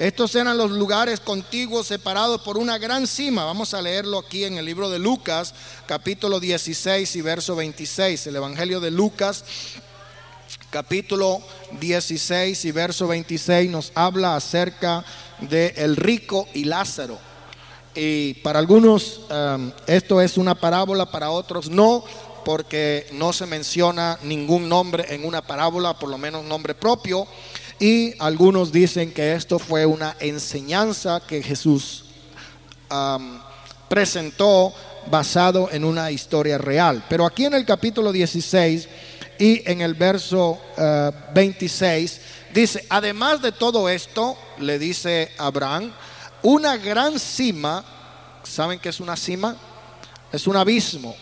Estos 0.00 0.34
eran 0.34 0.58
los 0.58 0.72
lugares 0.72 1.20
contiguos 1.20 1.86
separados 1.86 2.40
por 2.40 2.58
una 2.58 2.76
gran 2.78 3.06
cima. 3.06 3.44
Vamos 3.44 3.72
a 3.72 3.82
leerlo 3.82 4.18
aquí 4.18 4.42
en 4.42 4.58
el 4.58 4.64
libro 4.64 4.90
de 4.90 4.98
Lucas, 4.98 5.54
capítulo 5.86 6.40
16 6.40 7.14
y 7.14 7.20
verso 7.20 7.54
26. 7.54 8.26
El 8.26 8.34
Evangelio 8.34 8.80
de 8.80 8.90
Lucas, 8.90 9.44
capítulo 10.70 11.40
16 11.80 12.64
y 12.64 12.72
verso 12.72 13.06
26 13.06 13.70
nos 13.70 13.92
habla 13.94 14.34
acerca 14.34 15.04
de 15.40 15.72
el 15.76 15.94
rico 15.94 16.48
y 16.52 16.64
Lázaro. 16.64 17.33
Y 17.94 18.34
para 18.34 18.58
algunos 18.58 19.20
um, 19.30 19.70
esto 19.86 20.20
es 20.20 20.36
una 20.36 20.54
parábola, 20.54 21.10
para 21.10 21.30
otros 21.30 21.70
no, 21.70 22.04
porque 22.44 23.06
no 23.12 23.32
se 23.32 23.46
menciona 23.46 24.18
ningún 24.22 24.68
nombre 24.68 25.06
en 25.14 25.24
una 25.24 25.42
parábola, 25.42 25.98
por 25.98 26.10
lo 26.10 26.18
menos 26.18 26.44
nombre 26.44 26.74
propio. 26.74 27.26
Y 27.78 28.14
algunos 28.20 28.72
dicen 28.72 29.12
que 29.12 29.34
esto 29.34 29.58
fue 29.58 29.86
una 29.86 30.16
enseñanza 30.20 31.20
que 31.26 31.42
Jesús 31.42 32.04
presentó 33.88 34.72
basado 35.10 35.68
en 35.70 35.84
una 35.84 36.10
historia 36.10 36.58
real. 36.58 37.04
Pero 37.08 37.26
aquí 37.26 37.44
en 37.44 37.54
el 37.54 37.64
capítulo 37.64 38.12
16 38.12 38.88
y 39.38 39.68
en 39.70 39.80
el 39.80 39.94
verso 39.94 40.58
26 41.34 42.12
eh, 42.16 42.20
dice, 42.52 42.86
además 42.88 43.42
de 43.42 43.52
todo 43.52 43.88
esto, 43.88 44.36
le 44.58 44.78
dice 44.78 45.32
Abraham, 45.38 45.92
una 46.44 46.76
gran 46.76 47.18
cima, 47.18 47.82
¿saben 48.42 48.78
qué 48.78 48.90
es 48.90 49.00
una 49.00 49.16
cima? 49.16 49.56
Es 50.30 50.46
un 50.46 50.56
abismo, 50.56 51.16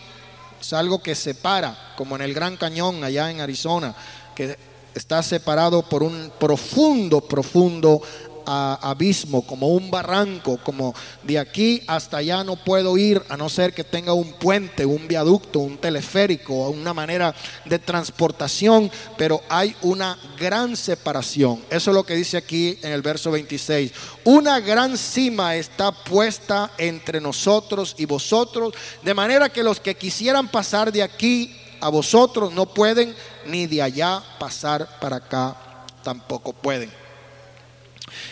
es 0.59 0.73
algo 0.73 1.01
que 1.01 1.15
separa, 1.15 1.93
como 1.97 2.15
en 2.15 2.21
el 2.23 2.33
Gran 2.33 2.57
Cañón 2.57 3.03
allá 3.03 3.31
en 3.31 3.39
Arizona, 3.39 3.95
que 4.35 4.57
está 4.93 5.23
separado 5.23 5.81
por 5.83 6.03
un 6.03 6.31
profundo, 6.37 7.21
profundo 7.21 8.01
abismo, 8.45 9.41
como 9.41 9.69
un 9.69 9.89
barranco, 9.91 10.57
como 10.63 10.93
de 11.23 11.39
aquí 11.39 11.83
hasta 11.87 12.17
allá 12.17 12.43
no 12.43 12.55
puedo 12.55 12.97
ir 12.97 13.21
a 13.29 13.37
no 13.37 13.49
ser 13.49 13.73
que 13.73 13.83
tenga 13.83 14.13
un 14.13 14.33
puente, 14.33 14.85
un 14.85 15.07
viaducto, 15.07 15.59
un 15.59 15.77
teleférico, 15.77 16.69
una 16.69 16.93
manera 16.93 17.33
de 17.65 17.79
transportación, 17.79 18.91
pero 19.17 19.41
hay 19.49 19.75
una 19.81 20.17
gran 20.37 20.75
separación. 20.75 21.61
Eso 21.69 21.91
es 21.91 21.95
lo 21.95 22.03
que 22.03 22.15
dice 22.15 22.37
aquí 22.37 22.77
en 22.81 22.91
el 22.91 23.01
verso 23.01 23.31
26. 23.31 23.91
Una 24.23 24.59
gran 24.59 24.97
cima 24.97 25.55
está 25.55 25.91
puesta 25.91 26.71
entre 26.77 27.19
nosotros 27.21 27.95
y 27.97 28.05
vosotros, 28.05 28.73
de 29.01 29.13
manera 29.13 29.49
que 29.49 29.63
los 29.63 29.79
que 29.79 29.95
quisieran 29.95 30.47
pasar 30.47 30.91
de 30.91 31.03
aquí 31.03 31.55
a 31.79 31.89
vosotros 31.89 32.53
no 32.53 32.65
pueden, 32.65 33.13
ni 33.45 33.67
de 33.67 33.81
allá 33.81 34.23
pasar 34.39 34.99
para 34.99 35.17
acá 35.17 35.55
tampoco 36.03 36.53
pueden. 36.53 37.02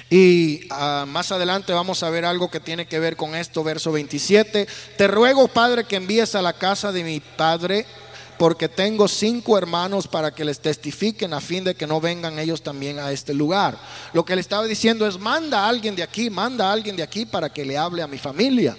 Y 0.09 0.61
ah, 0.69 1.05
más 1.07 1.32
adelante 1.32 1.73
vamos 1.73 2.03
a 2.03 2.09
ver 2.09 2.25
algo 2.25 2.49
que 2.49 2.59
tiene 2.59 2.86
que 2.86 2.99
ver 2.99 3.15
con 3.15 3.36
esto, 3.36 3.63
verso 3.63 3.91
27. 3.91 4.67
Te 4.97 5.07
ruego, 5.07 5.47
Padre, 5.47 5.84
que 5.84 5.95
envíes 5.95 6.36
a 6.36 6.41
la 6.41 6.53
casa 6.53 6.91
de 6.91 7.03
mi 7.03 7.19
Padre, 7.19 7.86
porque 8.38 8.67
tengo 8.67 9.07
cinco 9.07 9.57
hermanos 9.57 10.07
para 10.07 10.32
que 10.32 10.43
les 10.43 10.59
testifiquen 10.59 11.34
a 11.34 11.41
fin 11.41 11.63
de 11.63 11.75
que 11.75 11.86
no 11.86 12.01
vengan 12.01 12.39
ellos 12.39 12.63
también 12.63 12.97
a 12.99 13.11
este 13.11 13.34
lugar. 13.34 13.77
Lo 14.13 14.25
que 14.25 14.36
le 14.36 14.41
estaba 14.41 14.65
diciendo 14.65 15.07
es, 15.07 15.19
manda 15.19 15.65
a 15.65 15.69
alguien 15.69 15.95
de 15.95 16.03
aquí, 16.03 16.29
manda 16.29 16.67
a 16.67 16.73
alguien 16.73 16.95
de 16.95 17.03
aquí 17.03 17.25
para 17.25 17.49
que 17.49 17.65
le 17.65 17.77
hable 17.77 18.01
a 18.01 18.07
mi 18.07 18.17
familia. 18.17 18.75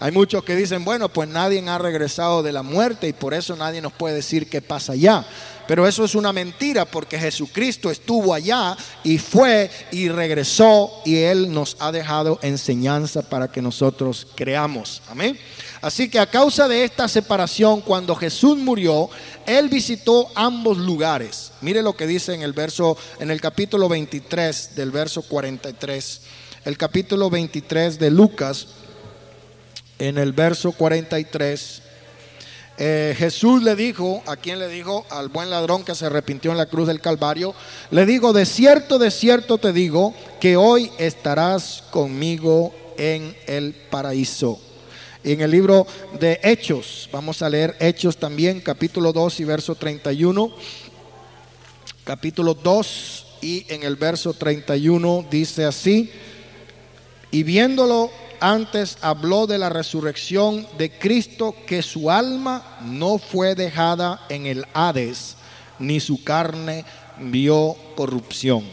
Hay 0.00 0.10
muchos 0.10 0.44
que 0.44 0.56
dicen, 0.56 0.84
bueno, 0.84 1.08
pues 1.08 1.28
nadie 1.28 1.66
ha 1.68 1.78
regresado 1.78 2.42
de 2.42 2.52
la 2.52 2.62
muerte 2.62 3.08
y 3.08 3.12
por 3.12 3.32
eso 3.32 3.56
nadie 3.56 3.80
nos 3.80 3.92
puede 3.92 4.16
decir 4.16 4.50
qué 4.50 4.60
pasa 4.60 4.92
allá. 4.92 5.24
Pero 5.66 5.88
eso 5.88 6.04
es 6.04 6.14
una 6.14 6.32
mentira 6.32 6.84
porque 6.84 7.18
Jesucristo 7.18 7.90
estuvo 7.90 8.34
allá 8.34 8.76
y 9.02 9.18
fue 9.18 9.70
y 9.92 10.08
regresó 10.08 10.90
y 11.04 11.16
Él 11.16 11.52
nos 11.52 11.76
ha 11.80 11.90
dejado 11.90 12.38
enseñanza 12.42 13.22
para 13.22 13.48
que 13.48 13.62
nosotros 13.62 14.26
creamos. 14.34 15.00
Amén. 15.08 15.38
Así 15.80 16.08
que 16.08 16.18
a 16.18 16.26
causa 16.26 16.66
de 16.66 16.84
esta 16.84 17.08
separación, 17.08 17.82
cuando 17.82 18.14
Jesús 18.14 18.56
murió, 18.56 19.10
Él 19.46 19.68
visitó 19.68 20.30
ambos 20.34 20.78
lugares. 20.78 21.52
Mire 21.60 21.82
lo 21.82 21.94
que 21.94 22.06
dice 22.06 22.34
en 22.34 22.42
el 22.42 22.52
verso, 22.52 22.96
en 23.18 23.30
el 23.30 23.40
capítulo 23.40 23.88
23 23.88 24.76
del 24.76 24.90
verso 24.90 25.22
43. 25.22 26.20
El 26.64 26.78
capítulo 26.78 27.28
23 27.28 27.98
de 27.98 28.10
Lucas, 28.10 28.66
en 29.98 30.16
el 30.16 30.32
verso 30.32 30.72
43 30.72 31.82
eh, 32.76 33.14
Jesús 33.16 33.62
le 33.62 33.76
dijo, 33.76 34.22
¿a 34.26 34.36
quién 34.36 34.58
le 34.58 34.68
dijo? 34.68 35.06
Al 35.10 35.28
buen 35.28 35.48
ladrón 35.48 35.84
que 35.84 35.94
se 35.94 36.06
arrepintió 36.06 36.50
en 36.50 36.58
la 36.58 36.66
cruz 36.66 36.88
del 36.88 37.00
Calvario, 37.00 37.54
le 37.90 38.04
digo, 38.04 38.32
de 38.32 38.46
cierto, 38.46 38.98
de 38.98 39.10
cierto 39.10 39.58
te 39.58 39.72
digo, 39.72 40.14
que 40.40 40.56
hoy 40.56 40.90
estarás 40.98 41.84
conmigo 41.90 42.74
en 42.96 43.36
el 43.46 43.74
paraíso. 43.90 44.60
Y 45.22 45.32
en 45.32 45.40
el 45.40 45.52
libro 45.52 45.86
de 46.18 46.40
Hechos, 46.42 47.08
vamos 47.12 47.42
a 47.42 47.48
leer 47.48 47.76
Hechos 47.78 48.16
también, 48.16 48.60
capítulo 48.60 49.12
2 49.12 49.40
y 49.40 49.44
verso 49.44 49.74
31. 49.74 50.50
Capítulo 52.04 52.54
2 52.54 53.26
y 53.40 53.66
en 53.68 53.84
el 53.84 53.96
verso 53.96 54.34
31 54.34 55.26
dice 55.30 55.64
así, 55.64 56.10
y 57.30 57.42
viéndolo 57.42 58.10
antes 58.44 58.98
habló 59.00 59.46
de 59.46 59.56
la 59.56 59.70
resurrección 59.70 60.66
de 60.76 60.90
Cristo, 60.90 61.56
que 61.66 61.80
su 61.80 62.10
alma 62.10 62.78
no 62.82 63.16
fue 63.16 63.54
dejada 63.54 64.20
en 64.28 64.44
el 64.44 64.66
Hades, 64.74 65.36
ni 65.78 65.98
su 65.98 66.22
carne 66.22 66.84
vio 67.18 67.74
corrupción. 67.96 68.64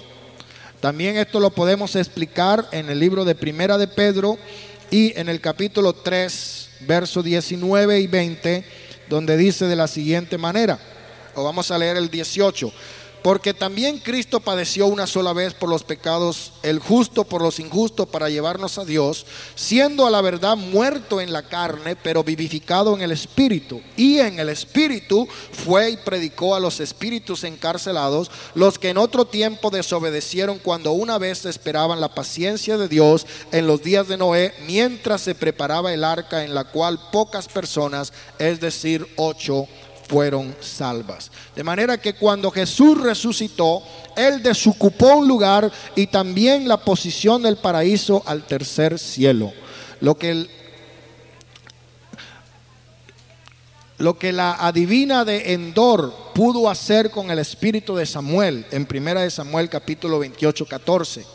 También 0.81 1.15
esto 1.15 1.39
lo 1.39 1.51
podemos 1.51 1.95
explicar 1.95 2.67
en 2.73 2.89
el 2.89 2.99
libro 2.99 3.23
de 3.23 3.33
Primera 3.33 3.77
de 3.77 3.87
Pedro 3.87 4.37
y 4.89 5.17
en 5.17 5.29
el 5.29 5.39
capítulo 5.39 5.93
3, 5.93 6.69
versos 6.81 7.23
19 7.23 8.01
y 8.01 8.07
20, 8.07 8.65
donde 9.07 9.37
dice 9.37 9.67
de 9.67 9.77
la 9.77 9.87
siguiente 9.87 10.37
manera, 10.37 10.79
o 11.33 11.45
vamos 11.45 11.71
a 11.71 11.77
leer 11.77 11.95
el 11.95 12.09
18. 12.09 12.73
Porque 13.23 13.53
también 13.53 13.99
Cristo 13.99 14.39
padeció 14.39 14.87
una 14.87 15.05
sola 15.05 15.33
vez 15.33 15.53
por 15.53 15.69
los 15.69 15.83
pecados, 15.83 16.53
el 16.63 16.79
justo 16.79 17.23
por 17.23 17.41
los 17.41 17.59
injustos, 17.59 18.07
para 18.07 18.29
llevarnos 18.29 18.79
a 18.79 18.85
Dios, 18.85 19.25
siendo 19.53 20.07
a 20.07 20.09
la 20.09 20.21
verdad 20.21 20.57
muerto 20.57 21.21
en 21.21 21.31
la 21.31 21.43
carne, 21.43 21.95
pero 21.95 22.23
vivificado 22.23 22.95
en 22.95 23.01
el 23.01 23.11
Espíritu. 23.11 23.81
Y 23.95 24.19
en 24.19 24.39
el 24.39 24.49
Espíritu 24.49 25.27
fue 25.51 25.91
y 25.91 25.97
predicó 25.97 26.55
a 26.55 26.59
los 26.59 26.79
espíritus 26.79 27.43
encarcelados, 27.43 28.31
los 28.55 28.79
que 28.79 28.89
en 28.89 28.97
otro 28.97 29.25
tiempo 29.25 29.69
desobedecieron 29.69 30.57
cuando 30.57 30.91
una 30.91 31.17
vez 31.17 31.45
esperaban 31.45 32.01
la 32.01 32.15
paciencia 32.15 32.77
de 32.77 32.87
Dios 32.87 33.27
en 33.51 33.67
los 33.67 33.83
días 33.83 34.07
de 34.07 34.17
Noé, 34.17 34.53
mientras 34.65 35.21
se 35.21 35.35
preparaba 35.35 35.93
el 35.93 36.03
arca 36.03 36.43
en 36.43 36.55
la 36.55 36.63
cual 36.63 36.99
pocas 37.11 37.47
personas, 37.47 38.13
es 38.39 38.59
decir, 38.59 39.07
ocho, 39.15 39.67
fueron 40.11 40.53
salvas. 40.59 41.31
De 41.55 41.63
manera 41.63 41.97
que 41.97 42.15
cuando 42.15 42.51
Jesús 42.51 42.99
resucitó, 42.99 43.81
Él 44.17 44.43
desocupó 44.43 45.15
un 45.15 45.27
lugar 45.27 45.71
y 45.95 46.07
también 46.07 46.67
la 46.67 46.75
posición 46.75 47.41
del 47.41 47.55
paraíso 47.55 48.21
al 48.25 48.45
tercer 48.45 48.99
cielo. 48.99 49.53
Lo 50.01 50.15
que, 50.15 50.47
lo 53.99 54.19
que 54.19 54.33
la 54.33 54.51
adivina 54.55 55.23
de 55.23 55.53
Endor 55.53 56.13
pudo 56.35 56.69
hacer 56.69 57.09
con 57.09 57.31
el 57.31 57.39
espíritu 57.39 57.95
de 57.95 58.05
Samuel, 58.05 58.65
en 58.71 58.85
primera 58.85 59.21
de 59.21 59.31
Samuel 59.31 59.69
capítulo 59.69 60.19
28, 60.19 60.65
14. 60.65 61.25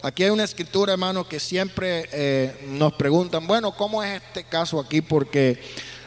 Aquí 0.00 0.24
hay 0.24 0.30
una 0.30 0.44
escritura, 0.44 0.94
hermano, 0.94 1.28
que 1.28 1.38
siempre 1.38 2.08
eh, 2.12 2.66
nos 2.70 2.94
preguntan, 2.94 3.46
bueno, 3.46 3.72
¿cómo 3.76 4.02
es 4.02 4.22
este 4.22 4.44
caso 4.44 4.80
aquí? 4.80 5.02
Porque 5.02 5.60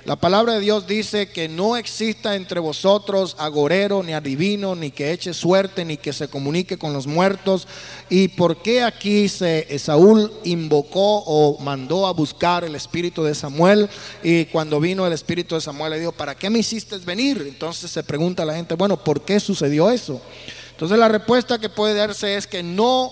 la 0.05 0.15
palabra 0.15 0.53
de 0.53 0.59
Dios 0.59 0.85
dice 0.85 1.29
que 1.29 1.49
no 1.49 1.75
exista 1.75 2.35
entre 2.35 2.59
vosotros 2.59 3.35
agorero, 3.39 4.03
ni 4.03 4.13
adivino, 4.13 4.75
ni 4.75 4.91
que 4.91 5.11
eche 5.11 5.33
suerte, 5.33 5.83
ni 5.83 5.97
que 5.97 6.13
se 6.13 6.27
comunique 6.27 6.77
con 6.77 6.93
los 6.93 7.07
muertos. 7.07 7.67
¿Y 8.07 8.27
por 8.27 8.61
qué 8.61 8.83
aquí 8.83 9.27
se, 9.27 9.79
Saúl 9.79 10.31
invocó 10.43 11.23
o 11.25 11.57
mandó 11.59 12.05
a 12.05 12.13
buscar 12.13 12.63
el 12.63 12.75
espíritu 12.75 13.23
de 13.23 13.33
Samuel? 13.33 13.89
Y 14.21 14.45
cuando 14.45 14.79
vino 14.79 15.07
el 15.07 15.13
espíritu 15.13 15.55
de 15.55 15.61
Samuel 15.61 15.93
le 15.93 15.99
dijo, 15.99 16.11
¿para 16.11 16.35
qué 16.35 16.51
me 16.51 16.59
hiciste 16.59 16.99
venir? 16.99 17.43
Entonces 17.47 17.89
se 17.89 18.03
pregunta 18.03 18.45
la 18.45 18.53
gente, 18.53 18.75
bueno, 18.75 19.03
¿por 19.03 19.21
qué 19.21 19.39
sucedió 19.39 19.89
eso? 19.89 20.21
Entonces 20.69 20.99
la 20.99 21.07
respuesta 21.07 21.57
que 21.57 21.69
puede 21.69 21.95
darse 21.95 22.35
es 22.35 22.45
que 22.45 22.61
no 22.61 23.11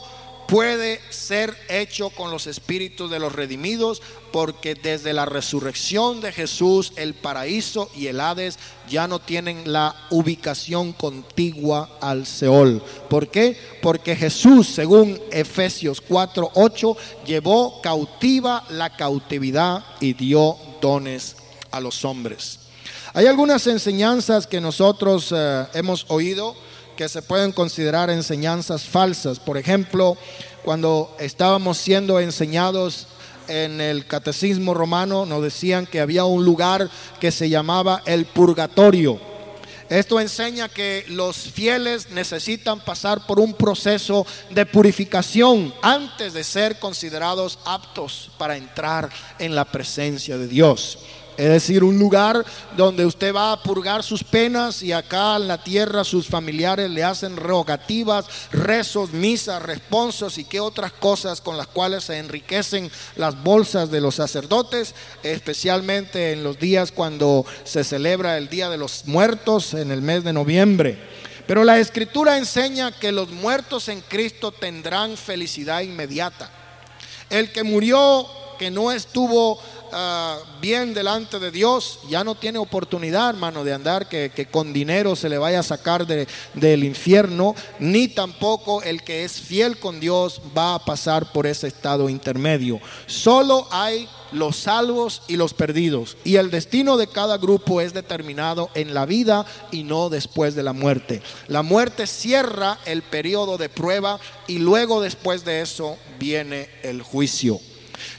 puede 0.53 1.01
ser 1.09 1.57
hecho 1.67 2.11
con 2.11 2.29
los 2.29 2.45
espíritus 2.45 3.09
de 3.09 3.17
los 3.17 3.33
redimidos, 3.33 4.03
porque 4.31 4.75
desde 4.75 5.11
la 5.11 5.25
resurrección 5.25 6.21
de 6.21 6.31
Jesús 6.31 6.93
el 6.95 7.15
paraíso 7.15 7.89
y 7.95 8.05
el 8.05 8.19
Hades 8.19 8.59
ya 8.87 9.07
no 9.07 9.17
tienen 9.17 9.73
la 9.73 9.95
ubicación 10.11 10.93
contigua 10.93 11.97
al 11.99 12.27
Seol. 12.27 12.83
¿Por 13.09 13.29
qué? 13.29 13.57
Porque 13.81 14.15
Jesús, 14.15 14.67
según 14.67 15.19
Efesios 15.31 16.01
4, 16.01 16.51
8, 16.53 16.97
llevó 17.25 17.81
cautiva 17.81 18.63
la 18.69 18.95
cautividad 18.95 19.83
y 20.01 20.13
dio 20.13 20.55
dones 20.79 21.35
a 21.71 21.79
los 21.79 22.05
hombres. 22.05 22.59
Hay 23.15 23.25
algunas 23.25 23.65
enseñanzas 23.65 24.45
que 24.45 24.61
nosotros 24.61 25.33
eh, 25.35 25.65
hemos 25.73 26.05
oído 26.09 26.55
que 26.97 27.09
se 27.09 27.21
pueden 27.21 27.51
considerar 27.51 28.09
enseñanzas 28.09 28.83
falsas. 28.83 29.39
Por 29.39 29.57
ejemplo, 29.57 30.17
cuando 30.63 31.15
estábamos 31.19 31.77
siendo 31.77 32.19
enseñados 32.19 33.07
en 33.47 33.81
el 33.81 34.05
catecismo 34.05 34.73
romano, 34.73 35.25
nos 35.25 35.43
decían 35.43 35.85
que 35.85 35.99
había 35.99 36.25
un 36.25 36.45
lugar 36.45 36.89
que 37.19 37.31
se 37.31 37.49
llamaba 37.49 38.01
el 38.05 38.25
purgatorio. 38.25 39.19
Esto 39.89 40.19
enseña 40.19 40.69
que 40.69 41.05
los 41.09 41.37
fieles 41.37 42.09
necesitan 42.09 42.79
pasar 42.79 43.27
por 43.27 43.39
un 43.39 43.53
proceso 43.53 44.25
de 44.49 44.65
purificación 44.65 45.73
antes 45.81 46.33
de 46.33 46.43
ser 46.43 46.79
considerados 46.79 47.59
aptos 47.65 48.31
para 48.37 48.57
entrar 48.57 49.09
en 49.39 49.53
la 49.53 49.65
presencia 49.65 50.37
de 50.37 50.47
Dios. 50.47 50.97
Es 51.36 51.49
decir, 51.49 51.84
un 51.84 51.97
lugar 51.97 52.45
donde 52.77 53.05
usted 53.05 53.34
va 53.34 53.51
a 53.51 53.63
purgar 53.63 54.03
sus 54.03 54.23
penas 54.23 54.84
y 54.84 54.91
acá 54.91 55.36
en 55.36 55.47
la 55.47 55.63
tierra 55.63 56.03
sus 56.03 56.27
familiares 56.27 56.89
le 56.91 57.03
hacen 57.03 57.38
rogativas, 57.38 58.25
rezos, 58.51 59.11
misas, 59.13 59.61
responsos 59.61 60.38
y 60.38 60.43
qué 60.43 60.59
otras 60.59 60.91
cosas 60.91 61.41
con 61.41 61.57
las 61.57 61.67
cuales 61.67 62.03
se 62.03 62.19
enriquecen 62.19 62.91
las 63.15 63.41
bolsas 63.41 63.89
de 63.89 64.01
los 64.01 64.15
sacerdotes, 64.15 64.93
especialmente 65.23 66.34
en 66.34 66.43
los 66.43 66.59
días 66.59 66.91
cuando 66.91 67.45
se 67.63 67.84
celebra 67.84 68.38
el 68.38 68.49
Día 68.49 68.69
de 68.69 68.77
los 68.77 69.05
Muertos 69.05 69.73
en 69.73 69.91
el 69.91 70.01
mes 70.01 70.23
de 70.23 70.34
noviembre. 70.34 70.99
Pero 71.47 71.63
la 71.63 71.79
escritura 71.79 72.38
enseña 72.38 72.91
que 72.91 73.11
los 73.11 73.29
muertos 73.29 73.89
en 73.89 74.01
Cristo 74.01 74.51
tendrán 74.51 75.17
felicidad 75.17 75.81
inmediata. 75.81 76.49
El 77.29 77.51
que 77.51 77.63
murió, 77.63 78.27
que 78.57 78.71
no 78.71 78.91
estuvo 78.91 79.59
Ah, 79.95 80.39
bien 80.59 80.95
delante 80.95 81.37
de 81.37 81.51
Dios, 81.51 81.99
ya 82.09 82.23
no 82.23 82.33
tiene 82.33 82.57
oportunidad, 82.57 83.29
hermano, 83.29 83.63
de 83.63 83.73
andar 83.73 84.09
que, 84.09 84.47
con 84.51 84.73
dinero 84.73 85.15
se 85.15 85.29
le 85.29 85.37
vaya 85.37 85.59
a 85.59 85.63
sacar 85.63 86.07
del 86.07 86.83
infierno, 86.83 87.53
ni 87.79 88.07
tampoco 88.07 88.81
el 88.81 89.03
que 89.03 89.23
es 89.23 89.39
fiel 89.39 89.77
con 89.77 89.99
Dios 89.99 90.41
va 90.57 90.73
a 90.73 90.83
pasar 90.83 91.31
por 91.31 91.45
ese 91.45 91.67
estado 91.67 92.09
intermedio. 92.09 92.79
Solo 93.05 93.67
hay 93.69 94.09
los 94.31 94.57
salvos 94.57 95.21
y 95.27 95.37
los 95.37 95.53
perdidos. 95.53 96.17
Y 96.23 96.37
el 96.37 96.49
destino 96.49 96.97
de 96.97 97.05
cada 97.07 97.37
grupo 97.37 97.79
es 97.79 97.93
determinado 97.93 98.71
en 98.73 98.95
la 98.95 99.05
vida 99.05 99.45
y 99.71 99.83
no 99.83 100.09
después 100.09 100.55
de 100.55 100.63
la 100.63 100.73
muerte. 100.73 101.21
La 101.47 101.61
muerte 101.61 102.07
cierra 102.07 102.79
el 102.85 103.03
periodo 103.03 103.59
de 103.59 103.69
prueba 103.69 104.19
y 104.47 104.57
luego 104.57 105.01
después 105.01 105.45
de 105.45 105.61
eso 105.61 105.97
viene 106.19 106.69
el 106.81 107.03
juicio. 107.03 107.59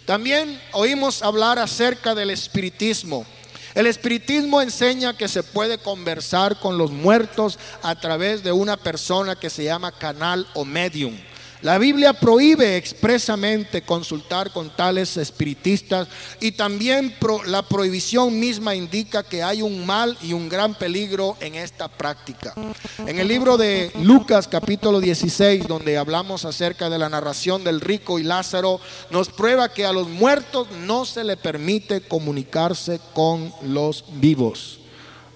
También 0.04 0.60
oímos 0.72 1.22
hablar 1.22 1.58
acerca 1.58 2.14
del 2.14 2.30
espiritismo. 2.30 3.26
El 3.74 3.86
espiritismo 3.86 4.62
enseña 4.62 5.16
que 5.16 5.26
se 5.26 5.42
puede 5.42 5.78
conversar 5.78 6.60
con 6.60 6.78
los 6.78 6.92
muertos 6.92 7.58
a 7.82 7.98
través 7.98 8.44
de 8.44 8.52
una 8.52 8.76
persona 8.76 9.34
que 9.34 9.50
se 9.50 9.64
llama 9.64 9.90
canal 9.90 10.46
o 10.54 10.64
medium. 10.64 11.16
La 11.64 11.78
Biblia 11.78 12.12
prohíbe 12.12 12.76
expresamente 12.76 13.80
consultar 13.80 14.52
con 14.52 14.76
tales 14.76 15.16
espiritistas 15.16 16.08
y 16.38 16.52
también 16.52 17.16
la 17.46 17.62
prohibición 17.62 18.38
misma 18.38 18.74
indica 18.74 19.22
que 19.22 19.42
hay 19.42 19.62
un 19.62 19.86
mal 19.86 20.14
y 20.20 20.34
un 20.34 20.50
gran 20.50 20.74
peligro 20.74 21.38
en 21.40 21.54
esta 21.54 21.88
práctica. 21.88 22.52
En 22.98 23.18
el 23.18 23.28
libro 23.28 23.56
de 23.56 23.90
Lucas 24.02 24.46
capítulo 24.46 25.00
16, 25.00 25.66
donde 25.66 25.96
hablamos 25.96 26.44
acerca 26.44 26.90
de 26.90 26.98
la 26.98 27.08
narración 27.08 27.64
del 27.64 27.80
rico 27.80 28.18
y 28.18 28.24
Lázaro, 28.24 28.78
nos 29.08 29.30
prueba 29.30 29.72
que 29.72 29.86
a 29.86 29.94
los 29.94 30.06
muertos 30.06 30.68
no 30.84 31.06
se 31.06 31.24
le 31.24 31.38
permite 31.38 32.02
comunicarse 32.02 33.00
con 33.14 33.50
los 33.62 34.04
vivos. 34.12 34.80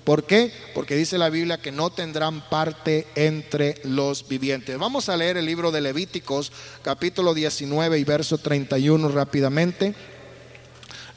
¿Por 0.09 0.25
qué? 0.25 0.51
Porque 0.73 0.97
dice 0.97 1.19
la 1.19 1.29
Biblia 1.29 1.61
que 1.61 1.71
no 1.71 1.91
tendrán 1.91 2.41
parte 2.49 3.07
entre 3.15 3.79
los 3.85 4.27
vivientes. 4.27 4.79
Vamos 4.79 5.11
a 5.11 5.19
leer 5.19 5.37
el 5.37 5.45
libro 5.45 5.71
de 5.71 5.83
Levíticos, 5.83 6.51
capítulo 6.81 7.35
19 7.35 7.99
y 7.99 8.05
verso 8.05 8.39
31 8.39 9.07
rápidamente. 9.11 9.95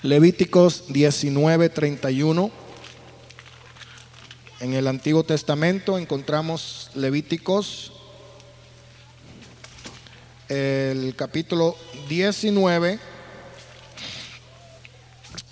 Levíticos 0.01 0.83
19, 0.89 1.69
31. 1.69 2.51
En 4.59 4.73
el 4.73 4.85
Antiguo 4.87 5.23
Testamento 5.23 5.97
encontramos 5.97 6.91
Levíticos, 6.93 7.93
el 10.49 11.15
capítulo 11.15 11.77
19 12.09 12.99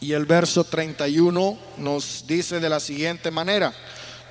y 0.02 0.14
el 0.14 0.26
verso 0.26 0.64
31 0.64 1.58
nos 1.78 2.26
dice 2.26 2.60
de 2.60 2.70
la 2.70 2.80
siguiente 2.80 3.32
manera, 3.32 3.74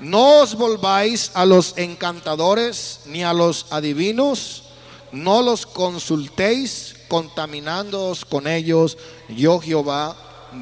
no 0.00 0.40
os 0.40 0.54
volváis 0.54 1.30
a 1.34 1.44
los 1.44 1.76
encantadores 1.76 3.00
ni 3.06 3.24
a 3.24 3.32
los 3.32 3.66
adivinos, 3.70 4.64
no 5.12 5.42
los 5.42 5.66
consultéis 5.66 6.94
contaminándoos 7.08 8.24
con 8.24 8.46
ellos, 8.46 8.96
yo 9.28 9.60
Jehová 9.60 10.16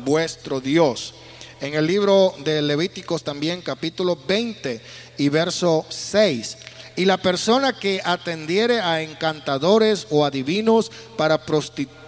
vuestro 0.05 0.61
Dios. 0.61 1.15
En 1.61 1.75
el 1.75 1.87
libro 1.87 2.35
de 2.45 2.61
Levíticos 2.63 3.23
también 3.23 3.63
capítulo 3.63 4.19
20 4.27 4.81
y 5.19 5.29
verso 5.29 5.87
6. 5.89 6.59
Y 6.97 7.05
la 7.05 7.19
persona 7.19 7.79
que 7.79 8.01
atendiere 8.05 8.81
a 8.81 9.03
encantadores 9.03 10.07
o 10.11 10.25
adivinos 10.25 10.91
para 11.17 11.45
prostituir, 11.45 12.06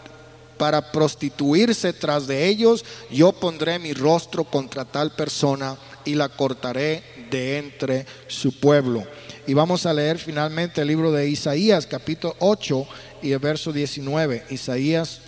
para 0.59 0.93
prostituirse 0.93 1.93
tras 1.93 2.27
de 2.27 2.47
ellos, 2.49 2.85
yo 3.11 3.33
pondré 3.33 3.79
mi 3.79 3.93
rostro 3.93 4.45
contra 4.45 4.85
tal 4.85 5.13
persona 5.13 5.77
y 6.05 6.15
la 6.15 6.29
cortaré 6.29 7.03
de 7.31 7.59
entre 7.59 8.07
su 8.27 8.59
pueblo. 8.59 9.07
Y 9.47 9.55
vamos 9.55 9.87
a 9.87 9.95
leer 9.95 10.19
finalmente 10.19 10.83
el 10.83 10.89
libro 10.89 11.11
de 11.13 11.29
Isaías, 11.29 11.87
capítulo 11.87 12.37
8 12.41 12.87
y 13.23 13.33
el 13.33 13.39
verso 13.39 13.73
19. 13.73 14.45
Isaías 14.51 15.21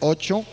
8. 0.00 0.44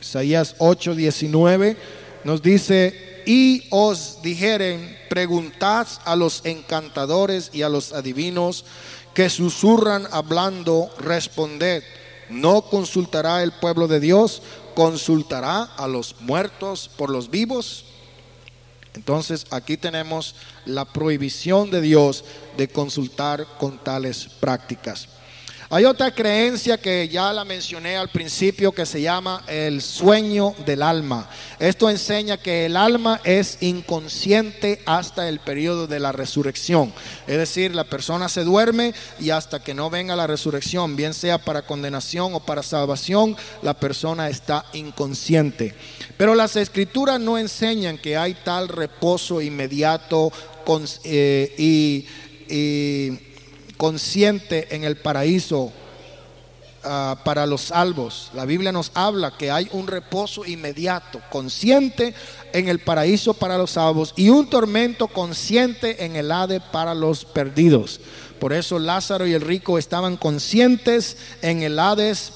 Isaías 0.00 0.54
8, 0.58 0.94
19 0.94 1.76
nos 2.24 2.42
dice, 2.42 3.22
y 3.26 3.64
os 3.70 4.22
dijeren, 4.22 4.96
preguntad 5.08 5.86
a 6.04 6.16
los 6.16 6.44
encantadores 6.44 7.50
y 7.52 7.62
a 7.62 7.68
los 7.68 7.92
adivinos, 7.92 8.64
que 9.16 9.30
susurran 9.30 10.06
hablando, 10.10 10.90
responded, 10.98 11.82
¿no 12.28 12.60
consultará 12.60 13.42
el 13.42 13.50
pueblo 13.50 13.88
de 13.88 13.98
Dios? 13.98 14.42
¿Consultará 14.74 15.62
a 15.62 15.88
los 15.88 16.20
muertos 16.20 16.90
por 16.98 17.08
los 17.08 17.30
vivos? 17.30 17.86
Entonces 18.92 19.46
aquí 19.50 19.78
tenemos 19.78 20.34
la 20.66 20.84
prohibición 20.84 21.70
de 21.70 21.80
Dios 21.80 22.26
de 22.58 22.68
consultar 22.68 23.46
con 23.58 23.82
tales 23.82 24.28
prácticas. 24.38 25.08
Hay 25.68 25.84
otra 25.84 26.12
creencia 26.14 26.78
que 26.78 27.08
ya 27.08 27.32
la 27.32 27.44
mencioné 27.44 27.96
al 27.96 28.08
principio 28.08 28.70
que 28.70 28.86
se 28.86 29.02
llama 29.02 29.42
el 29.48 29.82
sueño 29.82 30.54
del 30.64 30.80
alma. 30.80 31.28
Esto 31.58 31.90
enseña 31.90 32.36
que 32.36 32.66
el 32.66 32.76
alma 32.76 33.20
es 33.24 33.58
inconsciente 33.62 34.80
hasta 34.86 35.28
el 35.28 35.40
periodo 35.40 35.88
de 35.88 35.98
la 35.98 36.12
resurrección. 36.12 36.92
Es 37.26 37.36
decir, 37.36 37.74
la 37.74 37.82
persona 37.82 38.28
se 38.28 38.44
duerme 38.44 38.94
y 39.18 39.30
hasta 39.30 39.60
que 39.60 39.74
no 39.74 39.90
venga 39.90 40.14
la 40.14 40.28
resurrección, 40.28 40.94
bien 40.94 41.14
sea 41.14 41.38
para 41.38 41.62
condenación 41.62 42.34
o 42.34 42.40
para 42.40 42.62
salvación, 42.62 43.36
la 43.62 43.74
persona 43.74 44.28
está 44.28 44.66
inconsciente. 44.72 45.74
Pero 46.16 46.36
las 46.36 46.54
escrituras 46.54 47.18
no 47.18 47.38
enseñan 47.38 47.98
que 47.98 48.16
hay 48.16 48.34
tal 48.34 48.68
reposo 48.68 49.42
inmediato 49.42 50.30
eh, 51.02 51.54
y 51.58 52.06
consciente 53.76 54.74
en 54.74 54.84
el 54.84 54.96
paraíso 54.96 55.72
ah, 56.84 57.20
para 57.24 57.46
los 57.46 57.62
salvos. 57.62 58.30
La 58.34 58.44
Biblia 58.44 58.72
nos 58.72 58.90
habla 58.94 59.36
que 59.36 59.50
hay 59.50 59.68
un 59.72 59.86
reposo 59.86 60.44
inmediato, 60.44 61.20
consciente 61.30 62.14
en 62.52 62.68
el 62.68 62.78
paraíso 62.78 63.34
para 63.34 63.58
los 63.58 63.72
salvos 63.72 64.14
y 64.16 64.30
un 64.30 64.48
tormento 64.48 65.08
consciente 65.08 66.04
en 66.04 66.16
el 66.16 66.30
Hade 66.32 66.60
para 66.60 66.94
los 66.94 67.24
perdidos. 67.24 68.00
Por 68.38 68.52
eso 68.52 68.78
Lázaro 68.78 69.26
y 69.26 69.32
el 69.32 69.40
rico 69.40 69.78
estaban 69.78 70.16
conscientes 70.16 71.16
en 71.42 71.62
el 71.62 71.78
Hades 71.78 72.32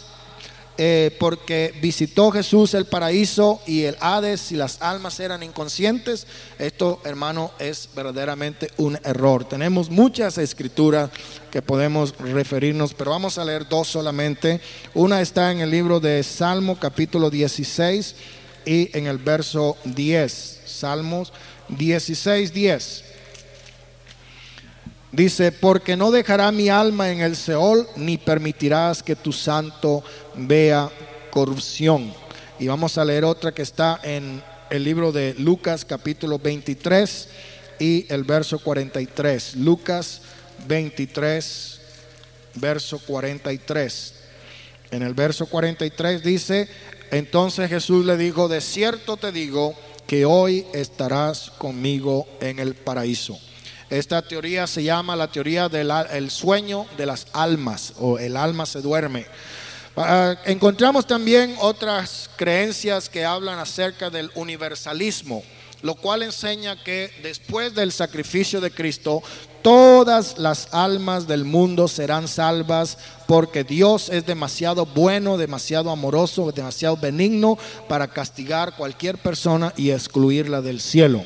eh, 0.79 1.15
porque 1.19 1.75
visitó 1.83 2.31
Jesús 2.31 2.75
el 2.75 2.87
paraíso 2.87 3.61
y 3.67 3.85
el 3.85 3.97
Hades 4.01 4.51
y 4.53 4.57
las 4.57 4.81
almas 4.81 5.21
eran 5.21 5.43
inconscientes, 5.43 6.27
esto 6.59 7.01
hermano 7.05 7.51
es 7.59 7.89
verdaderamente 7.95 8.71
un 8.79 8.99
error. 9.05 9.45
Tenemos 9.45 9.91
muchas 9.91 10.39
escrituras 10.39 11.11
que 11.51 11.61
podemos 11.61 12.15
referirnos, 12.19 12.95
pero 12.95 13.11
vamos 13.11 13.37
a 13.37 13.45
leer 13.45 13.69
dos 13.69 13.89
solamente. 13.89 14.61
Una 14.95 15.21
está 15.21 15.53
en 15.53 15.61
el 15.61 15.71
libro 15.71 16.01
de 16.01 16.23
Salmo 16.23 16.79
capítulo 16.79 17.29
16 17.29 18.15
y 18.65 18.97
en 18.97 19.07
el 19.07 19.19
verso 19.19 19.77
10. 19.85 20.61
Salmos 20.65 21.33
16, 21.69 22.53
10. 22.53 23.10
Dice, 25.13 25.51
porque 25.51 25.97
no 25.97 26.13
dejará 26.13 26.53
mi 26.53 26.69
alma 26.69 27.11
en 27.11 27.21
el 27.21 27.35
Seol, 27.35 27.89
ni 27.97 28.17
permitirás 28.17 29.03
que 29.03 29.17
tu 29.17 29.33
santo 29.33 30.05
vea 30.37 30.89
corrupción. 31.31 32.15
Y 32.61 32.69
vamos 32.69 32.97
a 32.97 33.05
leer 33.05 33.25
otra 33.25 33.53
que 33.53 33.63
está 33.63 33.99
en 34.05 34.41
el 34.71 34.85
libro 34.85 35.11
de 35.11 35.35
Lucas 35.37 35.85
capítulo 35.85 36.39
23 36.39 37.29
y 37.81 38.07
el 38.09 38.23
verso 38.23 38.61
43. 38.61 39.57
Lucas 39.57 40.21
23, 40.69 41.81
verso 42.55 43.01
43. 43.01 44.15
En 44.93 45.03
el 45.03 45.15
verso 45.15 45.47
43 45.47 46.23
dice, 46.23 46.69
entonces 47.11 47.69
Jesús 47.69 48.07
le 48.07 48.17
dijo, 48.17 48.47
de 48.47 48.61
cierto 48.61 49.17
te 49.17 49.33
digo 49.33 49.75
que 50.07 50.25
hoy 50.25 50.67
estarás 50.73 51.51
conmigo 51.51 52.29
en 52.41 52.61
el 52.61 52.75
paraíso. 52.75 53.39
Esta 53.91 54.23
teoría 54.23 54.69
se 54.69 54.85
llama 54.85 55.17
la 55.17 55.33
teoría 55.33 55.69
del 55.69 56.31
sueño 56.31 56.87
de 56.97 57.07
las 57.07 57.27
almas 57.33 57.93
o 57.99 58.21
el 58.21 58.37
alma 58.37 58.65
se 58.65 58.81
duerme. 58.81 59.27
Ah, 59.97 60.37
encontramos 60.45 61.09
también 61.09 61.57
otras 61.59 62.31
creencias 62.37 63.09
que 63.09 63.25
hablan 63.25 63.59
acerca 63.59 64.09
del 64.09 64.31
universalismo, 64.37 65.43
lo 65.83 65.97
cual 65.97 66.23
enseña 66.23 66.81
que 66.85 67.11
después 67.25 67.75
del 67.75 67.91
sacrificio 67.91 68.61
de 68.61 68.71
Cristo, 68.71 69.25
todas 69.61 70.39
las 70.39 70.69
almas 70.73 71.27
del 71.27 71.45
mundo 71.45 71.89
serán 71.89 72.29
salvas 72.29 72.97
porque 73.27 73.65
Dios 73.65 74.09
es 74.09 74.25
demasiado 74.25 74.87
bueno, 74.87 75.37
demasiado 75.37 75.91
amoroso, 75.91 76.53
demasiado 76.53 76.97
benigno 76.97 77.59
para 77.89 78.07
castigar 78.07 78.77
cualquier 78.77 79.19
persona 79.19 79.75
y 79.77 79.91
excluirla 79.91 80.63
del 80.63 80.81
cielo. 80.81 81.25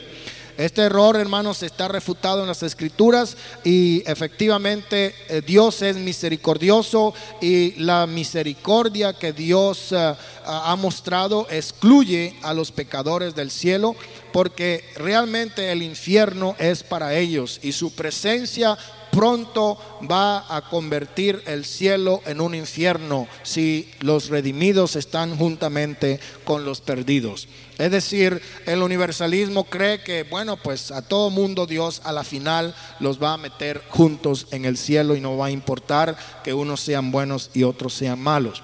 Este 0.57 0.83
error, 0.83 1.17
hermanos, 1.17 1.65
está 1.65 1.89
refutado 1.89 2.43
en 2.43 2.47
las 2.47 2.63
escrituras 2.63 3.37
y 3.65 4.05
efectivamente 4.07 5.13
eh, 5.29 5.43
Dios 5.45 5.83
es 5.83 5.97
misericordioso 5.97 7.13
y 7.41 7.73
la 7.83 8.07
misericordia 8.07 9.15
que 9.15 9.33
Dios 9.33 9.91
eh, 9.91 10.15
ha 10.47 10.77
mostrado 10.77 11.49
excluye 11.51 12.37
a 12.43 12.55
los 12.55 12.71
pecadores 12.71 13.35
del 13.35 13.51
cielo 13.51 13.97
porque 14.33 14.85
realmente 14.97 15.73
el 15.73 15.83
infierno 15.83 16.55
es 16.59 16.85
para 16.85 17.15
ellos 17.15 17.59
y 17.63 17.73
su 17.73 17.93
presencia 17.93 18.79
pronto 19.15 19.79
va 20.11 20.45
a 20.55 20.69
convertir 20.69 21.43
el 21.47 21.65
cielo 21.65 22.21
en 22.27 22.41
un 22.41 22.55
infierno 22.55 23.29
si 23.43 23.89
los 24.01 24.29
redimidos 24.29 24.97
están 24.97 25.37
juntamente 25.37 26.21
con 26.45 26.65
los 26.65 26.81
perdidos. 26.81 27.49
Es 27.79 27.91
decir, 27.91 28.41
el 28.67 28.83
universalismo 28.83 29.65
cree 29.65 30.03
que, 30.03 30.23
bueno, 30.25 30.57
pues 30.57 30.91
a 30.91 31.03
todo 31.03 31.31
mundo 31.31 31.67
Dios 31.67 32.03
a 32.05 32.13
la 32.13 32.25
final 32.25 32.75
los 33.01 33.23
va 33.23 33.35
a 33.35 33.39
meter 33.39 33.83
juntos 33.89 34.47
en 34.51 34.65
el 34.65 34.77
cielo 34.77 35.17
y 35.17 35.21
no 35.21 35.37
va 35.37 35.47
a 35.47 35.51
importar 35.51 36.17
que 36.43 36.55
unos 36.55 36.81
sean 36.81 37.11
buenos 37.11 37.51
y 37.55 37.63
otros 37.63 37.95
sean 37.95 38.21
malos. 38.21 38.63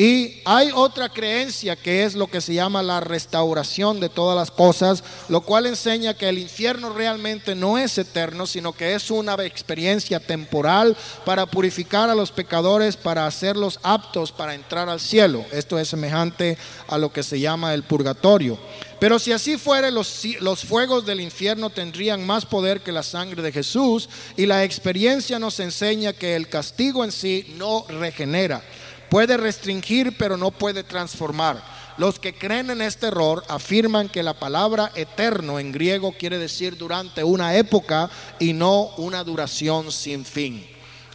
Y 0.00 0.40
hay 0.46 0.70
otra 0.74 1.10
creencia 1.10 1.76
que 1.76 2.04
es 2.04 2.14
lo 2.14 2.26
que 2.26 2.40
se 2.40 2.54
llama 2.54 2.82
la 2.82 3.00
restauración 3.00 4.00
de 4.00 4.08
todas 4.08 4.34
las 4.34 4.50
cosas, 4.50 5.04
lo 5.28 5.42
cual 5.42 5.66
enseña 5.66 6.14
que 6.14 6.30
el 6.30 6.38
infierno 6.38 6.88
realmente 6.88 7.54
no 7.54 7.76
es 7.76 7.98
eterno, 7.98 8.46
sino 8.46 8.72
que 8.72 8.94
es 8.94 9.10
una 9.10 9.34
experiencia 9.44 10.18
temporal 10.18 10.96
para 11.26 11.44
purificar 11.44 12.08
a 12.08 12.14
los 12.14 12.32
pecadores, 12.32 12.96
para 12.96 13.26
hacerlos 13.26 13.78
aptos 13.82 14.32
para 14.32 14.54
entrar 14.54 14.88
al 14.88 15.00
cielo. 15.00 15.44
Esto 15.52 15.78
es 15.78 15.88
semejante 15.88 16.56
a 16.88 16.96
lo 16.96 17.12
que 17.12 17.22
se 17.22 17.38
llama 17.38 17.74
el 17.74 17.82
purgatorio. 17.82 18.58
Pero 19.00 19.18
si 19.18 19.32
así 19.32 19.58
fuere, 19.58 19.90
los, 19.90 20.24
los, 20.40 20.64
fuegos 20.64 21.04
del 21.04 21.20
infierno 21.20 21.68
tendrían 21.68 22.26
más 22.26 22.46
poder 22.46 22.80
que 22.80 22.92
la 22.92 23.02
sangre 23.02 23.42
de 23.42 23.52
Jesús 23.52 24.08
y 24.38 24.46
la 24.46 24.64
experiencia 24.64 25.38
nos 25.38 25.60
enseña 25.60 26.14
que 26.14 26.36
el 26.36 26.48
castigo 26.48 27.04
en 27.04 27.12
sí 27.12 27.54
no 27.58 27.84
regenera. 27.88 28.62
Puede 29.10 29.36
restringir, 29.36 30.16
pero 30.16 30.36
no 30.36 30.52
puede 30.52 30.84
transformar. 30.84 31.60
Los 31.98 32.18
que 32.18 32.32
creen 32.32 32.70
en 32.70 32.80
este 32.80 33.08
error 33.08 33.44
afirman 33.48 34.08
que 34.08 34.22
la 34.22 34.34
palabra 34.34 34.92
eterno 34.94 35.58
en 35.58 35.72
griego 35.72 36.12
quiere 36.12 36.38
decir 36.38 36.78
durante 36.78 37.24
una 37.24 37.56
época 37.56 38.08
y 38.38 38.52
no 38.52 38.90
una 38.96 39.24
duración 39.24 39.90
sin 39.90 40.24
fin. 40.24 40.64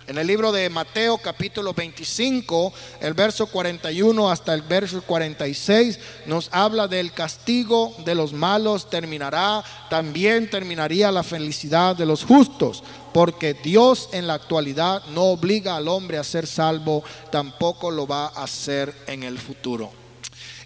En 0.08 0.20
el 0.20 0.28
libro 0.28 0.51
de 0.51 0.70
Mateo 0.70 1.18
capítulo 1.18 1.74
25, 1.74 2.72
el 3.01 3.16
verso 3.16 3.47
41 3.47 4.30
hasta 4.30 4.53
el 4.53 4.62
verso 4.62 5.01
46 5.01 5.99
nos 6.28 6.49
habla 6.51 6.88
del 6.88 7.12
castigo 7.12 7.95
de 8.06 8.14
los 8.14 8.32
malos 8.32 8.88
terminará, 8.88 9.64
también 9.89 10.47
terminaría 10.47 11.12
la 11.12 11.24
felicidad 11.24 11.95
de 11.95 12.06
los 12.06 12.24
justos 12.24 12.84
porque 13.14 13.56
Dios 13.56 14.10
en 14.12 14.28
la 14.28 14.36
actualidad 14.36 15.01
no 15.08 15.24
obliga 15.24 15.76
al 15.76 15.88
hombre 15.88 16.20
a 16.20 16.24
ser 16.24 16.45
salvo, 16.45 17.03
tampoco 17.32 17.89
lo 17.89 18.06
va 18.06 18.28
a 18.28 18.43
hacer 18.43 18.93
en 19.08 19.24
el 19.24 19.39
futuro. 19.39 19.91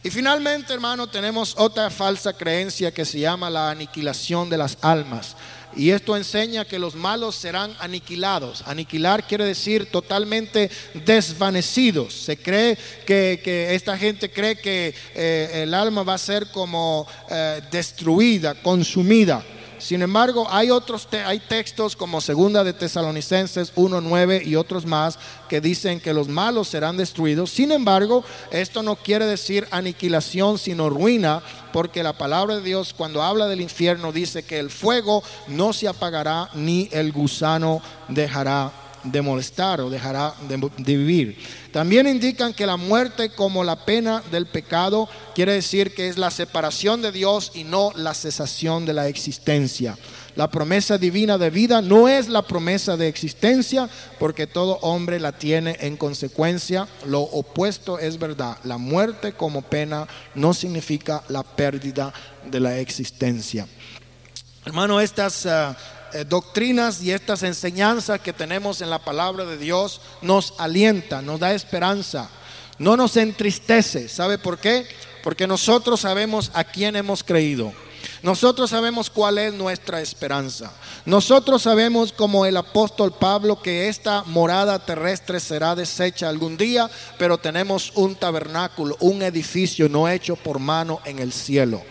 Y 0.01 0.09
finalmente, 0.09 0.73
hermano, 0.73 1.07
tenemos 1.07 1.55
otra 1.57 1.89
falsa 1.89 2.33
creencia 2.33 2.93
que 2.93 3.03
se 3.05 3.19
llama 3.19 3.49
la 3.49 3.69
aniquilación 3.69 4.49
de 4.49 4.57
las 4.57 4.77
almas. 4.81 5.35
Y 5.75 5.91
esto 5.91 6.17
enseña 6.17 6.65
que 6.65 6.79
los 6.79 6.95
malos 6.95 7.35
serán 7.35 7.75
aniquilados. 7.79 8.63
Aniquilar 8.65 9.27
quiere 9.27 9.45
decir 9.45 9.85
totalmente 9.85 10.69
desvanecidos. 10.93 12.13
Se 12.13 12.37
cree 12.37 12.77
que, 13.05 13.75
esta 13.75 13.97
gente 13.97 14.31
cree 14.31 14.55
que 14.55 14.93
eh, 15.13 15.61
el 15.63 15.73
alma 15.73 16.03
va 16.03 16.15
a 16.15 16.17
ser 16.17 16.47
como 16.47 17.07
eh, 17.29 17.61
destruida, 17.71 18.55
consumida. 18.55 19.43
Sin 19.79 20.01
embargo, 20.01 20.47
hay 20.49 20.71
otros 20.71 21.07
hay 21.25 21.39
textos 21.39 21.95
como 21.95 22.21
Segunda 22.21 22.63
de 22.63 22.73
Tesalonicenses 22.73 23.71
1:9 23.75 24.43
y 24.45 24.55
otros 24.55 24.85
más 24.85 25.17
que 25.47 25.61
dicen 25.61 25.99
que 25.99 26.13
los 26.13 26.27
malos 26.27 26.67
serán 26.67 26.97
destruidos. 26.97 27.49
Sin 27.49 27.71
embargo, 27.71 28.23
esto 28.51 28.83
no 28.83 28.97
quiere 28.97 29.25
decir 29.25 29.67
aniquilación, 29.71 30.57
sino 30.57 30.89
ruina, 30.89 31.41
porque 31.71 32.03
la 32.03 32.13
palabra 32.13 32.57
de 32.57 32.61
Dios 32.61 32.93
cuando 32.95 33.23
habla 33.23 33.47
del 33.47 33.61
infierno 33.61 34.11
dice 34.11 34.43
que 34.43 34.59
el 34.59 34.69
fuego 34.69 35.23
no 35.47 35.71
se 35.73 35.87
apagará 35.87 36.49
ni 36.53 36.89
el 36.91 37.11
gusano 37.11 37.81
dejará 38.09 38.71
de 39.03 39.21
molestar 39.21 39.81
o 39.81 39.89
dejará 39.89 40.33
de, 40.47 40.97
vivir. 40.97 41.37
También 41.71 42.07
indican 42.07 42.53
que 42.53 42.65
la 42.65 42.77
muerte 42.77 43.29
como 43.29 43.63
la 43.63 43.85
pena 43.85 44.23
del 44.31 44.45
pecado 44.45 45.07
quiere 45.35 45.53
decir 45.53 45.93
que 45.93 46.07
es 46.07 46.17
la 46.17 46.31
separación 46.31 47.01
de 47.01 47.11
Dios 47.11 47.51
y 47.53 47.63
no 47.63 47.91
la 47.95 48.13
cesación 48.13 48.85
de 48.85 48.93
la 48.93 49.07
existencia. 49.07 49.97
La 50.35 50.49
promesa 50.49 50.97
divina 50.97 51.37
de 51.37 51.49
vida 51.49 51.81
no 51.81 52.07
es 52.07 52.29
la 52.29 52.43
promesa 52.43 52.95
de 52.95 53.07
existencia 53.07 53.89
porque 54.19 54.47
todo 54.47 54.79
hombre 54.81 55.19
la 55.19 55.33
tiene 55.33 55.75
en 55.81 55.97
consecuencia. 55.97 56.87
Lo 57.05 57.21
opuesto 57.21 57.99
es 57.99 58.17
verdad. 58.19 58.57
La 58.63 58.77
muerte 58.77 59.33
como 59.33 59.61
pena 59.61 60.07
no 60.35 60.53
significa 60.53 61.23
la 61.27 61.43
pérdida 61.43 62.13
de 62.49 62.59
la 62.59 62.77
existencia. 62.77 63.67
Hermano, 64.65 65.01
estas... 65.01 65.45
Ah, 65.45 65.77
eh, 66.13 66.25
doctrinas 66.27 67.01
y 67.01 67.11
estas 67.11 67.43
enseñanzas 67.43 68.19
que 68.19 68.33
tenemos 68.33 68.81
en 68.81 68.89
la 68.89 68.99
palabra 68.99 69.45
de 69.45 69.57
Dios 69.57 70.01
nos 70.21 70.53
alienta, 70.57 71.21
nos 71.21 71.39
da 71.39 71.53
esperanza, 71.53 72.29
no 72.77 72.97
nos 72.97 73.17
entristece. 73.17 74.09
¿Sabe 74.09 74.37
por 74.37 74.57
qué? 74.57 74.87
Porque 75.23 75.47
nosotros 75.47 76.01
sabemos 76.01 76.51
a 76.53 76.63
quién 76.63 76.95
hemos 76.95 77.23
creído. 77.23 77.73
Nosotros 78.21 78.69
sabemos 78.69 79.09
cuál 79.09 79.37
es 79.37 79.53
nuestra 79.53 80.01
esperanza. 80.01 80.71
Nosotros 81.05 81.61
sabemos 81.61 82.11
como 82.11 82.45
el 82.45 82.57
apóstol 82.57 83.13
Pablo 83.13 83.61
que 83.61 83.87
esta 83.87 84.23
morada 84.23 84.79
terrestre 84.79 85.39
será 85.39 85.75
deshecha 85.75 86.27
algún 86.27 86.57
día, 86.57 86.89
pero 87.17 87.37
tenemos 87.37 87.91
un 87.95 88.15
tabernáculo, 88.15 88.97
un 88.99 89.21
edificio 89.21 89.87
no 89.87 90.09
hecho 90.09 90.35
por 90.35 90.59
mano 90.59 90.99
en 91.05 91.19
el 91.19 91.31
cielo. 91.31 91.81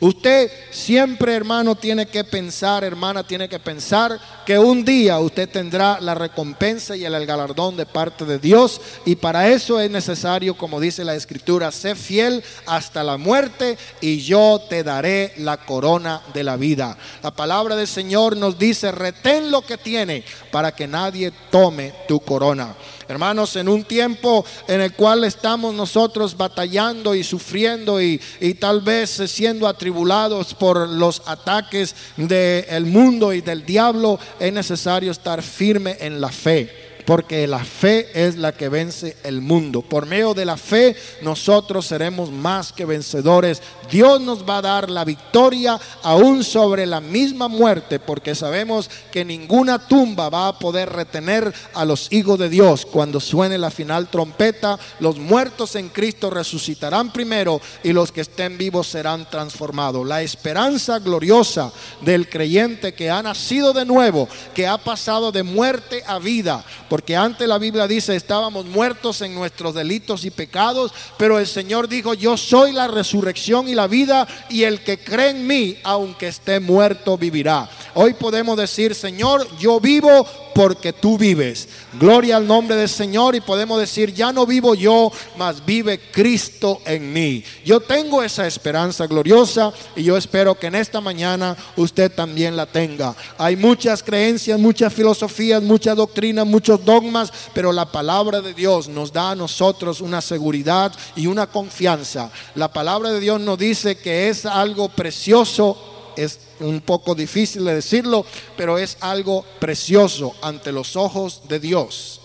Usted 0.00 0.50
siempre, 0.70 1.34
hermano, 1.34 1.74
tiene 1.74 2.06
que 2.06 2.22
pensar, 2.22 2.84
hermana, 2.84 3.26
tiene 3.26 3.48
que 3.48 3.58
pensar 3.58 4.20
que 4.44 4.58
un 4.58 4.84
día 4.84 5.18
usted 5.18 5.48
tendrá 5.48 6.00
la 6.00 6.14
recompensa 6.14 6.96
y 6.96 7.04
el 7.04 7.26
galardón 7.26 7.76
de 7.76 7.86
parte 7.86 8.24
de 8.24 8.38
Dios. 8.38 8.80
Y 9.04 9.16
para 9.16 9.48
eso 9.48 9.80
es 9.80 9.90
necesario, 9.90 10.56
como 10.56 10.80
dice 10.80 11.04
la 11.04 11.14
Escritura, 11.14 11.72
ser 11.72 11.96
fiel 11.96 12.44
hasta 12.66 13.02
la 13.02 13.16
muerte 13.16 13.78
y 14.00 14.18
yo 14.18 14.60
te 14.68 14.84
daré 14.84 15.32
la 15.38 15.56
corona 15.56 16.22
de 16.34 16.44
la 16.44 16.56
vida. 16.56 16.96
La 17.22 17.30
palabra 17.30 17.74
del 17.74 17.88
Señor 17.88 18.36
nos 18.36 18.58
dice, 18.58 18.92
retén 18.92 19.50
lo 19.50 19.62
que 19.62 19.78
tiene 19.78 20.24
para 20.52 20.72
que 20.72 20.86
nadie 20.86 21.32
tome 21.50 21.94
tu 22.06 22.20
corona. 22.20 22.74
Hermanos, 23.08 23.54
en 23.56 23.68
un 23.68 23.84
tiempo 23.84 24.44
en 24.66 24.80
el 24.80 24.92
cual 24.94 25.24
estamos 25.24 25.74
nosotros 25.74 26.36
batallando 26.36 27.14
y 27.14 27.22
sufriendo 27.22 28.00
y, 28.00 28.18
tal 28.58 28.80
vez 28.80 29.10
siendo 29.26 29.68
atribulados 29.68 30.54
por 30.54 30.88
los 30.88 31.22
ataques 31.26 31.94
del 32.16 32.86
mundo 32.86 33.32
y 33.32 33.40
del 33.40 33.64
diablo, 33.64 34.18
es 34.40 34.52
necesario 34.52 35.12
estar 35.12 35.42
firme 35.42 35.96
en 36.00 36.20
la 36.20 36.30
fe 36.30 36.85
porque 37.06 37.46
la 37.46 37.64
fe 37.64 38.08
es 38.14 38.36
la 38.36 38.52
que 38.52 38.68
vence 38.68 39.16
el 39.22 39.40
mundo. 39.40 39.80
Por 39.80 40.06
medio 40.06 40.34
de 40.34 40.44
la 40.44 40.56
fe 40.56 40.96
nosotros 41.22 41.86
seremos 41.86 42.30
más 42.30 42.72
que 42.72 42.84
vencedores. 42.84 43.62
Dios 43.90 44.20
nos 44.20 44.44
va 44.44 44.58
a 44.58 44.62
dar 44.62 44.90
la 44.90 45.04
victoria 45.04 45.78
aún 46.02 46.42
sobre 46.42 46.84
la 46.84 47.00
misma 47.00 47.46
muerte, 47.46 48.00
porque 48.00 48.34
sabemos 48.34 48.90
que 49.12 49.24
ninguna 49.24 49.78
tumba 49.78 50.28
va 50.28 50.48
a 50.48 50.58
poder 50.58 50.90
retener 50.90 51.52
a 51.74 51.84
los 51.84 52.12
hijos 52.12 52.38
de 52.38 52.48
Dios. 52.48 52.84
Cuando 52.84 53.20
suene 53.20 53.56
la 53.56 53.70
final 53.70 54.08
trompeta, 54.08 54.78
los 54.98 55.18
muertos 55.18 55.76
en 55.76 55.88
Cristo 55.90 56.30
resucitarán 56.30 57.12
primero 57.12 57.60
y 57.84 57.92
los 57.92 58.10
que 58.10 58.22
estén 58.22 58.58
vivos 58.58 58.88
serán 58.88 59.30
transformados. 59.30 60.06
La 60.06 60.22
esperanza 60.22 60.98
gloriosa 60.98 61.72
del 62.00 62.28
creyente 62.28 62.94
que 62.94 63.10
ha 63.10 63.22
nacido 63.22 63.72
de 63.72 63.84
nuevo, 63.84 64.28
que 64.54 64.66
ha 64.66 64.78
pasado 64.78 65.30
de 65.30 65.44
muerte 65.44 66.02
a 66.06 66.18
vida, 66.18 66.64
porque 66.96 67.14
antes 67.14 67.46
la 67.46 67.58
Biblia 67.58 67.86
dice, 67.86 68.16
estábamos 68.16 68.64
muertos 68.64 69.20
en 69.20 69.34
nuestros 69.34 69.74
delitos 69.74 70.24
y 70.24 70.30
pecados, 70.30 70.94
pero 71.18 71.38
el 71.38 71.46
Señor 71.46 71.88
dijo, 71.88 72.14
yo 72.14 72.38
soy 72.38 72.72
la 72.72 72.88
resurrección 72.88 73.68
y 73.68 73.74
la 73.74 73.86
vida, 73.86 74.26
y 74.48 74.62
el 74.62 74.80
que 74.82 74.96
cree 74.98 75.28
en 75.28 75.46
mí, 75.46 75.76
aunque 75.84 76.28
esté 76.28 76.58
muerto, 76.58 77.18
vivirá. 77.18 77.68
Hoy 77.92 78.14
podemos 78.14 78.56
decir, 78.56 78.94
Señor, 78.94 79.46
yo 79.58 79.78
vivo 79.78 80.26
porque 80.56 80.94
tú 80.94 81.18
vives. 81.18 81.68
Gloria 82.00 82.38
al 82.38 82.46
nombre 82.46 82.76
del 82.76 82.88
Señor 82.88 83.34
y 83.34 83.42
podemos 83.42 83.78
decir, 83.78 84.14
ya 84.14 84.32
no 84.32 84.46
vivo 84.46 84.74
yo, 84.74 85.12
mas 85.36 85.62
vive 85.66 86.00
Cristo 86.10 86.80
en 86.86 87.12
mí. 87.12 87.44
Yo 87.62 87.78
tengo 87.78 88.22
esa 88.22 88.46
esperanza 88.46 89.06
gloriosa 89.06 89.70
y 89.94 90.04
yo 90.04 90.16
espero 90.16 90.54
que 90.54 90.68
en 90.68 90.76
esta 90.76 91.02
mañana 91.02 91.54
usted 91.76 92.10
también 92.10 92.56
la 92.56 92.64
tenga. 92.64 93.14
Hay 93.36 93.54
muchas 93.54 94.02
creencias, 94.02 94.58
muchas 94.58 94.94
filosofías, 94.94 95.62
muchas 95.62 95.94
doctrinas, 95.94 96.46
muchos 96.46 96.82
dogmas, 96.82 97.30
pero 97.52 97.70
la 97.70 97.92
palabra 97.92 98.40
de 98.40 98.54
Dios 98.54 98.88
nos 98.88 99.12
da 99.12 99.32
a 99.32 99.36
nosotros 99.36 100.00
una 100.00 100.22
seguridad 100.22 100.90
y 101.16 101.26
una 101.26 101.46
confianza. 101.48 102.30
La 102.54 102.72
palabra 102.72 103.12
de 103.12 103.20
Dios 103.20 103.38
nos 103.42 103.58
dice 103.58 103.98
que 103.98 104.30
es 104.30 104.46
algo 104.46 104.88
precioso 104.88 105.95
es 106.16 106.40
un 106.60 106.80
poco 106.80 107.14
difícil 107.14 107.64
de 107.64 107.74
decirlo, 107.74 108.26
pero 108.56 108.78
es 108.78 108.96
algo 109.00 109.44
precioso 109.58 110.34
ante 110.42 110.72
los 110.72 110.96
ojos 110.96 111.42
de 111.48 111.60
Dios, 111.60 112.20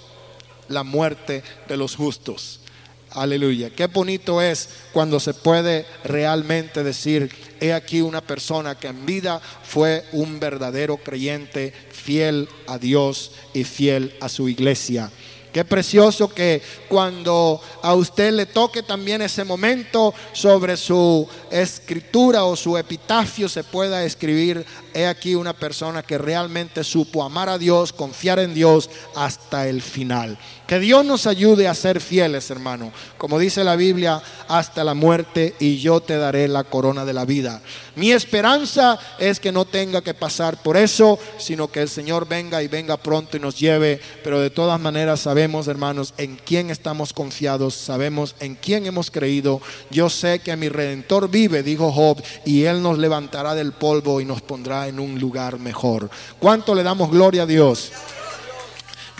la 0.67 0.83
muerte 0.83 1.43
de 1.67 1.77
los 1.77 1.95
justos. 1.95 2.61
Aleluya. 3.13 3.69
Qué 3.69 3.87
bonito 3.87 4.41
es 4.41 4.69
cuando 4.93 5.19
se 5.19 5.33
puede 5.33 5.85
realmente 6.05 6.81
decir, 6.81 7.29
he 7.59 7.73
aquí 7.73 7.99
una 7.99 8.21
persona 8.21 8.79
que 8.79 8.87
en 8.87 9.05
vida 9.05 9.41
fue 9.63 10.05
un 10.13 10.39
verdadero 10.39 10.95
creyente, 10.95 11.73
fiel 11.91 12.47
a 12.67 12.77
Dios 12.77 13.33
y 13.53 13.65
fiel 13.65 14.15
a 14.21 14.29
su 14.29 14.47
iglesia. 14.47 15.11
Qué 15.53 15.65
precioso 15.65 16.29
que 16.29 16.61
cuando 16.87 17.61
a 17.81 17.93
usted 17.93 18.31
le 18.31 18.45
toque 18.45 18.83
también 18.83 19.21
ese 19.21 19.43
momento 19.43 20.13
sobre 20.31 20.77
su 20.77 21.27
escritura 21.49 22.45
o 22.45 22.55
su 22.55 22.77
epitafio 22.77 23.49
se 23.49 23.65
pueda 23.65 24.05
escribir, 24.05 24.65
he 24.93 25.05
aquí 25.05 25.35
una 25.35 25.53
persona 25.53 26.03
que 26.03 26.17
realmente 26.17 26.85
supo 26.85 27.23
amar 27.23 27.49
a 27.49 27.57
Dios, 27.57 27.91
confiar 27.91 28.39
en 28.39 28.53
Dios 28.53 28.89
hasta 29.13 29.67
el 29.67 29.81
final. 29.81 30.37
Que 30.71 30.79
Dios 30.79 31.03
nos 31.03 31.27
ayude 31.27 31.67
a 31.67 31.73
ser 31.73 31.99
fieles, 31.99 32.49
hermano. 32.49 32.93
Como 33.17 33.37
dice 33.37 33.61
la 33.61 33.75
Biblia, 33.75 34.23
hasta 34.47 34.85
la 34.85 34.93
muerte 34.93 35.53
y 35.59 35.79
yo 35.79 35.99
te 35.99 36.15
daré 36.15 36.47
la 36.47 36.63
corona 36.63 37.03
de 37.03 37.11
la 37.11 37.25
vida. 37.25 37.59
Mi 37.97 38.13
esperanza 38.13 38.97
es 39.19 39.41
que 39.41 39.51
no 39.51 39.65
tenga 39.65 39.99
que 39.99 40.13
pasar 40.13 40.63
por 40.63 40.77
eso, 40.77 41.19
sino 41.37 41.69
que 41.69 41.81
el 41.81 41.89
Señor 41.89 42.25
venga 42.25 42.63
y 42.63 42.69
venga 42.69 42.95
pronto 42.95 43.35
y 43.35 43.41
nos 43.41 43.59
lleve. 43.59 43.99
Pero 44.23 44.39
de 44.39 44.49
todas 44.49 44.79
maneras 44.79 45.19
sabemos, 45.19 45.67
hermanos, 45.67 46.13
en 46.17 46.37
quién 46.37 46.69
estamos 46.69 47.11
confiados, 47.11 47.73
sabemos 47.73 48.33
en 48.39 48.55
quién 48.55 48.85
hemos 48.85 49.11
creído. 49.11 49.59
Yo 49.89 50.09
sé 50.09 50.39
que 50.39 50.55
mi 50.55 50.69
redentor 50.69 51.29
vive, 51.29 51.63
dijo 51.63 51.91
Job, 51.91 52.23
y 52.45 52.63
él 52.63 52.81
nos 52.81 52.97
levantará 52.97 53.55
del 53.55 53.73
polvo 53.73 54.21
y 54.21 54.25
nos 54.25 54.41
pondrá 54.41 54.87
en 54.87 55.01
un 55.01 55.19
lugar 55.19 55.59
mejor. 55.59 56.09
¿Cuánto 56.39 56.73
le 56.73 56.83
damos 56.83 57.11
gloria 57.11 57.43
a 57.43 57.45
Dios? 57.45 57.91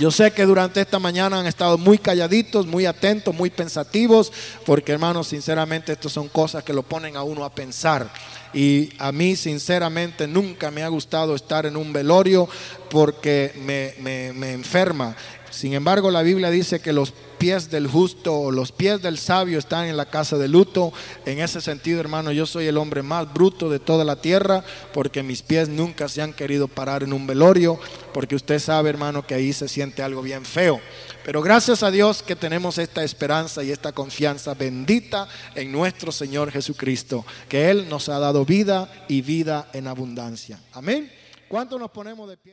Yo 0.01 0.09
sé 0.09 0.31
que 0.31 0.47
durante 0.47 0.81
esta 0.81 0.97
mañana 0.97 1.39
han 1.39 1.45
estado 1.45 1.77
muy 1.77 1.99
calladitos, 1.99 2.65
muy 2.65 2.87
atentos, 2.87 3.35
muy 3.35 3.51
pensativos, 3.51 4.33
porque 4.65 4.93
hermanos, 4.93 5.27
sinceramente, 5.27 5.91
estas 5.91 6.11
son 6.11 6.27
cosas 6.27 6.63
que 6.63 6.73
lo 6.73 6.81
ponen 6.81 7.15
a 7.15 7.21
uno 7.21 7.45
a 7.45 7.53
pensar. 7.53 8.11
Y 8.51 8.89
a 8.97 9.11
mí, 9.11 9.35
sinceramente, 9.35 10.27
nunca 10.27 10.71
me 10.71 10.81
ha 10.81 10.87
gustado 10.87 11.35
estar 11.35 11.67
en 11.67 11.77
un 11.77 11.93
velorio 11.93 12.49
porque 12.89 13.53
me, 13.63 13.93
me, 13.99 14.33
me 14.33 14.53
enferma. 14.53 15.15
Sin 15.51 15.73
embargo, 15.73 16.09
la 16.09 16.23
Biblia 16.23 16.49
dice 16.49 16.79
que 16.79 16.93
los 16.93 17.13
pies 17.37 17.69
del 17.69 17.87
justo 17.87 18.33
o 18.33 18.51
los 18.51 18.71
pies 18.71 19.01
del 19.01 19.17
sabio 19.17 19.59
están 19.59 19.85
en 19.85 19.97
la 19.97 20.05
casa 20.05 20.37
de 20.37 20.47
luto. 20.47 20.93
En 21.25 21.39
ese 21.39 21.59
sentido, 21.59 21.99
hermano, 21.99 22.31
yo 22.31 22.45
soy 22.45 22.67
el 22.67 22.77
hombre 22.77 23.01
más 23.01 23.31
bruto 23.33 23.69
de 23.69 23.79
toda 23.79 24.05
la 24.05 24.21
tierra 24.21 24.63
porque 24.93 25.23
mis 25.23 25.41
pies 25.41 25.67
nunca 25.67 26.07
se 26.07 26.21
han 26.21 26.33
querido 26.33 26.67
parar 26.67 27.03
en 27.03 27.13
un 27.13 27.27
velorio, 27.27 27.79
porque 28.13 28.35
usted 28.35 28.59
sabe, 28.59 28.89
hermano, 28.89 29.25
que 29.25 29.33
ahí 29.33 29.53
se 29.53 29.67
siente 29.67 30.03
algo 30.03 30.21
bien 30.21 30.45
feo. 30.45 30.79
Pero 31.25 31.41
gracias 31.41 31.83
a 31.83 31.91
Dios 31.91 32.23
que 32.23 32.35
tenemos 32.35 32.77
esta 32.77 33.03
esperanza 33.03 33.63
y 33.63 33.71
esta 33.71 33.91
confianza 33.91 34.53
bendita 34.53 35.27
en 35.55 35.71
nuestro 35.71 36.11
Señor 36.11 36.51
Jesucristo, 36.51 37.25
que 37.49 37.69
Él 37.69 37.89
nos 37.89 38.07
ha 38.07 38.19
dado 38.19 38.45
vida 38.45 38.91
y 39.07 39.21
vida 39.21 39.67
en 39.73 39.87
abundancia. 39.87 40.59
Amén. 40.73 41.11
¿Cuánto 41.47 41.77
nos 41.77 41.91
ponemos 41.91 42.29
de 42.29 42.37
pie? 42.37 42.49